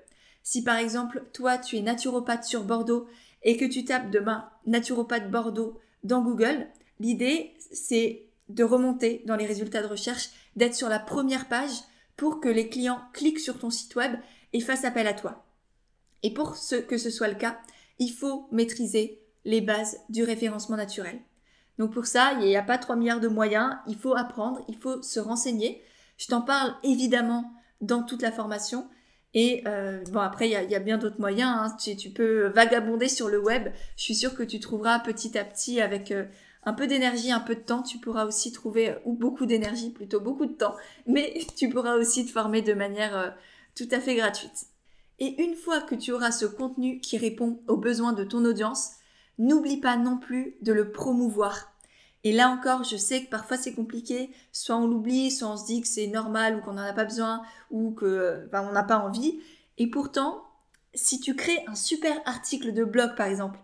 Si 0.42 0.62
par 0.62 0.76
exemple, 0.76 1.24
toi, 1.32 1.58
tu 1.58 1.76
es 1.76 1.82
naturopathe 1.82 2.44
sur 2.44 2.64
Bordeaux 2.64 3.06
et 3.42 3.56
que 3.56 3.64
tu 3.64 3.84
tapes 3.84 4.10
demain 4.10 4.48
naturopathe 4.66 5.30
Bordeaux 5.30 5.78
dans 6.04 6.22
Google, 6.22 6.68
l'idée, 7.00 7.54
c'est 7.72 8.26
de 8.54 8.64
remonter 8.64 9.22
dans 9.26 9.36
les 9.36 9.46
résultats 9.46 9.82
de 9.82 9.86
recherche, 9.86 10.30
d'être 10.56 10.74
sur 10.74 10.88
la 10.88 10.98
première 10.98 11.48
page 11.48 11.72
pour 12.16 12.40
que 12.40 12.48
les 12.48 12.68
clients 12.68 13.02
cliquent 13.12 13.40
sur 13.40 13.58
ton 13.58 13.70
site 13.70 13.96
web 13.96 14.12
et 14.52 14.60
fassent 14.60 14.84
appel 14.84 15.06
à 15.06 15.14
toi. 15.14 15.44
Et 16.22 16.32
pour 16.32 16.56
ce, 16.56 16.76
que 16.76 16.98
ce 16.98 17.10
soit 17.10 17.28
le 17.28 17.34
cas, 17.34 17.58
il 17.98 18.10
faut 18.10 18.48
maîtriser 18.52 19.20
les 19.44 19.60
bases 19.60 19.98
du 20.08 20.22
référencement 20.22 20.76
naturel. 20.76 21.20
Donc 21.78 21.92
pour 21.92 22.06
ça, 22.06 22.32
il 22.34 22.46
n'y 22.46 22.56
a 22.56 22.62
pas 22.62 22.78
3 22.78 22.96
milliards 22.96 23.20
de 23.20 23.28
moyens, 23.28 23.76
il 23.88 23.96
faut 23.96 24.14
apprendre, 24.16 24.64
il 24.68 24.76
faut 24.76 25.02
se 25.02 25.18
renseigner. 25.18 25.82
Je 26.18 26.26
t'en 26.26 26.42
parle 26.42 26.74
évidemment 26.84 27.52
dans 27.80 28.02
toute 28.02 28.22
la 28.22 28.32
formation. 28.32 28.88
Et 29.34 29.62
euh, 29.66 30.04
bon, 30.10 30.20
après, 30.20 30.48
il 30.48 30.70
y 30.70 30.74
a, 30.74 30.78
bien 30.78 30.98
d'autres 30.98 31.18
moyens. 31.18 31.50
Hein. 31.50 31.76
Tu, 31.78 32.10
peux 32.10 32.48
vagabonder 32.48 33.08
sur 33.08 33.28
le 33.28 33.40
web. 33.40 33.68
Je 33.96 34.02
suis 34.02 34.14
sûre 34.14 34.34
que 34.34 34.42
tu 34.42 34.60
trouveras 34.60 35.00
petit 35.00 35.38
à 35.38 35.44
petit, 35.44 35.80
avec 35.80 36.10
euh, 36.10 36.26
un 36.64 36.72
peu 36.72 36.86
d'énergie, 36.86 37.32
un 37.32 37.40
peu 37.40 37.54
de 37.54 37.60
temps, 37.60 37.82
tu 37.82 37.98
pourras 37.98 38.24
aussi 38.24 38.52
trouver, 38.52 38.90
euh, 38.90 38.98
ou 39.04 39.14
beaucoup 39.14 39.46
d'énergie, 39.46 39.90
plutôt 39.90 40.20
beaucoup 40.20 40.46
de 40.46 40.52
temps, 40.52 40.74
mais 41.06 41.40
tu 41.56 41.68
pourras 41.68 41.96
aussi 41.96 42.26
te 42.26 42.30
former 42.30 42.62
de 42.62 42.74
manière 42.74 43.34
tout 43.74 43.88
à 43.90 44.00
fait 44.00 44.14
gratuite. 44.14 44.66
Et 45.18 45.42
une 45.42 45.54
fois 45.54 45.80
que 45.80 45.94
tu 45.94 46.12
auras 46.12 46.32
ce 46.32 46.46
contenu 46.46 47.00
qui 47.00 47.16
répond 47.16 47.60
aux 47.68 47.76
besoins 47.76 48.12
de 48.12 48.24
ton 48.24 48.44
audience, 48.44 48.92
n'oublie 49.38 49.78
pas 49.78 49.96
non 49.96 50.18
plus 50.18 50.56
de 50.62 50.72
le 50.72 50.90
promouvoir. 50.90 51.72
Et 52.24 52.32
là 52.32 52.48
encore, 52.48 52.84
je 52.84 52.96
sais 52.96 53.24
que 53.24 53.30
parfois 53.30 53.56
c'est 53.56 53.74
compliqué, 53.74 54.30
soit 54.52 54.76
on 54.76 54.86
l'oublie, 54.86 55.30
soit 55.30 55.48
on 55.48 55.56
se 55.56 55.66
dit 55.66 55.80
que 55.80 55.88
c'est 55.88 56.06
normal 56.06 56.56
ou 56.56 56.60
qu'on 56.60 56.74
n'en 56.74 56.82
a 56.82 56.92
pas 56.92 57.04
besoin 57.04 57.42
ou 57.70 57.92
que 57.92 58.48
on 58.52 58.72
n'a 58.72 58.84
pas 58.84 58.98
envie. 58.98 59.40
Et 59.78 59.88
pourtant, 59.88 60.44
si 60.94 61.18
tu 61.20 61.34
crées 61.34 61.64
un 61.66 61.74
super 61.74 62.20
article 62.24 62.72
de 62.72 62.84
blog 62.84 63.16
par 63.16 63.26
exemple, 63.26 63.58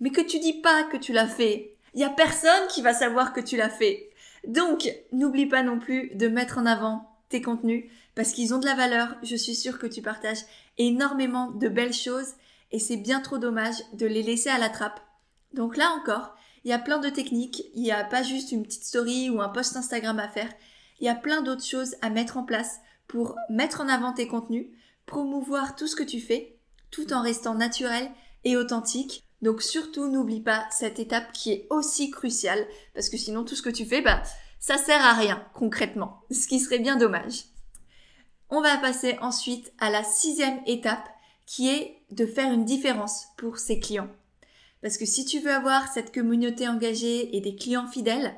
mais 0.00 0.10
que 0.10 0.20
tu 0.20 0.38
dis 0.38 0.60
pas 0.60 0.84
que 0.84 0.96
tu 0.96 1.12
l'as 1.12 1.26
fait, 1.26 1.73
il 1.94 2.00
y 2.00 2.04
a 2.04 2.10
personne 2.10 2.68
qui 2.68 2.82
va 2.82 2.92
savoir 2.92 3.32
que 3.32 3.40
tu 3.40 3.56
l'as 3.56 3.70
fait. 3.70 4.10
Donc, 4.46 4.90
n'oublie 5.12 5.46
pas 5.46 5.62
non 5.62 5.78
plus 5.78 6.10
de 6.14 6.28
mettre 6.28 6.58
en 6.58 6.66
avant 6.66 7.08
tes 7.28 7.40
contenus 7.40 7.84
parce 8.14 8.32
qu'ils 8.32 8.54
ont 8.54 8.58
de 8.58 8.66
la 8.66 8.74
valeur. 8.74 9.16
Je 9.22 9.36
suis 9.36 9.54
sûre 9.54 9.78
que 9.78 9.86
tu 9.86 10.02
partages 10.02 10.44
énormément 10.78 11.50
de 11.50 11.68
belles 11.68 11.94
choses 11.94 12.34
et 12.72 12.78
c'est 12.78 12.96
bien 12.96 13.20
trop 13.20 13.38
dommage 13.38 13.76
de 13.94 14.06
les 14.06 14.22
laisser 14.22 14.50
à 14.50 14.58
la 14.58 14.68
trappe 14.68 15.00
donc 15.54 15.76
là 15.76 15.90
encore, 15.96 16.34
il 16.64 16.70
y 16.70 16.74
a 16.74 16.78
plein 16.78 16.98
de 16.98 17.08
techniques, 17.08 17.62
il 17.74 17.82
n'y 17.82 17.92
a 17.92 18.04
pas 18.04 18.22
juste 18.22 18.52
une 18.52 18.64
petite 18.64 18.84
story 18.84 19.30
ou 19.30 19.40
un 19.40 19.48
post 19.48 19.76
Instagram 19.76 20.18
à 20.18 20.28
faire, 20.28 20.52
il 21.00 21.06
y 21.06 21.08
a 21.08 21.14
plein 21.14 21.42
d'autres 21.42 21.64
choses 21.64 21.94
à 22.02 22.10
mettre 22.10 22.36
en 22.36 22.42
place 22.42 22.80
pour 23.06 23.36
mettre 23.48 23.80
en 23.80 23.88
avant 23.88 24.12
tes 24.12 24.26
contenus, 24.26 24.66
promouvoir 25.06 25.76
tout 25.76 25.86
ce 25.86 25.96
que 25.96 26.02
tu 26.02 26.20
fais, 26.20 26.56
tout 26.90 27.12
en 27.12 27.22
restant 27.22 27.54
naturel 27.54 28.10
et 28.44 28.56
authentique. 28.56 29.22
Donc 29.44 29.60
surtout 29.60 30.08
n'oublie 30.08 30.40
pas 30.40 30.66
cette 30.70 30.98
étape 30.98 31.30
qui 31.34 31.52
est 31.52 31.66
aussi 31.68 32.10
cruciale, 32.10 32.66
parce 32.94 33.10
que 33.10 33.18
sinon 33.18 33.44
tout 33.44 33.54
ce 33.54 33.60
que 33.60 33.68
tu 33.68 33.84
fais, 33.84 34.00
bah, 34.00 34.22
ça 34.58 34.78
sert 34.78 35.04
à 35.04 35.12
rien 35.12 35.46
concrètement, 35.52 36.22
ce 36.30 36.48
qui 36.48 36.58
serait 36.58 36.78
bien 36.78 36.96
dommage. 36.96 37.44
On 38.48 38.62
va 38.62 38.78
passer 38.78 39.18
ensuite 39.20 39.70
à 39.78 39.90
la 39.90 40.02
sixième 40.02 40.62
étape, 40.64 41.06
qui 41.44 41.68
est 41.68 41.98
de 42.10 42.24
faire 42.24 42.54
une 42.54 42.64
différence 42.64 43.26
pour 43.36 43.58
ses 43.58 43.80
clients. 43.80 44.08
Parce 44.80 44.96
que 44.96 45.04
si 45.04 45.26
tu 45.26 45.40
veux 45.40 45.52
avoir 45.52 45.92
cette 45.92 46.14
communauté 46.14 46.66
engagée 46.66 47.36
et 47.36 47.42
des 47.42 47.54
clients 47.54 47.86
fidèles, 47.86 48.34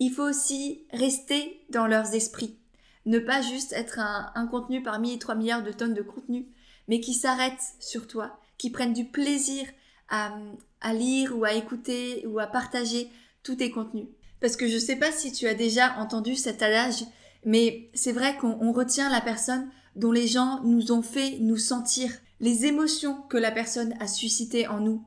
il 0.00 0.10
faut 0.10 0.28
aussi 0.28 0.84
rester 0.92 1.64
dans 1.68 1.86
leurs 1.86 2.16
esprits. 2.16 2.58
Ne 3.06 3.20
pas 3.20 3.40
juste 3.40 3.72
être 3.72 4.00
un, 4.00 4.48
contenu 4.48 4.82
parmi 4.82 5.16
3 5.16 5.36
milliards 5.36 5.62
de 5.62 5.70
tonnes 5.70 5.94
de 5.94 6.02
contenu, 6.02 6.48
mais 6.88 6.98
qui 6.98 7.14
s'arrête 7.14 7.62
sur 7.78 8.08
toi, 8.08 8.40
qui 8.58 8.70
prennent 8.70 8.94
du 8.94 9.04
plaisir 9.04 9.64
à, 10.10 10.92
lire 10.92 11.36
ou 11.36 11.44
à 11.44 11.54
écouter 11.54 12.26
ou 12.26 12.38
à 12.38 12.46
partager 12.46 13.08
tous 13.42 13.56
tes 13.56 13.70
contenus. 13.70 14.06
Parce 14.40 14.56
que 14.56 14.68
je 14.68 14.74
ne 14.74 14.80
sais 14.80 14.96
pas 14.96 15.12
si 15.12 15.32
tu 15.32 15.46
as 15.46 15.54
déjà 15.54 15.96
entendu 15.98 16.34
cet 16.34 16.62
adage, 16.62 17.04
mais 17.44 17.90
c'est 17.94 18.12
vrai 18.12 18.36
qu'on 18.36 18.72
retient 18.72 19.10
la 19.10 19.20
personne 19.20 19.68
dont 19.96 20.12
les 20.12 20.26
gens 20.26 20.60
nous 20.64 20.92
ont 20.92 21.02
fait 21.02 21.38
nous 21.40 21.56
sentir, 21.56 22.10
les 22.40 22.66
émotions 22.66 23.22
que 23.28 23.36
la 23.36 23.50
personne 23.50 23.94
a 24.00 24.06
suscitées 24.06 24.66
en 24.66 24.80
nous. 24.80 25.04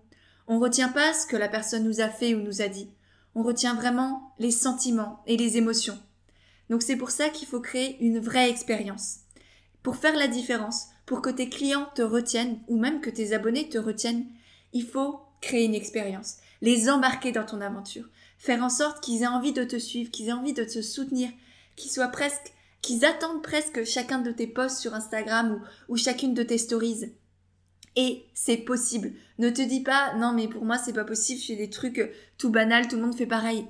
On 0.47 0.59
retient 0.59 0.89
pas 0.89 1.13
ce 1.13 1.25
que 1.25 1.37
la 1.37 1.47
personne 1.47 1.83
nous 1.83 2.01
a 2.01 2.09
fait 2.09 2.35
ou 2.35 2.41
nous 2.41 2.61
a 2.61 2.67
dit. 2.67 2.89
On 3.35 3.43
retient 3.43 3.73
vraiment 3.73 4.33
les 4.39 4.51
sentiments 4.51 5.23
et 5.25 5.37
les 5.37 5.57
émotions. 5.57 5.97
Donc 6.69 6.81
c'est 6.81 6.95
pour 6.95 7.11
ça 7.11 7.29
qu'il 7.29 7.47
faut 7.47 7.61
créer 7.61 7.97
une 8.01 8.19
vraie 8.19 8.49
expérience. 8.49 9.19
Pour 9.81 9.95
faire 9.95 10.15
la 10.15 10.27
différence, 10.27 10.87
pour 11.05 11.21
que 11.21 11.29
tes 11.29 11.49
clients 11.49 11.87
te 11.95 12.01
retiennent 12.01 12.59
ou 12.67 12.77
même 12.77 13.01
que 13.01 13.09
tes 13.09 13.33
abonnés 13.33 13.69
te 13.69 13.77
retiennent, 13.77 14.25
il 14.73 14.85
faut 14.85 15.19
créer 15.41 15.65
une 15.65 15.75
expérience, 15.75 16.37
les 16.61 16.89
embarquer 16.89 17.31
dans 17.31 17.45
ton 17.45 17.61
aventure, 17.61 18.09
faire 18.37 18.63
en 18.63 18.69
sorte 18.69 19.03
qu'ils 19.03 19.23
aient 19.23 19.27
envie 19.27 19.53
de 19.53 19.63
te 19.63 19.77
suivre, 19.77 20.11
qu'ils 20.11 20.29
aient 20.29 20.33
envie 20.33 20.53
de 20.53 20.63
te 20.63 20.81
soutenir, 20.81 21.29
qu'ils 21.75 21.91
soient 21.91 22.07
presque, 22.07 22.53
qu'ils 22.81 23.05
attendent 23.05 23.43
presque 23.43 23.85
chacun 23.85 24.19
de 24.19 24.31
tes 24.31 24.47
posts 24.47 24.79
sur 24.79 24.93
Instagram 24.93 25.61
ou, 25.87 25.97
chacune 25.97 26.33
de 26.33 26.43
tes 26.43 26.57
stories. 26.57 27.13
Et 27.95 28.25
c'est 28.33 28.57
possible. 28.57 29.13
Ne 29.37 29.49
te 29.49 29.61
dis 29.61 29.81
pas, 29.81 30.15
non, 30.15 30.33
mais 30.33 30.47
pour 30.47 30.65
moi, 30.65 30.77
c'est 30.77 30.93
pas 30.93 31.03
possible, 31.03 31.39
je 31.39 31.47
fais 31.47 31.55
des 31.55 31.69
trucs 31.69 31.99
euh, 31.99 32.11
tout 32.37 32.49
banals, 32.49 32.87
tout 32.87 32.95
le 32.95 33.03
monde 33.03 33.15
fait 33.15 33.27
pareil. 33.27 33.65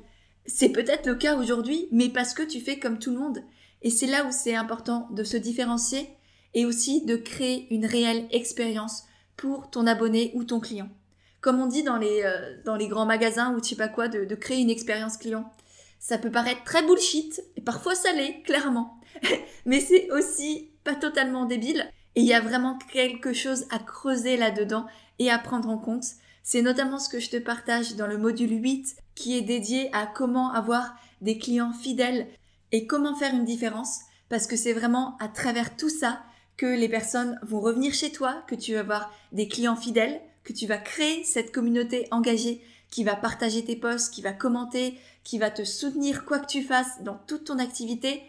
C'est 0.45 0.69
peut-être 0.69 1.07
le 1.07 1.15
cas 1.15 1.37
aujourd'hui, 1.37 1.87
mais 1.91 2.09
parce 2.09 2.33
que 2.33 2.43
tu 2.43 2.59
fais 2.61 2.79
comme 2.79 2.99
tout 2.99 3.11
le 3.11 3.19
monde. 3.19 3.39
Et 3.81 3.89
c'est 3.89 4.07
là 4.07 4.25
où 4.25 4.31
c'est 4.31 4.55
important 4.55 5.09
de 5.11 5.23
se 5.23 5.37
différencier 5.37 6.09
et 6.53 6.65
aussi 6.65 7.05
de 7.05 7.15
créer 7.15 7.67
une 7.69 7.85
réelle 7.85 8.27
expérience 8.31 9.03
pour 9.37 9.69
ton 9.69 9.87
abonné 9.87 10.31
ou 10.35 10.43
ton 10.43 10.59
client. 10.59 10.89
Comme 11.41 11.59
on 11.59 11.67
dit 11.67 11.83
dans 11.83 11.97
les, 11.97 12.23
euh, 12.23 12.61
dans 12.63 12.75
les 12.75 12.87
grands 12.87 13.05
magasins 13.05 13.53
ou 13.53 13.63
je 13.63 13.69
sais 13.69 13.75
pas 13.75 13.87
quoi, 13.87 14.07
de, 14.07 14.25
de 14.25 14.35
créer 14.35 14.59
une 14.59 14.69
expérience 14.69 15.17
client. 15.17 15.51
Ça 15.99 16.17
peut 16.17 16.31
paraître 16.31 16.63
très 16.63 16.85
bullshit, 16.85 17.43
et 17.55 17.61
parfois 17.61 17.95
ça 17.95 18.11
l'est, 18.13 18.41
clairement. 18.43 18.99
mais 19.65 19.79
c'est 19.79 20.09
aussi 20.11 20.71
pas 20.83 20.95
totalement 20.95 21.45
débile. 21.45 21.89
Et 22.15 22.21
il 22.21 22.27
y 22.27 22.33
a 22.33 22.41
vraiment 22.41 22.77
quelque 22.91 23.33
chose 23.33 23.65
à 23.71 23.79
creuser 23.79 24.37
là-dedans 24.37 24.85
et 25.19 25.31
à 25.31 25.39
prendre 25.39 25.69
en 25.69 25.77
compte. 25.77 26.05
C'est 26.43 26.61
notamment 26.61 26.99
ce 26.99 27.09
que 27.09 27.19
je 27.19 27.29
te 27.29 27.37
partage 27.37 27.95
dans 27.95 28.07
le 28.07 28.17
module 28.17 28.51
8 28.51 28.95
qui 29.15 29.37
est 29.37 29.41
dédié 29.41 29.89
à 29.93 30.05
comment 30.05 30.51
avoir 30.51 30.95
des 31.21 31.37
clients 31.37 31.71
fidèles 31.71 32.27
et 32.71 32.85
comment 32.85 33.15
faire 33.15 33.33
une 33.33 33.45
différence 33.45 34.01
parce 34.29 34.47
que 34.47 34.55
c'est 34.55 34.73
vraiment 34.73 35.15
à 35.19 35.27
travers 35.27 35.75
tout 35.77 35.89
ça 35.89 36.21
que 36.57 36.65
les 36.65 36.89
personnes 36.89 37.39
vont 37.41 37.59
revenir 37.59 37.93
chez 37.93 38.11
toi, 38.11 38.43
que 38.47 38.55
tu 38.55 38.73
vas 38.73 38.81
avoir 38.81 39.13
des 39.31 39.47
clients 39.47 39.75
fidèles, 39.75 40.21
que 40.43 40.53
tu 40.53 40.67
vas 40.67 40.77
créer 40.77 41.23
cette 41.23 41.51
communauté 41.51 42.07
engagée 42.11 42.61
qui 42.89 43.03
va 43.03 43.15
partager 43.15 43.65
tes 43.65 43.75
posts, 43.75 44.13
qui 44.13 44.21
va 44.21 44.33
commenter, 44.33 44.99
qui 45.23 45.39
va 45.39 45.49
te 45.49 45.63
soutenir 45.63 46.25
quoi 46.25 46.37
que 46.37 46.45
tu 46.45 46.61
fasses 46.61 47.01
dans 47.01 47.17
toute 47.27 47.45
ton 47.45 47.57
activité. 47.57 48.21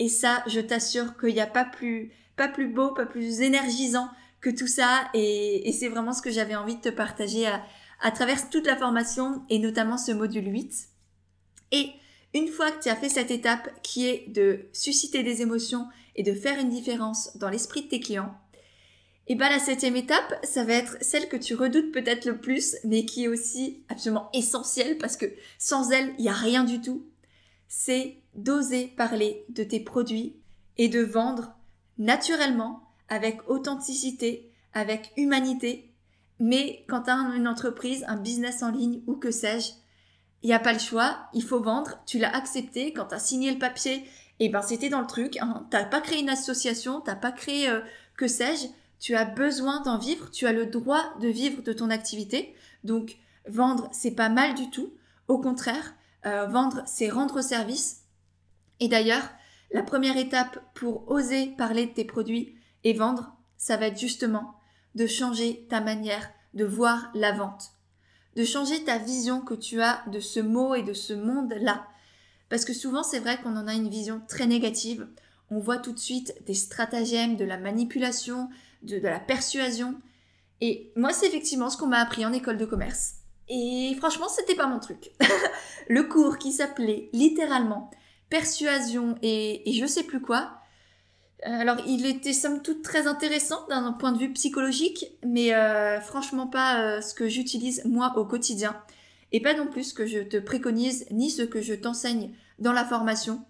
Et 0.00 0.08
ça, 0.08 0.42
je 0.48 0.58
t'assure 0.58 1.16
qu'il 1.16 1.34
n'y 1.34 1.40
a 1.40 1.46
pas 1.46 1.64
plus 1.64 2.12
pas 2.38 2.48
plus 2.48 2.68
beau, 2.68 2.92
pas 2.94 3.04
plus 3.04 3.42
énergisant 3.42 4.08
que 4.40 4.48
tout 4.48 4.66
ça. 4.66 5.08
Et, 5.12 5.70
c'est 5.78 5.88
vraiment 5.88 6.12
ce 6.12 6.22
que 6.22 6.30
j'avais 6.30 6.56
envie 6.56 6.76
de 6.76 6.80
te 6.80 6.88
partager 6.88 7.46
à, 7.46 8.10
travers 8.10 8.48
toute 8.48 8.66
la 8.66 8.76
formation 8.76 9.42
et 9.50 9.58
notamment 9.58 9.98
ce 9.98 10.12
module 10.12 10.50
8. 10.50 10.88
Et 11.72 11.90
Une 12.34 12.48
fois 12.48 12.70
que 12.70 12.82
tu 12.82 12.88
as 12.88 12.96
fait 12.96 13.08
cette 13.08 13.30
étape 13.30 13.68
qui 13.82 14.06
est 14.06 14.28
de 14.28 14.66
susciter 14.72 15.22
des 15.22 15.42
émotions 15.42 15.86
et 16.18 16.22
de 16.22 16.34
faire 16.34 16.60
une 16.60 16.68
différence 16.68 17.34
dans 17.38 17.48
l'esprit 17.48 17.84
de 17.84 17.88
tes 17.88 18.00
clients, 18.00 18.34
et 19.30 19.34
bien 19.34 19.50
la 19.50 19.58
septième 19.58 19.96
étape, 19.96 20.34
ça 20.42 20.64
va 20.64 20.72
être 20.72 20.96
celle 21.02 21.28
que 21.28 21.36
tu 21.36 21.54
redoutes 21.54 21.92
peut-être 21.92 22.24
le 22.24 22.38
plus, 22.38 22.76
mais 22.84 23.04
qui 23.04 23.24
est 23.24 23.28
aussi 23.28 23.82
absolument 23.90 24.30
essentielle 24.32 24.96
parce 24.96 25.18
que 25.18 25.26
sans 25.58 25.90
elle, 25.90 26.14
il 26.18 26.22
n'y 26.22 26.30
a 26.30 26.32
rien 26.32 26.64
du 26.64 26.80
tout. 26.80 27.04
C'est 27.68 28.16
d'oser 28.34 28.86
parler 28.86 29.44
de 29.50 29.64
tes 29.64 29.80
produits 29.80 30.36
et 30.78 30.88
de 30.88 31.02
vendre 31.02 31.52
naturellement, 31.98 32.80
avec 33.10 33.50
authenticité, 33.50 34.50
avec 34.72 35.12
humanité. 35.18 35.92
Mais 36.40 36.84
quand 36.88 37.02
tu 37.02 37.10
as 37.10 37.16
une 37.36 37.48
entreprise, 37.48 38.04
un 38.08 38.16
business 38.16 38.62
en 38.62 38.70
ligne 38.70 39.02
ou 39.06 39.16
que 39.16 39.30
sais-je, 39.30 39.72
il 40.42 40.46
n'y 40.46 40.54
a 40.54 40.58
pas 40.58 40.72
le 40.72 40.78
choix, 40.78 41.18
il 41.34 41.42
faut 41.42 41.60
vendre, 41.60 41.98
tu 42.06 42.18
l'as 42.18 42.34
accepté, 42.34 42.94
quand 42.94 43.06
tu 43.06 43.14
as 43.14 43.18
signé 43.18 43.50
le 43.50 43.58
papier, 43.58 44.04
et 44.40 44.46
eh 44.46 44.48
ben 44.50 44.62
c'était 44.62 44.88
dans 44.88 45.00
le 45.00 45.06
truc, 45.06 45.36
hein. 45.38 45.66
t'as 45.70 45.84
pas 45.84 46.00
créé 46.00 46.20
une 46.20 46.30
association, 46.30 47.00
t'as 47.00 47.16
pas 47.16 47.32
créé 47.32 47.68
euh, 47.68 47.80
que 48.16 48.28
sais-je, 48.28 48.66
tu 49.00 49.16
as 49.16 49.24
besoin 49.24 49.80
d'en 49.82 49.98
vivre, 49.98 50.30
tu 50.30 50.46
as 50.46 50.52
le 50.52 50.66
droit 50.66 51.02
de 51.20 51.28
vivre 51.28 51.62
de 51.62 51.72
ton 51.72 51.90
activité. 51.90 52.54
Donc 52.84 53.16
vendre, 53.46 53.88
c'est 53.92 54.14
pas 54.14 54.28
mal 54.28 54.54
du 54.54 54.70
tout. 54.70 54.92
Au 55.26 55.38
contraire, 55.38 55.94
euh, 56.26 56.46
vendre, 56.46 56.82
c'est 56.86 57.08
rendre 57.08 57.40
service. 57.42 58.04
Et 58.80 58.88
d'ailleurs, 58.88 59.28
la 59.72 59.82
première 59.82 60.16
étape 60.16 60.58
pour 60.74 61.10
oser 61.10 61.48
parler 61.58 61.86
de 61.86 61.92
tes 61.92 62.04
produits 62.04 62.56
et 62.84 62.92
vendre, 62.92 63.36
ça 63.56 63.76
va 63.76 63.86
être 63.86 63.98
justement 63.98 64.54
de 64.94 65.06
changer 65.06 65.66
ta 65.68 65.80
manière 65.80 66.30
de 66.54 66.64
voir 66.64 67.10
la 67.14 67.32
vente, 67.32 67.72
de 68.36 68.44
changer 68.44 68.84
ta 68.84 68.98
vision 68.98 69.40
que 69.40 69.54
tu 69.54 69.82
as 69.82 70.02
de 70.10 70.20
ce 70.20 70.40
mot 70.40 70.74
et 70.74 70.82
de 70.82 70.92
ce 70.92 71.12
monde-là. 71.12 71.86
Parce 72.48 72.64
que 72.64 72.72
souvent, 72.72 73.02
c'est 73.02 73.18
vrai 73.18 73.38
qu'on 73.42 73.56
en 73.56 73.66
a 73.66 73.74
une 73.74 73.88
vision 73.90 74.22
très 74.28 74.46
négative. 74.46 75.06
On 75.50 75.58
voit 75.58 75.78
tout 75.78 75.92
de 75.92 75.98
suite 75.98 76.34
des 76.46 76.54
stratagèmes, 76.54 77.36
de 77.36 77.44
la 77.44 77.58
manipulation, 77.58 78.48
de, 78.82 78.98
la 78.98 79.20
persuasion. 79.20 79.94
Et 80.60 80.92
moi, 80.96 81.12
c'est 81.12 81.26
effectivement 81.26 81.70
ce 81.70 81.76
qu'on 81.76 81.86
m'a 81.86 82.00
appris 82.00 82.24
en 82.24 82.32
école 82.32 82.58
de 82.58 82.64
commerce. 82.64 83.14
Et 83.48 83.94
franchement, 83.98 84.28
c'était 84.28 84.54
pas 84.54 84.66
mon 84.66 84.78
truc. 84.78 85.10
le 85.88 86.02
cours 86.04 86.38
qui 86.38 86.52
s'appelait 86.52 87.08
littéralement 87.12 87.90
persuasion 88.28 89.16
et, 89.22 89.62
je 89.72 89.86
sais 89.86 90.02
plus 90.02 90.20
quoi. 90.20 90.52
Alors, 91.42 91.76
il 91.86 92.04
était 92.04 92.32
somme 92.32 92.62
toute 92.62 92.82
très 92.82 93.06
intéressant 93.06 93.66
d'un 93.68 93.92
point 93.92 94.12
de 94.12 94.18
vue 94.18 94.32
psychologique, 94.32 95.06
mais 95.24 95.54
euh, 95.54 96.00
franchement 96.00 96.48
pas 96.48 96.82
euh, 96.82 97.00
ce 97.00 97.14
que 97.14 97.28
j'utilise 97.28 97.82
moi 97.84 98.12
au 98.16 98.24
quotidien. 98.24 98.76
Et 99.32 99.40
pas 99.40 99.54
non 99.54 99.66
plus 99.66 99.84
ce 99.84 99.94
que 99.94 100.06
je 100.06 100.20
te 100.20 100.38
préconise, 100.38 101.06
ni 101.10 101.30
ce 101.30 101.42
que 101.42 101.60
je 101.60 101.74
t'enseigne 101.74 102.34
dans 102.58 102.72
la 102.72 102.84
formation. 102.84 103.44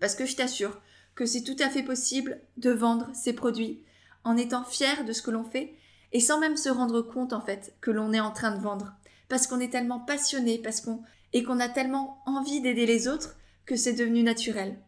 Parce 0.00 0.14
que 0.14 0.26
je 0.26 0.36
t'assure 0.36 0.80
que 1.14 1.26
c'est 1.26 1.42
tout 1.42 1.56
à 1.60 1.70
fait 1.70 1.82
possible 1.82 2.40
de 2.56 2.70
vendre 2.70 3.10
ces 3.14 3.32
produits 3.32 3.84
en 4.24 4.36
étant 4.36 4.64
fier 4.64 5.04
de 5.04 5.12
ce 5.12 5.22
que 5.22 5.30
l'on 5.30 5.44
fait 5.44 5.74
et 6.12 6.20
sans 6.20 6.40
même 6.40 6.56
se 6.56 6.68
rendre 6.68 7.02
compte 7.02 7.32
en 7.32 7.40
fait 7.40 7.74
que 7.80 7.90
l'on 7.90 8.12
est 8.12 8.20
en 8.20 8.30
train 8.30 8.56
de 8.56 8.62
vendre. 8.62 8.94
Parce 9.28 9.46
qu'on 9.46 9.60
est 9.60 9.70
tellement 9.70 10.00
passionné, 10.00 10.58
parce 10.58 10.80
qu'on 10.80 11.02
et 11.32 11.42
qu'on 11.42 11.60
a 11.60 11.68
tellement 11.68 12.22
envie 12.26 12.60
d'aider 12.60 12.86
les 12.86 13.08
autres 13.08 13.36
que 13.66 13.76
c'est 13.76 13.92
devenu 13.92 14.22
naturel. 14.22 14.78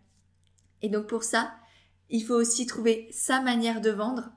Et 0.81 0.89
donc 0.89 1.09
pour 1.09 1.25
ça, 1.25 1.53
il 2.09 2.25
faut 2.25 2.35
aussi 2.35 2.67
trouver 2.67 3.09
sa 3.11 3.41
manière 3.41 3.81
de 3.81 3.91
vendre, 3.91 4.31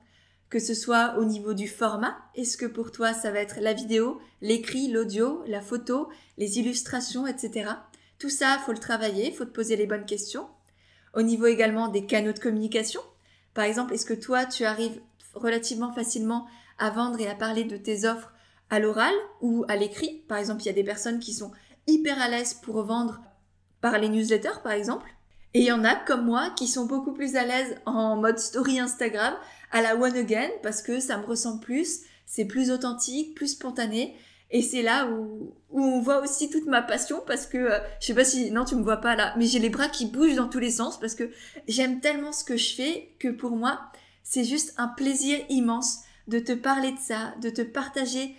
que 0.50 0.58
ce 0.58 0.74
soit 0.74 1.14
au 1.18 1.24
niveau 1.24 1.54
du 1.54 1.68
format, 1.68 2.18
est-ce 2.34 2.56
que 2.56 2.66
pour 2.66 2.90
toi 2.90 3.14
ça 3.14 3.30
va 3.30 3.38
être 3.38 3.60
la 3.60 3.72
vidéo, 3.72 4.20
l'écrit, 4.42 4.88
l'audio, 4.88 5.42
la 5.46 5.60
photo, 5.60 6.08
les 6.36 6.58
illustrations, 6.58 7.26
etc. 7.26 7.70
Tout 8.18 8.30
ça, 8.30 8.58
faut 8.66 8.72
le 8.72 8.78
travailler, 8.78 9.32
faut 9.32 9.44
te 9.44 9.50
poser 9.50 9.76
les 9.76 9.86
bonnes 9.86 10.04
questions. 10.04 10.48
Au 11.14 11.22
niveau 11.22 11.46
également 11.46 11.88
des 11.88 12.04
canaux 12.04 12.32
de 12.32 12.38
communication, 12.38 13.00
par 13.54 13.64
exemple, 13.64 13.94
est-ce 13.94 14.06
que 14.06 14.14
toi, 14.14 14.44
tu 14.44 14.64
arrives 14.64 15.00
relativement 15.34 15.92
facilement 15.92 16.46
à 16.78 16.90
vendre 16.90 17.20
et 17.20 17.28
à 17.28 17.34
parler 17.34 17.64
de 17.64 17.76
tes 17.76 18.04
offres 18.04 18.32
à 18.68 18.78
l'oral 18.78 19.14
ou 19.40 19.64
à 19.68 19.76
l'écrit? 19.76 20.22
Par 20.28 20.38
exemple, 20.38 20.62
il 20.62 20.66
y 20.66 20.70
a 20.70 20.74
des 20.74 20.84
personnes 20.84 21.18
qui 21.18 21.32
sont 21.32 21.52
hyper 21.86 22.20
à 22.20 22.28
l'aise 22.28 22.54
pour 22.54 22.82
vendre 22.82 23.20
par 23.80 23.98
les 23.98 24.08
newsletters, 24.08 24.60
par 24.62 24.72
exemple. 24.72 25.08
Et 25.54 25.60
il 25.60 25.66
y 25.66 25.72
en 25.72 25.84
a, 25.84 25.96
comme 25.96 26.26
moi, 26.26 26.50
qui 26.56 26.68
sont 26.68 26.86
beaucoup 26.86 27.12
plus 27.12 27.34
à 27.34 27.44
l'aise 27.44 27.76
en 27.86 28.16
mode 28.16 28.38
story 28.38 28.78
Instagram, 28.78 29.34
à 29.70 29.82
la 29.82 29.96
one 29.96 30.16
again, 30.16 30.50
parce 30.62 30.82
que 30.82 31.00
ça 31.00 31.18
me 31.18 31.24
ressemble 31.24 31.60
plus, 31.60 32.00
c'est 32.26 32.44
plus 32.44 32.70
authentique, 32.70 33.34
plus 33.34 33.48
spontané. 33.48 34.16
Et 34.52 34.62
c'est 34.62 34.82
là 34.82 35.06
où, 35.08 35.54
où 35.70 35.80
on 35.80 36.00
voit 36.00 36.20
aussi 36.20 36.50
toute 36.50 36.66
ma 36.66 36.82
passion 36.82 37.22
parce 37.26 37.46
que 37.46 37.56
euh, 37.56 37.78
je 38.00 38.06
sais 38.06 38.14
pas 38.14 38.24
si 38.24 38.50
non 38.50 38.64
tu 38.64 38.74
me 38.74 38.82
vois 38.82 38.96
pas 38.96 39.14
là, 39.14 39.32
mais 39.38 39.46
j'ai 39.46 39.60
les 39.60 39.70
bras 39.70 39.88
qui 39.88 40.06
bougent 40.06 40.34
dans 40.34 40.48
tous 40.48 40.58
les 40.58 40.72
sens 40.72 40.98
parce 40.98 41.14
que 41.14 41.30
j'aime 41.68 42.00
tellement 42.00 42.32
ce 42.32 42.44
que 42.44 42.56
je 42.56 42.74
fais 42.74 43.14
que 43.20 43.28
pour 43.28 43.52
moi 43.52 43.80
c'est 44.24 44.44
juste 44.44 44.74
un 44.76 44.88
plaisir 44.88 45.38
immense 45.48 46.00
de 46.26 46.40
te 46.40 46.52
parler 46.52 46.92
de 46.92 46.98
ça, 46.98 47.34
de 47.40 47.50
te 47.50 47.62
partager 47.62 48.34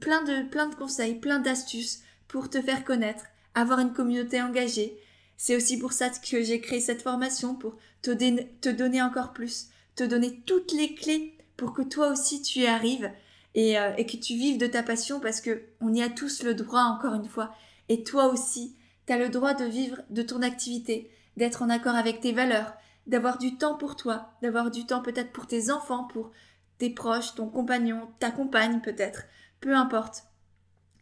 plein 0.00 0.22
de 0.22 0.46
plein 0.48 0.68
de 0.68 0.74
conseils, 0.74 1.14
plein 1.14 1.38
d'astuces 1.38 2.02
pour 2.28 2.50
te 2.50 2.60
faire 2.60 2.84
connaître, 2.84 3.24
avoir 3.54 3.78
une 3.78 3.94
communauté 3.94 4.42
engagée. 4.42 4.98
C'est 5.38 5.56
aussi 5.56 5.78
pour 5.78 5.92
ça 5.92 6.10
que 6.10 6.42
j'ai 6.42 6.60
créé 6.60 6.80
cette 6.80 7.02
formation 7.02 7.54
pour 7.54 7.76
te, 8.02 8.10
te 8.10 8.68
donner 8.68 9.00
encore 9.00 9.32
plus, 9.32 9.68
te 9.98 10.04
donner 10.04 10.40
toutes 10.46 10.72
les 10.72 10.94
clés 10.94 11.36
pour 11.56 11.72
que 11.72 11.82
toi 11.82 12.08
aussi 12.08 12.40
tu 12.40 12.60
y 12.60 12.66
arrives 12.68 13.10
euh, 13.56 13.94
et, 13.96 14.06
que 14.06 14.16
tu 14.16 14.34
vives 14.34 14.58
de 14.58 14.68
ta 14.68 14.84
passion 14.84 15.18
parce 15.18 15.40
que 15.40 15.64
on 15.80 15.92
y 15.92 16.02
a 16.02 16.08
tous 16.08 16.44
le 16.44 16.54
droit 16.54 16.82
encore 16.82 17.14
une 17.14 17.28
fois. 17.28 17.52
Et 17.88 18.04
toi 18.04 18.28
aussi, 18.28 18.76
tu 19.06 19.12
as 19.12 19.18
le 19.18 19.28
droit 19.28 19.54
de 19.54 19.64
vivre 19.64 20.00
de 20.10 20.22
ton 20.22 20.42
activité, 20.42 21.10
d'être 21.36 21.62
en 21.62 21.68
accord 21.68 21.96
avec 21.96 22.20
tes 22.20 22.32
valeurs, 22.32 22.74
d'avoir 23.08 23.38
du 23.38 23.56
temps 23.56 23.74
pour 23.74 23.96
toi, 23.96 24.30
d'avoir 24.40 24.70
du 24.70 24.86
temps 24.86 25.02
peut-être 25.02 25.32
pour 25.32 25.48
tes 25.48 25.68
enfants, 25.68 26.04
pour 26.04 26.30
tes 26.78 26.90
proches, 26.90 27.34
ton 27.34 27.48
compagnon, 27.48 28.08
ta 28.20 28.30
compagne 28.30 28.80
peut-être, 28.80 29.24
peu 29.60 29.74
importe. 29.74 30.24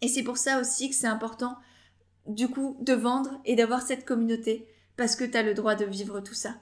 Et 0.00 0.09
c'est 0.09 0.22
pour 0.22 0.38
ça 0.38 0.59
aussi 0.59 0.88
que 0.88 0.96
c'est 0.96 1.06
important 1.06 1.59
du 2.26 2.48
coup 2.48 2.78
de 2.80 2.94
vendre 2.94 3.40
et 3.44 3.56
d'avoir 3.56 3.82
cette 3.82 4.06
communauté 4.06 4.66
parce 4.96 5.16
que 5.16 5.24
tu 5.24 5.37
as 5.37 5.42
le 5.42 5.52
droit 5.52 5.74
de 5.74 5.85
vivre 5.85 6.20
tout 6.20 6.35
ça. 6.35 6.54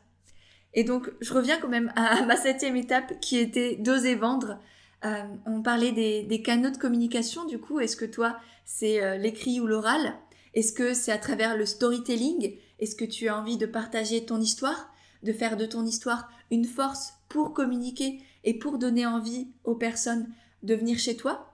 Et 0.75 0.85
donc 0.85 1.11
je 1.21 1.33
reviens 1.33 1.59
quand 1.59 1.69
même 1.69 1.93
à 1.97 2.23
ma 2.27 2.37
septième 2.37 2.77
étape 2.77 3.21
qui 3.21 3.39
était 3.39 3.77
d'oser 3.77 4.15
vendre. 4.15 4.59
Euh, 5.05 5.23
on 5.47 5.63
parlait 5.63 5.93
des, 5.93 6.43
canaux 6.43 6.71
de 6.71 6.79
communication, 6.79 7.45
du 7.45 7.59
coup, 7.59 7.79
est-ce 7.81 7.97
que 7.97 8.07
toi, 8.07 8.39
c'est 8.65 9.03
euh, 9.03 9.17
l'écrit 9.17 9.61
ou 9.61 9.67
l'oral? 9.67 10.15
Est-ce 10.55 10.73
que 10.73 10.95
c'est 10.95 11.13
à 11.13 11.19
travers 11.19 11.57
le 11.57 11.67
storytelling? 11.67 12.57
Est-ce 12.79 12.97
que 12.97 13.05
tu 13.05 13.29
as 13.29 13.39
envie 13.39 13.59
de 13.59 13.67
partager 13.67 14.25
ton 14.25 14.41
histoire? 14.41 14.93
De 15.23 15.33
faire 15.33 15.57
de 15.57 15.67
ton 15.67 15.85
histoire 15.85 16.29
une 16.51 16.65
force 16.65 17.15
pour 17.29 17.53
communiquer 17.53 18.21
et 18.45 18.59
pour 18.59 18.79
donner 18.79 19.07
envie 19.07 19.49
aux 19.65 19.75
personnes 19.75 20.29
de 20.63 20.75
venir 20.75 20.99
chez 20.99 21.17
toi? 21.17 21.53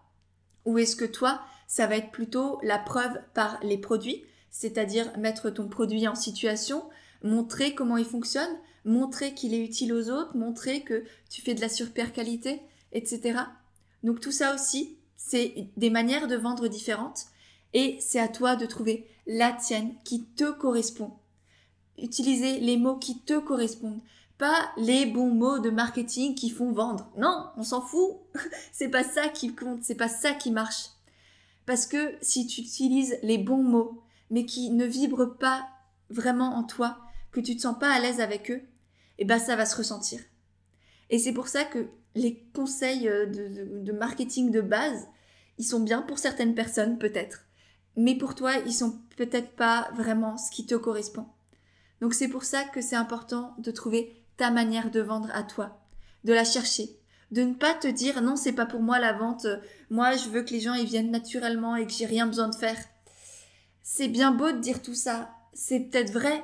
Ou 0.65 0.79
est-ce 0.79 0.97
que 0.97 1.05
toi, 1.05 1.41
ça 1.67 1.87
va 1.87 1.97
être 1.97 2.11
plutôt 2.11 2.59
la 2.63 2.79
preuve 2.79 3.21
par 3.35 3.59
les 3.63 3.79
produits, 3.79 4.25
c'est-à-dire 4.51 5.17
mettre 5.19 5.51
ton 5.51 5.69
produit 5.69 6.07
en 6.07 6.15
situation, 6.15 6.85
montrer 7.23 7.75
comment 7.75 7.97
il 7.97 8.05
fonctionne, 8.05 8.51
montrer 8.85 9.35
qu'il 9.35 9.55
est 9.55 9.65
utile 9.65 9.93
aux 9.93 10.11
autres, 10.11 10.37
montrer 10.37 10.83
que 10.83 11.05
tu 11.29 11.43
fais 11.43 11.55
de 11.55 11.61
la 11.61 11.69
super 11.69 12.13
qualité 12.13 12.61
etc. 12.93 13.41
Donc 14.03 14.21
tout 14.21 14.33
ça 14.33 14.55
aussi, 14.55 14.97
c'est 15.17 15.69
des 15.77 15.91
manières 15.91 16.29
de 16.29 16.37
vendre 16.37 16.69
différentes 16.69 17.27
et 17.75 17.99
c'est 18.01 18.21
à 18.21 18.29
toi 18.29 18.57
de 18.57 18.67
trouver 18.67 19.07
la 19.27 19.53
tienne 19.53 19.95
qui 20.05 20.25
te 20.25 20.51
correspond. 20.51 21.13
Utiliser 21.99 22.61
les 22.61 22.77
mots 22.77 22.97
qui 22.97 23.19
te 23.21 23.39
correspondent, 23.39 24.01
pas 24.39 24.71
les 24.79 25.07
bons 25.07 25.31
mots 25.31 25.59
de 25.59 25.71
marketing 25.71 26.35
qui 26.35 26.51
font 26.51 26.73
vendre. 26.73 27.11
Non, 27.19 27.49
on 27.57 27.63
s'en 27.63 27.83
fout. 27.83 28.17
c'est 28.73 28.89
pas 28.89 29.05
ça 29.05 29.29
qui 29.29 29.55
compte, 29.55 29.83
c'est 29.83 29.95
pas 29.95 30.09
ça 30.09 30.33
qui 30.33 30.51
marche. 30.51 30.87
Parce 31.67 31.87
que 31.87 32.15
si 32.23 32.47
tu 32.47 32.63
utilises 32.63 33.19
les 33.23 33.39
bons 33.39 33.63
mots, 33.63 34.03
mais 34.31 34.47
qui 34.47 34.71
ne 34.71 34.87
vibrent 34.87 35.37
pas 35.39 35.69
vraiment 36.09 36.57
en 36.57 36.65
toi, 36.65 36.99
que 37.33 37.41
tu 37.41 37.55
te 37.55 37.61
sens 37.61 37.79
pas 37.79 37.93
à 37.93 38.01
l'aise 38.01 38.21
avec 38.21 38.51
eux, 38.51 38.63
eh 39.21 39.25
ben 39.25 39.39
ça 39.39 39.55
va 39.55 39.67
se 39.67 39.77
ressentir. 39.77 40.21
Et 41.11 41.19
c'est 41.19 41.33
pour 41.33 41.49
ça 41.49 41.65
que 41.65 41.89
les 42.15 42.43
conseils 42.55 43.09
euh, 43.09 43.27
de, 43.27 43.93
marketing 43.93 44.51
de 44.51 44.61
base, 44.61 45.07
ils 45.59 45.65
sont 45.65 45.81
bien 45.81 46.03
pour 46.03 46.19
certaines 46.19 46.55
personnes 46.55 46.99
peut-être, 46.99 47.45
mais 47.97 48.17
pour 48.17 48.35
toi, 48.35 48.55
ils 48.67 48.73
sont 48.73 48.99
peut-être 49.17 49.51
pas 49.51 49.91
vraiment 49.95 50.37
ce 50.39 50.51
qui 50.51 50.67
te 50.67 50.75
correspond. 50.75 51.27
Donc 52.01 52.15
c'est 52.15 52.29
pour 52.29 52.45
ça 52.45 52.65
que 52.65 52.81
c'est 52.81 52.97
important 52.97 53.55
de 53.59 53.71
trouver 53.71 54.23
ta 54.37 54.51
manière 54.51 54.91
de 54.91 55.01
vendre 55.01 55.31
à 55.35 55.43
toi, 55.43 55.85
de 56.25 56.33
la 56.33 56.45
chercher, 56.45 56.97
de 57.31 57.43
ne 57.43 57.55
pas 57.55 57.75
te 57.75 57.89
dire 57.89 58.23
non, 58.23 58.37
c'est 58.37 58.53
pas 58.53 58.67
pour 58.67 58.81
moi 58.81 58.99
la 58.99 59.13
vente, 59.13 59.47
moi 59.91 60.17
je 60.17 60.31
veux 60.31 60.43
que 60.43 60.51
les 60.51 60.61
gens 60.61 60.75
ils 60.75 60.87
viennent 60.87 61.11
naturellement 61.11 61.77
et 61.77 61.87
que 61.87 61.93
j'ai 61.93 62.07
rien 62.07 62.27
besoin 62.27 62.49
de 62.49 62.57
faire. 62.57 62.79
C'est 63.83 64.09
bien 64.09 64.31
beau 64.31 64.51
de 64.51 64.59
dire 64.59 64.81
tout 64.81 64.95
ça, 64.95 65.31
c'est 65.53 65.81
peut-être 65.81 66.13
vrai, 66.13 66.43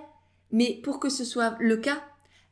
mais 0.53 0.81
pour 0.85 1.01
que 1.01 1.09
ce 1.09 1.25
soit 1.25 1.57
le 1.59 1.77
cas, 1.77 2.03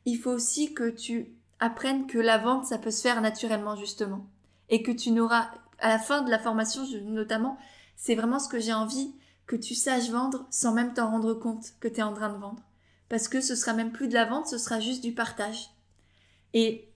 il 0.05 0.17
faut 0.17 0.31
aussi 0.31 0.73
que 0.73 0.89
tu 0.89 1.35
apprennent 1.59 2.07
que 2.07 2.17
la 2.17 2.37
vente, 2.37 2.65
ça 2.65 2.77
peut 2.77 2.91
se 2.91 3.01
faire 3.01 3.21
naturellement, 3.21 3.75
justement. 3.75 4.25
Et 4.69 4.83
que 4.83 4.91
tu 4.91 5.11
n'auras, 5.11 5.51
à 5.79 5.89
la 5.89 5.99
fin 5.99 6.21
de 6.21 6.29
la 6.29 6.39
formation, 6.39 6.83
notamment, 7.05 7.57
c'est 7.95 8.15
vraiment 8.15 8.39
ce 8.39 8.49
que 8.49 8.59
j'ai 8.59 8.73
envie 8.73 9.13
que 9.47 9.55
tu 9.55 9.75
saches 9.75 10.09
vendre 10.09 10.47
sans 10.49 10.73
même 10.73 10.93
t'en 10.93 11.09
rendre 11.09 11.33
compte 11.33 11.73
que 11.79 11.87
tu 11.87 11.99
es 11.99 12.03
en 12.03 12.13
train 12.13 12.29
de 12.29 12.37
vendre. 12.37 12.63
Parce 13.09 13.27
que 13.27 13.41
ce 13.41 13.55
sera 13.55 13.73
même 13.73 13.91
plus 13.91 14.07
de 14.07 14.13
la 14.13 14.25
vente, 14.25 14.47
ce 14.47 14.57
sera 14.57 14.79
juste 14.79 15.03
du 15.03 15.13
partage. 15.13 15.69
Et, 16.53 16.89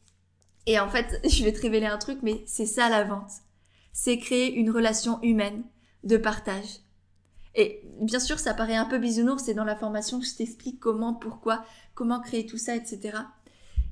et 0.66 0.80
en 0.80 0.90
fait, 0.90 1.20
je 1.30 1.44
vais 1.44 1.54
te 1.54 1.62
révéler 1.62 1.86
un 1.86 1.98
truc, 1.98 2.20
mais 2.24 2.44
c'est 2.46 2.66
ça 2.66 2.90
la 2.90 3.04
vente. 3.04 3.32
C'est 3.94 4.18
créer 4.18 4.54
une 4.54 4.72
relation 4.72 5.22
humaine 5.22 5.64
de 6.04 6.18
partage. 6.18 6.80
Et 7.56 7.84
bien 8.00 8.20
sûr, 8.20 8.40
ça 8.40 8.54
paraît 8.54 8.76
un 8.76 8.86
peu 8.86 9.00
bisounours, 9.00 9.44
c'est 9.44 9.54
dans 9.54 9.64
la 9.64 9.76
formation 9.76 10.20
que 10.20 10.26
je 10.26 10.36
t'explique 10.36 10.80
comment, 10.80 11.14
pourquoi, 11.14 11.66
comment 12.00 12.22
créer 12.22 12.46
tout 12.46 12.58
ça, 12.58 12.78
etc. 12.78 13.18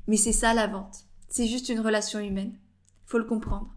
Mais 0.08 0.16
c'est 0.16 0.32
ça 0.32 0.53
la 0.53 0.68
vente. 0.68 1.03
C'est 1.28 1.45
juste 1.45 1.68
une 1.68 1.82
relation 1.82 2.20
humaine. 2.20 2.53
Faut 3.05 3.18
le 3.18 3.26
comprendre. 3.26 3.68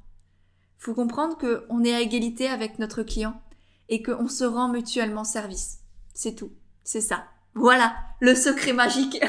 Faut 0.79 0.95
comprendre 0.95 1.37
qu'on 1.37 1.83
est 1.83 1.93
à 1.93 2.01
égalité 2.01 2.47
avec 2.47 2.79
notre 2.79 3.03
client 3.03 3.43
et 3.89 4.05
qu'on 4.05 4.29
se 4.29 4.45
rend 4.45 4.69
mutuellement 4.69 5.25
service. 5.25 5.81
C'est 6.15 6.37
tout. 6.37 6.53
C'est 6.85 7.01
ça. 7.01 7.25
Voilà, 7.55 7.97
le 8.21 8.37
secret 8.37 8.73
magique. 8.73 9.21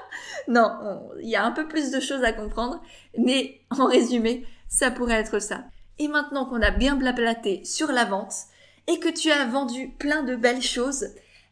non, 0.48 1.08
il 1.22 1.30
y 1.30 1.36
a 1.36 1.44
un 1.44 1.52
peu 1.52 1.66
plus 1.66 1.90
de 1.90 1.98
choses 1.98 2.22
à 2.22 2.34
comprendre, 2.34 2.82
mais 3.16 3.62
en 3.70 3.86
résumé, 3.86 4.44
ça 4.68 4.90
pourrait 4.90 5.14
être 5.14 5.40
ça. 5.40 5.64
Et 5.98 6.06
maintenant 6.06 6.44
qu'on 6.44 6.60
a 6.60 6.70
bien 6.70 6.96
blablaté 6.96 7.64
sur 7.64 7.92
la 7.92 8.04
vente 8.04 8.34
et 8.88 8.98
que 8.98 9.08
tu 9.08 9.30
as 9.30 9.46
vendu 9.46 9.88
plein 9.98 10.22
de 10.22 10.36
belles 10.36 10.60
choses, 10.60 11.06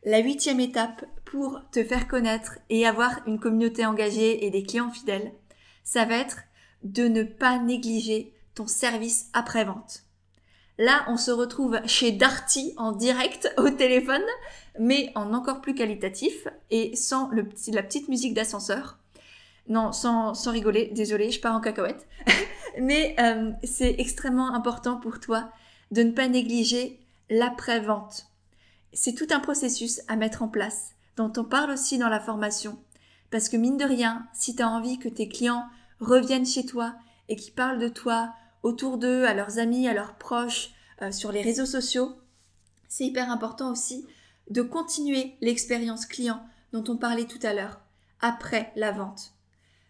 la 0.04 0.18
huitième 0.18 0.60
étape 0.60 1.04
pour 1.24 1.60
te 1.72 1.82
faire 1.84 2.08
connaître 2.08 2.58
et 2.70 2.86
avoir 2.86 3.20
une 3.26 3.38
communauté 3.38 3.84
engagée 3.84 4.46
et 4.46 4.50
des 4.50 4.62
clients 4.62 4.90
fidèles, 4.90 5.32
ça 5.84 6.04
va 6.04 6.16
être 6.16 6.38
de 6.82 7.08
ne 7.08 7.22
pas 7.22 7.58
négliger 7.58 8.32
ton 8.54 8.66
service 8.66 9.28
après-vente. 9.32 10.04
Là, 10.78 11.04
on 11.08 11.16
se 11.16 11.32
retrouve 11.32 11.80
chez 11.86 12.12
Darty 12.12 12.72
en 12.76 12.92
direct 12.92 13.52
au 13.56 13.68
téléphone, 13.68 14.22
mais 14.78 15.10
en 15.16 15.34
encore 15.34 15.60
plus 15.60 15.74
qualitatif 15.74 16.46
et 16.70 16.94
sans 16.94 17.30
la 17.32 17.82
petite 17.82 18.08
musique 18.08 18.34
d'ascenseur. 18.34 18.98
Non, 19.68 19.92
sans, 19.92 20.34
sans 20.34 20.52
rigoler, 20.52 20.86
désolé, 20.94 21.30
je 21.30 21.40
pars 21.40 21.54
en 21.54 21.60
cacahuète. 21.60 22.06
mais 22.80 23.16
euh, 23.18 23.50
c'est 23.64 23.96
extrêmement 23.98 24.54
important 24.54 24.96
pour 24.96 25.18
toi 25.18 25.50
de 25.90 26.02
ne 26.02 26.12
pas 26.12 26.28
négliger 26.28 27.00
l'après-vente. 27.28 28.27
C'est 28.92 29.14
tout 29.14 29.26
un 29.30 29.40
processus 29.40 30.00
à 30.08 30.16
mettre 30.16 30.42
en 30.42 30.48
place, 30.48 30.92
dont 31.16 31.32
on 31.36 31.44
parle 31.44 31.70
aussi 31.70 31.98
dans 31.98 32.08
la 32.08 32.20
formation. 32.20 32.78
Parce 33.30 33.48
que 33.48 33.56
mine 33.56 33.76
de 33.76 33.84
rien, 33.84 34.26
si 34.32 34.56
tu 34.56 34.62
as 34.62 34.68
envie 34.68 34.98
que 34.98 35.08
tes 35.08 35.28
clients 35.28 35.66
reviennent 36.00 36.46
chez 36.46 36.64
toi 36.64 36.94
et 37.28 37.36
qu'ils 37.36 37.54
parlent 37.54 37.78
de 37.78 37.88
toi 37.88 38.32
autour 38.62 38.98
d'eux, 38.98 39.24
à 39.24 39.34
leurs 39.34 39.58
amis, 39.58 39.88
à 39.88 39.94
leurs 39.94 40.14
proches, 40.14 40.70
euh, 41.02 41.12
sur 41.12 41.30
les 41.30 41.42
réseaux 41.42 41.66
sociaux, 41.66 42.16
c'est 42.88 43.04
hyper 43.04 43.30
important 43.30 43.70
aussi 43.70 44.06
de 44.50 44.62
continuer 44.62 45.36
l'expérience 45.40 46.06
client 46.06 46.42
dont 46.72 46.84
on 46.88 46.96
parlait 46.96 47.26
tout 47.26 47.38
à 47.42 47.52
l'heure, 47.52 47.80
après 48.20 48.72
la 48.76 48.92
vente. 48.92 49.34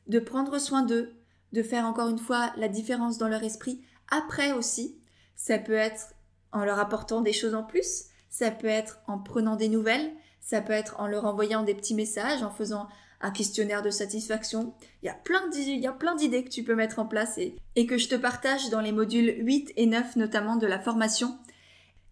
De 0.06 0.18
prendre 0.18 0.58
soin 0.58 0.82
d'eux, 0.82 1.14
de 1.52 1.62
faire 1.62 1.86
encore 1.86 2.08
une 2.08 2.18
fois 2.18 2.52
la 2.56 2.68
différence 2.68 3.18
dans 3.18 3.28
leur 3.28 3.42
esprit, 3.42 3.82
après 4.10 4.52
aussi. 4.52 4.98
Ça 5.36 5.58
peut 5.58 5.72
être 5.72 6.14
en 6.52 6.64
leur 6.64 6.78
apportant 6.78 7.20
des 7.20 7.32
choses 7.32 7.54
en 7.54 7.62
plus, 7.62 8.06
ça 8.30 8.50
peut 8.50 8.66
être 8.66 9.00
en 9.06 9.18
prenant 9.18 9.56
des 9.56 9.68
nouvelles, 9.68 10.12
ça 10.40 10.60
peut 10.60 10.72
être 10.72 11.00
en 11.00 11.06
leur 11.06 11.24
envoyant 11.24 11.62
des 11.62 11.74
petits 11.74 11.94
messages, 11.94 12.42
en 12.42 12.50
faisant 12.50 12.88
un 13.20 13.30
questionnaire 13.30 13.82
de 13.82 13.90
satisfaction. 13.90 14.74
Il 15.02 15.06
y 15.06 15.08
a 15.08 15.14
plein 15.14 15.48
d'idées 15.48 16.44
que 16.44 16.50
tu 16.50 16.62
peux 16.62 16.74
mettre 16.74 16.98
en 16.98 17.06
place 17.06 17.38
et, 17.38 17.86
que 17.86 17.98
je 17.98 18.08
te 18.08 18.14
partage 18.14 18.70
dans 18.70 18.80
les 18.80 18.92
modules 18.92 19.34
8 19.38 19.72
et 19.76 19.86
9 19.86 20.16
notamment 20.16 20.56
de 20.56 20.66
la 20.66 20.78
formation. 20.78 21.38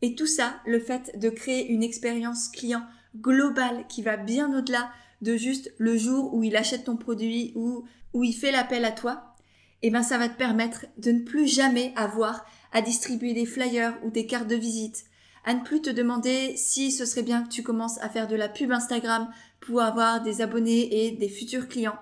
Et 0.03 0.15
tout 0.15 0.27
ça, 0.27 0.61
le 0.67 0.81
fait 0.81 1.19
de 1.19 1.31
créer 1.31 1.69
une 1.69 1.83
expérience 1.83 2.49
client 2.49 2.83
globale 3.17 3.87
qui 3.89 4.03
va 4.03 4.17
bien 4.17 4.53
au-delà 4.57 4.91
de 5.23 5.37
juste 5.37 5.73
le 5.79 5.97
jour 5.97 6.35
où 6.35 6.43
il 6.43 6.57
achète 6.57 6.85
ton 6.85 6.97
produit 6.97 7.53
ou 7.55 7.85
où 8.13 8.25
il 8.25 8.35
fait 8.35 8.53
l'appel 8.53 8.85
à 8.85 8.93
toi, 8.93 9.35
eh 9.83 9.91
ben 9.91 10.03
ça 10.03 10.19
va 10.19 10.29
te 10.29 10.37
permettre 10.37 10.87
de 10.99 11.13
ne 11.13 11.21
plus 11.21 11.47
jamais 11.47 11.93
avoir 11.97 12.45
à 12.73 12.83
distribuer 12.83 13.35
des 13.35 13.47
flyers 13.47 13.97
ou 14.05 14.11
des 14.11 14.27
cartes 14.27 14.49
de 14.49 14.57
visite, 14.57 15.05
à 15.47 15.55
ne 15.55 15.63
plus 15.63 15.81
te 15.81 15.91
demander 15.91 16.57
si 16.57 16.91
ce 16.91 17.07
serait 17.07 17.23
bien 17.23 17.45
que 17.45 17.49
tu 17.49 17.63
commences 17.63 17.99
à 18.03 18.11
faire 18.11 18.27
de 18.27 18.35
la 18.35 18.49
pub 18.49 18.73
Instagram 18.73 19.31
pour 19.61 19.81
avoir 19.81 20.21
des 20.21 20.43
abonnés 20.43 21.07
et 21.07 21.13
des 21.13 21.29
futurs 21.29 21.69
clients. 21.69 21.99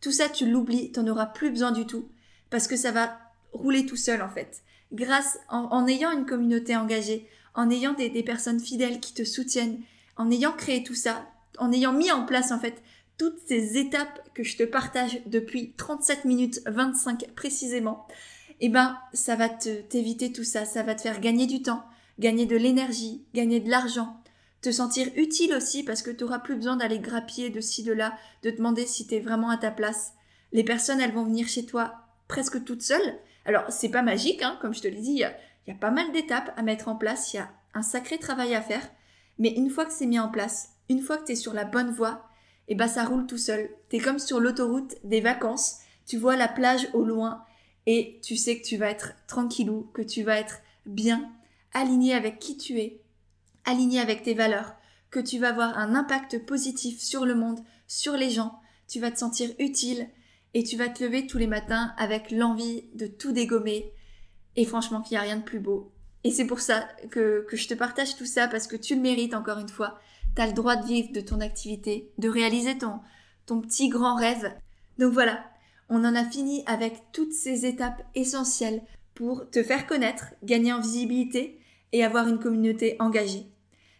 Tout 0.00 0.12
ça, 0.12 0.28
tu 0.28 0.48
l'oublies, 0.48 0.92
t'en 0.92 1.06
auras 1.08 1.26
plus 1.26 1.50
besoin 1.50 1.72
du 1.72 1.86
tout, 1.86 2.08
parce 2.50 2.68
que 2.68 2.76
ça 2.76 2.92
va 2.92 3.18
rouler 3.52 3.84
tout 3.84 3.96
seul 3.96 4.22
en 4.22 4.28
fait. 4.28 4.62
Grâce, 4.92 5.38
en, 5.48 5.86
ayant 5.88 6.12
une 6.12 6.24
communauté 6.24 6.76
engagée, 6.76 7.28
en 7.54 7.68
ayant 7.68 7.94
des, 7.94 8.22
personnes 8.22 8.60
fidèles 8.60 9.00
qui 9.00 9.12
te 9.12 9.24
soutiennent, 9.24 9.80
en 10.16 10.30
ayant 10.30 10.52
créé 10.52 10.84
tout 10.84 10.94
ça, 10.94 11.28
en 11.58 11.72
ayant 11.72 11.92
mis 11.92 12.12
en 12.12 12.24
place 12.24 12.52
en 12.52 12.60
fait 12.60 12.80
toutes 13.18 13.38
ces 13.46 13.76
étapes 13.76 14.20
que 14.34 14.44
je 14.44 14.56
te 14.56 14.64
partage 14.64 15.20
depuis 15.26 15.72
37 15.76 16.24
minutes 16.24 16.60
25 16.66 17.26
précisément, 17.34 18.06
eh 18.60 18.68
ben, 18.68 18.96
ça 19.12 19.34
va 19.34 19.48
t'éviter 19.48 20.32
tout 20.32 20.44
ça, 20.44 20.64
ça 20.64 20.84
va 20.84 20.94
te 20.94 21.02
faire 21.02 21.20
gagner 21.20 21.46
du 21.46 21.62
temps, 21.62 21.84
gagner 22.18 22.46
de 22.46 22.56
l'énergie, 22.56 23.24
gagner 23.34 23.60
de 23.60 23.70
l'argent, 23.70 24.20
te 24.60 24.70
sentir 24.70 25.08
utile 25.16 25.54
aussi 25.54 25.82
parce 25.82 26.02
que 26.02 26.10
tu 26.10 26.24
n'auras 26.24 26.38
plus 26.38 26.56
besoin 26.56 26.76
d'aller 26.76 26.98
grappiller 26.98 27.50
de 27.50 27.60
ci, 27.60 27.82
de 27.82 27.92
là, 27.92 28.16
de 28.42 28.50
demander 28.50 28.86
si 28.86 29.06
tu 29.06 29.14
es 29.14 29.20
vraiment 29.20 29.50
à 29.50 29.58
ta 29.58 29.70
place. 29.70 30.14
Les 30.52 30.64
personnes, 30.64 31.00
elles 31.00 31.12
vont 31.12 31.24
venir 31.24 31.48
chez 31.48 31.66
toi 31.66 31.94
presque 32.28 32.64
toutes 32.64 32.82
seules. 32.82 33.18
Alors, 33.44 33.64
c'est 33.68 33.90
pas 33.90 34.02
magique, 34.02 34.42
hein, 34.42 34.58
comme 34.62 34.74
je 34.74 34.80
te 34.80 34.88
l'ai 34.88 35.00
dit, 35.00 35.12
il 35.12 35.18
y, 35.18 35.24
a, 35.24 35.74
pas 35.74 35.90
mal 35.90 36.10
d'étapes 36.12 36.52
à 36.56 36.62
mettre 36.62 36.88
en 36.88 36.96
place, 36.96 37.32
il 37.32 37.36
y 37.36 37.40
a 37.40 37.50
un 37.74 37.82
sacré 37.82 38.18
travail 38.18 38.54
à 38.54 38.62
faire. 38.62 38.88
Mais 39.38 39.50
une 39.50 39.68
fois 39.68 39.84
que 39.84 39.92
c'est 39.92 40.06
mis 40.06 40.18
en 40.18 40.30
place, 40.30 40.70
une 40.88 41.00
fois 41.00 41.18
que 41.18 41.26
tu 41.26 41.32
es 41.32 41.36
sur 41.36 41.52
la 41.52 41.64
bonne 41.64 41.90
voie, 41.90 42.28
eh 42.68 42.74
ben 42.74 42.88
ça 42.88 43.04
roule 43.04 43.26
tout 43.26 43.38
seul. 43.38 43.68
Tu 43.90 43.96
es 43.96 43.98
comme 43.98 44.18
sur 44.18 44.40
l'autoroute 44.40 44.94
des 45.04 45.20
vacances, 45.20 45.80
tu 46.06 46.16
vois 46.16 46.36
la 46.36 46.48
plage 46.48 46.88
au 46.94 47.04
loin 47.04 47.44
et 47.86 48.20
tu 48.22 48.36
sais 48.36 48.58
que 48.58 48.64
tu 48.64 48.76
vas 48.76 48.90
être 48.90 49.12
tranquillou, 49.26 49.90
que 49.92 50.02
tu 50.02 50.22
vas 50.22 50.38
être 50.38 50.60
bien, 50.86 51.30
aligné 51.74 52.14
avec 52.14 52.38
qui 52.38 52.56
tu 52.56 52.78
es, 52.78 53.02
aligné 53.64 54.00
avec 54.00 54.22
tes 54.22 54.34
valeurs, 54.34 54.74
que 55.10 55.20
tu 55.20 55.38
vas 55.38 55.50
avoir 55.50 55.78
un 55.78 55.94
impact 55.94 56.44
positif 56.44 57.00
sur 57.00 57.24
le 57.26 57.34
monde, 57.34 57.60
sur 57.86 58.14
les 58.16 58.30
gens, 58.30 58.58
tu 58.88 59.00
vas 59.00 59.10
te 59.10 59.18
sentir 59.18 59.50
utile 59.58 60.08
et 60.54 60.64
tu 60.64 60.76
vas 60.76 60.88
te 60.88 61.02
lever 61.02 61.26
tous 61.26 61.38
les 61.38 61.46
matins 61.46 61.92
avec 61.98 62.30
l'envie 62.30 62.84
de 62.94 63.06
tout 63.06 63.32
dégommer. 63.32 63.92
Et 64.56 64.64
franchement, 64.64 65.00
qu'il 65.00 65.14
n'y 65.14 65.18
a 65.18 65.22
rien 65.22 65.36
de 65.36 65.42
plus 65.42 65.60
beau. 65.60 65.92
Et 66.22 66.30
c'est 66.30 66.46
pour 66.46 66.60
ça 66.60 66.88
que, 67.10 67.44
que 67.48 67.56
je 67.56 67.68
te 67.68 67.74
partage 67.74 68.16
tout 68.16 68.24
ça 68.24 68.48
parce 68.48 68.66
que 68.66 68.76
tu 68.76 68.94
le 68.94 69.00
mérites 69.00 69.34
encore 69.34 69.58
une 69.58 69.68
fois. 69.68 69.98
Tu 70.36 70.42
as 70.42 70.46
le 70.46 70.52
droit 70.52 70.76
de 70.76 70.86
vivre 70.86 71.12
de 71.12 71.20
ton 71.20 71.40
activité, 71.40 72.10
de 72.18 72.28
réaliser 72.28 72.78
ton, 72.78 73.00
ton 73.46 73.60
petit 73.60 73.88
grand 73.88 74.16
rêve. 74.16 74.52
Donc 74.98 75.12
voilà, 75.12 75.44
on 75.88 76.04
en 76.04 76.14
a 76.14 76.24
fini 76.24 76.62
avec 76.66 77.12
toutes 77.12 77.32
ces 77.32 77.66
étapes 77.66 78.02
essentielles 78.14 78.82
pour 79.14 79.48
te 79.50 79.62
faire 79.62 79.86
connaître, 79.86 80.26
gagner 80.42 80.72
en 80.72 80.80
visibilité 80.80 81.60
et 81.94 82.02
avoir 82.02 82.26
une 82.26 82.40
communauté 82.40 82.96
engagée. 82.98 83.46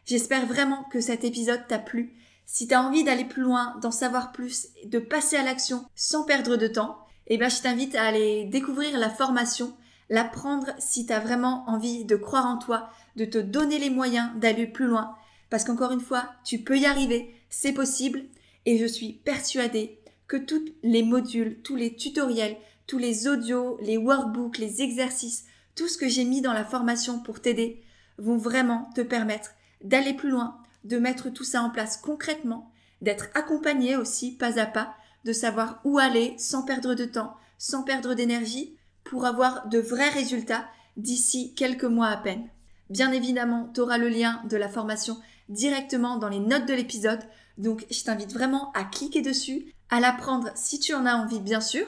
J'espère 0.05 0.47
vraiment 0.47 0.83
que 0.91 1.01
cet 1.01 1.23
épisode 1.23 1.67
t'a 1.69 1.79
plu. 1.79 2.13
Si 2.45 2.67
tu 2.67 2.75
as 2.75 2.83
envie 2.83 3.05
d'aller 3.05 3.25
plus 3.25 3.43
loin, 3.43 3.77
d'en 3.81 3.93
savoir 3.93 4.33
plus, 4.33 4.67
de 4.85 4.99
passer 4.99 5.37
à 5.37 5.45
l'action 5.45 5.85
sans 5.95 6.25
perdre 6.25 6.57
de 6.57 6.67
temps, 6.67 6.99
eh 7.29 7.39
ben, 7.39 7.49
je 7.49 7.63
t'invite 7.63 7.95
à 7.95 8.03
aller 8.03 8.47
découvrir 8.47 8.99
la 8.99 9.11
formation, 9.11 9.77
l'apprendre 10.11 10.73
si 10.79 11.07
tu 11.07 11.13
as 11.13 11.21
vraiment 11.21 11.65
envie 11.69 12.05
de 12.05 12.17
croire 12.17 12.47
en 12.47 12.59
toi, 12.59 12.91
de 13.15 13.25
te 13.25 13.39
donner 13.39 13.79
les 13.79 13.91
moyens 13.91 14.29
d'aller 14.41 14.67
plus 14.67 14.87
loin. 14.87 15.15
Parce 15.49 15.63
qu'encore 15.63 15.93
une 15.93 16.01
fois, 16.01 16.29
tu 16.45 16.59
peux 16.59 16.77
y 16.77 16.87
arriver, 16.87 17.33
c'est 17.49 17.73
possible, 17.73 18.25
et 18.67 18.77
je 18.77 18.87
suis 18.87 19.13
persuadée 19.13 20.01
que 20.27 20.37
tous 20.37 20.65
les 20.83 21.05
modules, 21.05 21.61
tous 21.63 21.77
les 21.77 21.95
tutoriels, 21.95 22.57
tous 22.89 22.99
les 22.99 23.29
audios, 23.29 23.79
les 23.81 23.99
workbooks, 23.99 24.59
les 24.59 24.83
exercices, 24.83 25.45
tout 25.77 25.87
ce 25.87 25.97
que 25.97 26.09
j'ai 26.09 26.25
mis 26.25 26.41
dans 26.41 26.53
la 26.53 26.65
formation 26.65 27.21
pour 27.21 27.41
t'aider 27.41 27.84
vont 28.19 28.37
vraiment 28.37 28.91
te 28.95 29.01
permettre 29.01 29.51
d'aller 29.83 30.15
plus 30.15 30.31
loin, 30.31 30.59
de 30.85 30.99
mettre 30.99 31.31
tout 31.31 31.45
ça 31.45 31.63
en 31.63 31.71
place 31.71 31.97
concrètement, 31.97 32.71
d'être 33.01 33.29
accompagné 33.35 33.97
aussi 33.97 34.33
pas 34.37 34.59
à 34.59 34.67
pas, 34.67 34.95
de 35.25 35.33
savoir 35.33 35.81
où 35.85 35.99
aller 35.99 36.35
sans 36.39 36.63
perdre 36.63 36.95
de 36.95 37.05
temps, 37.05 37.35
sans 37.59 37.83
perdre 37.83 38.15
d'énergie, 38.15 38.77
pour 39.05 39.27
avoir 39.27 39.69
de 39.69 39.79
vrais 39.79 40.09
résultats 40.09 40.67
d'ici 40.97 41.55
quelques 41.55 41.85
mois 41.85 42.09
à 42.09 42.17
peine. 42.17 42.49
Bien 42.91 43.13
évidemment, 43.13 43.71
tu 43.75 43.81
auras 43.81 43.99
le 43.99 44.09
lien 44.09 44.43
de 44.49 44.57
la 44.57 44.69
formation 44.69 45.19
directement 45.49 46.17
dans 46.17 46.29
les 46.29 46.41
notes 46.41 46.67
de 46.67 46.75
l'épisode, 46.75 47.23
donc 47.59 47.87
je 47.91 48.03
t'invite 48.03 48.33
vraiment 48.33 48.73
à 48.73 48.85
cliquer 48.85 49.23
dessus, 49.23 49.73
à 49.91 50.01
l'apprendre 50.01 50.51
si 50.55 50.79
tu 50.79 50.95
en 50.95 51.07
as 51.07 51.17
envie 51.17 51.41
bien 51.41 51.61
sûr. 51.61 51.87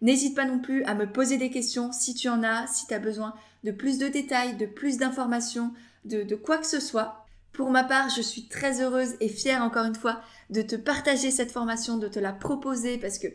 N'hésite 0.00 0.36
pas 0.36 0.44
non 0.44 0.60
plus 0.60 0.84
à 0.84 0.94
me 0.94 1.10
poser 1.10 1.38
des 1.38 1.50
questions 1.50 1.90
si 1.92 2.14
tu 2.14 2.28
en 2.28 2.42
as, 2.42 2.66
si 2.68 2.86
tu 2.86 2.94
as 2.94 2.98
besoin 2.98 3.34
de 3.64 3.70
plus 3.70 3.98
de 3.98 4.08
détails, 4.08 4.56
de 4.56 4.66
plus 4.66 4.98
d'informations, 4.98 5.72
de, 6.04 6.34
quoi 6.34 6.58
que 6.58 6.66
ce 6.66 6.80
soit. 6.80 7.26
Pour 7.52 7.70
ma 7.70 7.84
part, 7.84 8.08
je 8.08 8.22
suis 8.22 8.48
très 8.48 8.80
heureuse 8.80 9.16
et 9.20 9.28
fière 9.28 9.62
encore 9.62 9.84
une 9.84 9.94
fois 9.94 10.20
de 10.50 10.62
te 10.62 10.76
partager 10.76 11.30
cette 11.30 11.50
formation, 11.50 11.98
de 11.98 12.08
te 12.08 12.18
la 12.18 12.32
proposer 12.32 12.98
parce 12.98 13.18
que 13.18 13.28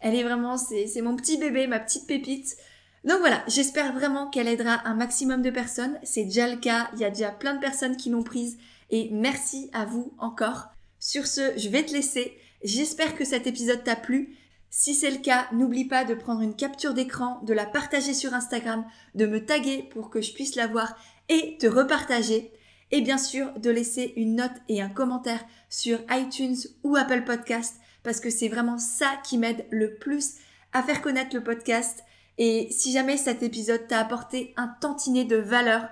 elle 0.00 0.14
est 0.16 0.24
vraiment, 0.24 0.56
c'est 0.56 1.00
mon 1.00 1.16
petit 1.16 1.38
bébé, 1.38 1.66
ma 1.66 1.78
petite 1.78 2.06
pépite. 2.06 2.56
Donc 3.04 3.20
voilà, 3.20 3.42
j'espère 3.46 3.92
vraiment 3.92 4.28
qu'elle 4.28 4.48
aidera 4.48 4.86
un 4.86 4.94
maximum 4.94 5.42
de 5.42 5.50
personnes. 5.50 5.98
C'est 6.02 6.24
déjà 6.24 6.48
le 6.48 6.58
cas, 6.58 6.90
il 6.94 7.00
y 7.00 7.04
a 7.04 7.10
déjà 7.10 7.30
plein 7.30 7.54
de 7.54 7.60
personnes 7.60 7.96
qui 7.96 8.10
l'ont 8.10 8.24
prise 8.24 8.58
et 8.90 9.08
merci 9.12 9.70
à 9.72 9.84
vous 9.84 10.12
encore. 10.18 10.66
Sur 10.98 11.26
ce, 11.26 11.56
je 11.56 11.68
vais 11.68 11.84
te 11.84 11.92
laisser. 11.92 12.36
J'espère 12.62 13.16
que 13.16 13.24
cet 13.24 13.46
épisode 13.46 13.82
t'a 13.82 13.96
plu. 13.96 14.36
Si 14.74 14.94
c'est 14.94 15.10
le 15.10 15.18
cas, 15.18 15.48
n'oublie 15.52 15.84
pas 15.84 16.06
de 16.06 16.14
prendre 16.14 16.40
une 16.40 16.56
capture 16.56 16.94
d'écran, 16.94 17.40
de 17.42 17.52
la 17.52 17.66
partager 17.66 18.14
sur 18.14 18.32
Instagram, 18.32 18.86
de 19.14 19.26
me 19.26 19.44
taguer 19.44 19.82
pour 19.92 20.08
que 20.08 20.22
je 20.22 20.32
puisse 20.32 20.56
la 20.56 20.66
voir 20.66 20.96
et 21.28 21.58
te 21.58 21.66
repartager. 21.66 22.50
Et 22.90 23.02
bien 23.02 23.18
sûr, 23.18 23.52
de 23.58 23.68
laisser 23.68 24.14
une 24.16 24.36
note 24.36 24.50
et 24.70 24.80
un 24.80 24.88
commentaire 24.88 25.44
sur 25.68 25.98
iTunes 26.08 26.56
ou 26.84 26.96
Apple 26.96 27.24
Podcast 27.24 27.76
parce 28.02 28.18
que 28.18 28.30
c'est 28.30 28.48
vraiment 28.48 28.78
ça 28.78 29.20
qui 29.22 29.36
m'aide 29.36 29.66
le 29.70 29.94
plus 29.96 30.36
à 30.72 30.82
faire 30.82 31.02
connaître 31.02 31.36
le 31.36 31.44
podcast. 31.44 32.02
Et 32.38 32.68
si 32.70 32.92
jamais 32.92 33.18
cet 33.18 33.42
épisode 33.42 33.86
t'a 33.86 33.98
apporté 33.98 34.54
un 34.56 34.68
tantinet 34.80 35.26
de 35.26 35.36
valeur 35.36 35.86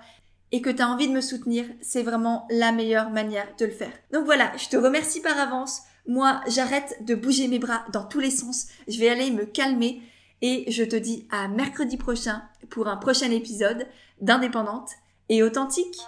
et 0.53 0.63
que 0.63 0.71
tu 0.71 0.81
as 0.81 0.89
envie 0.89 1.07
de 1.07 1.13
me 1.13 1.21
soutenir, 1.21 1.67
c'est 1.83 2.03
vraiment 2.03 2.49
la 2.49 2.73
meilleure 2.73 3.11
manière 3.11 3.55
de 3.59 3.67
le 3.67 3.73
faire. 3.73 3.93
Donc 4.11 4.25
voilà, 4.25 4.51
je 4.57 4.71
te 4.71 4.79
remercie 4.79 5.21
par 5.21 5.39
avance. 5.39 5.83
Moi, 6.07 6.41
j'arrête 6.49 7.05
de 7.05 7.15
bouger 7.15 7.49
mes 7.49 7.59
bras 7.59 7.85
dans 7.93 8.05
tous 8.05 8.21
les 8.21 8.31
sens. 8.31 8.67
Je 8.89 8.99
vais 8.99 9.09
aller 9.09 9.31
me 9.31 9.45
calmer 9.45 10.03
et 10.43 10.71
je 10.71 10.85
te 10.85 10.97
dis 10.97 11.27
à 11.31 11.49
mercredi 11.49 11.97
prochain 11.97 12.43
pour 12.71 12.89
un 12.89 12.97
prochain 12.97 13.31
épisode 13.31 13.87
d'Indépendante 14.21 14.91
et 15.29 15.43
authentique. 15.43 15.99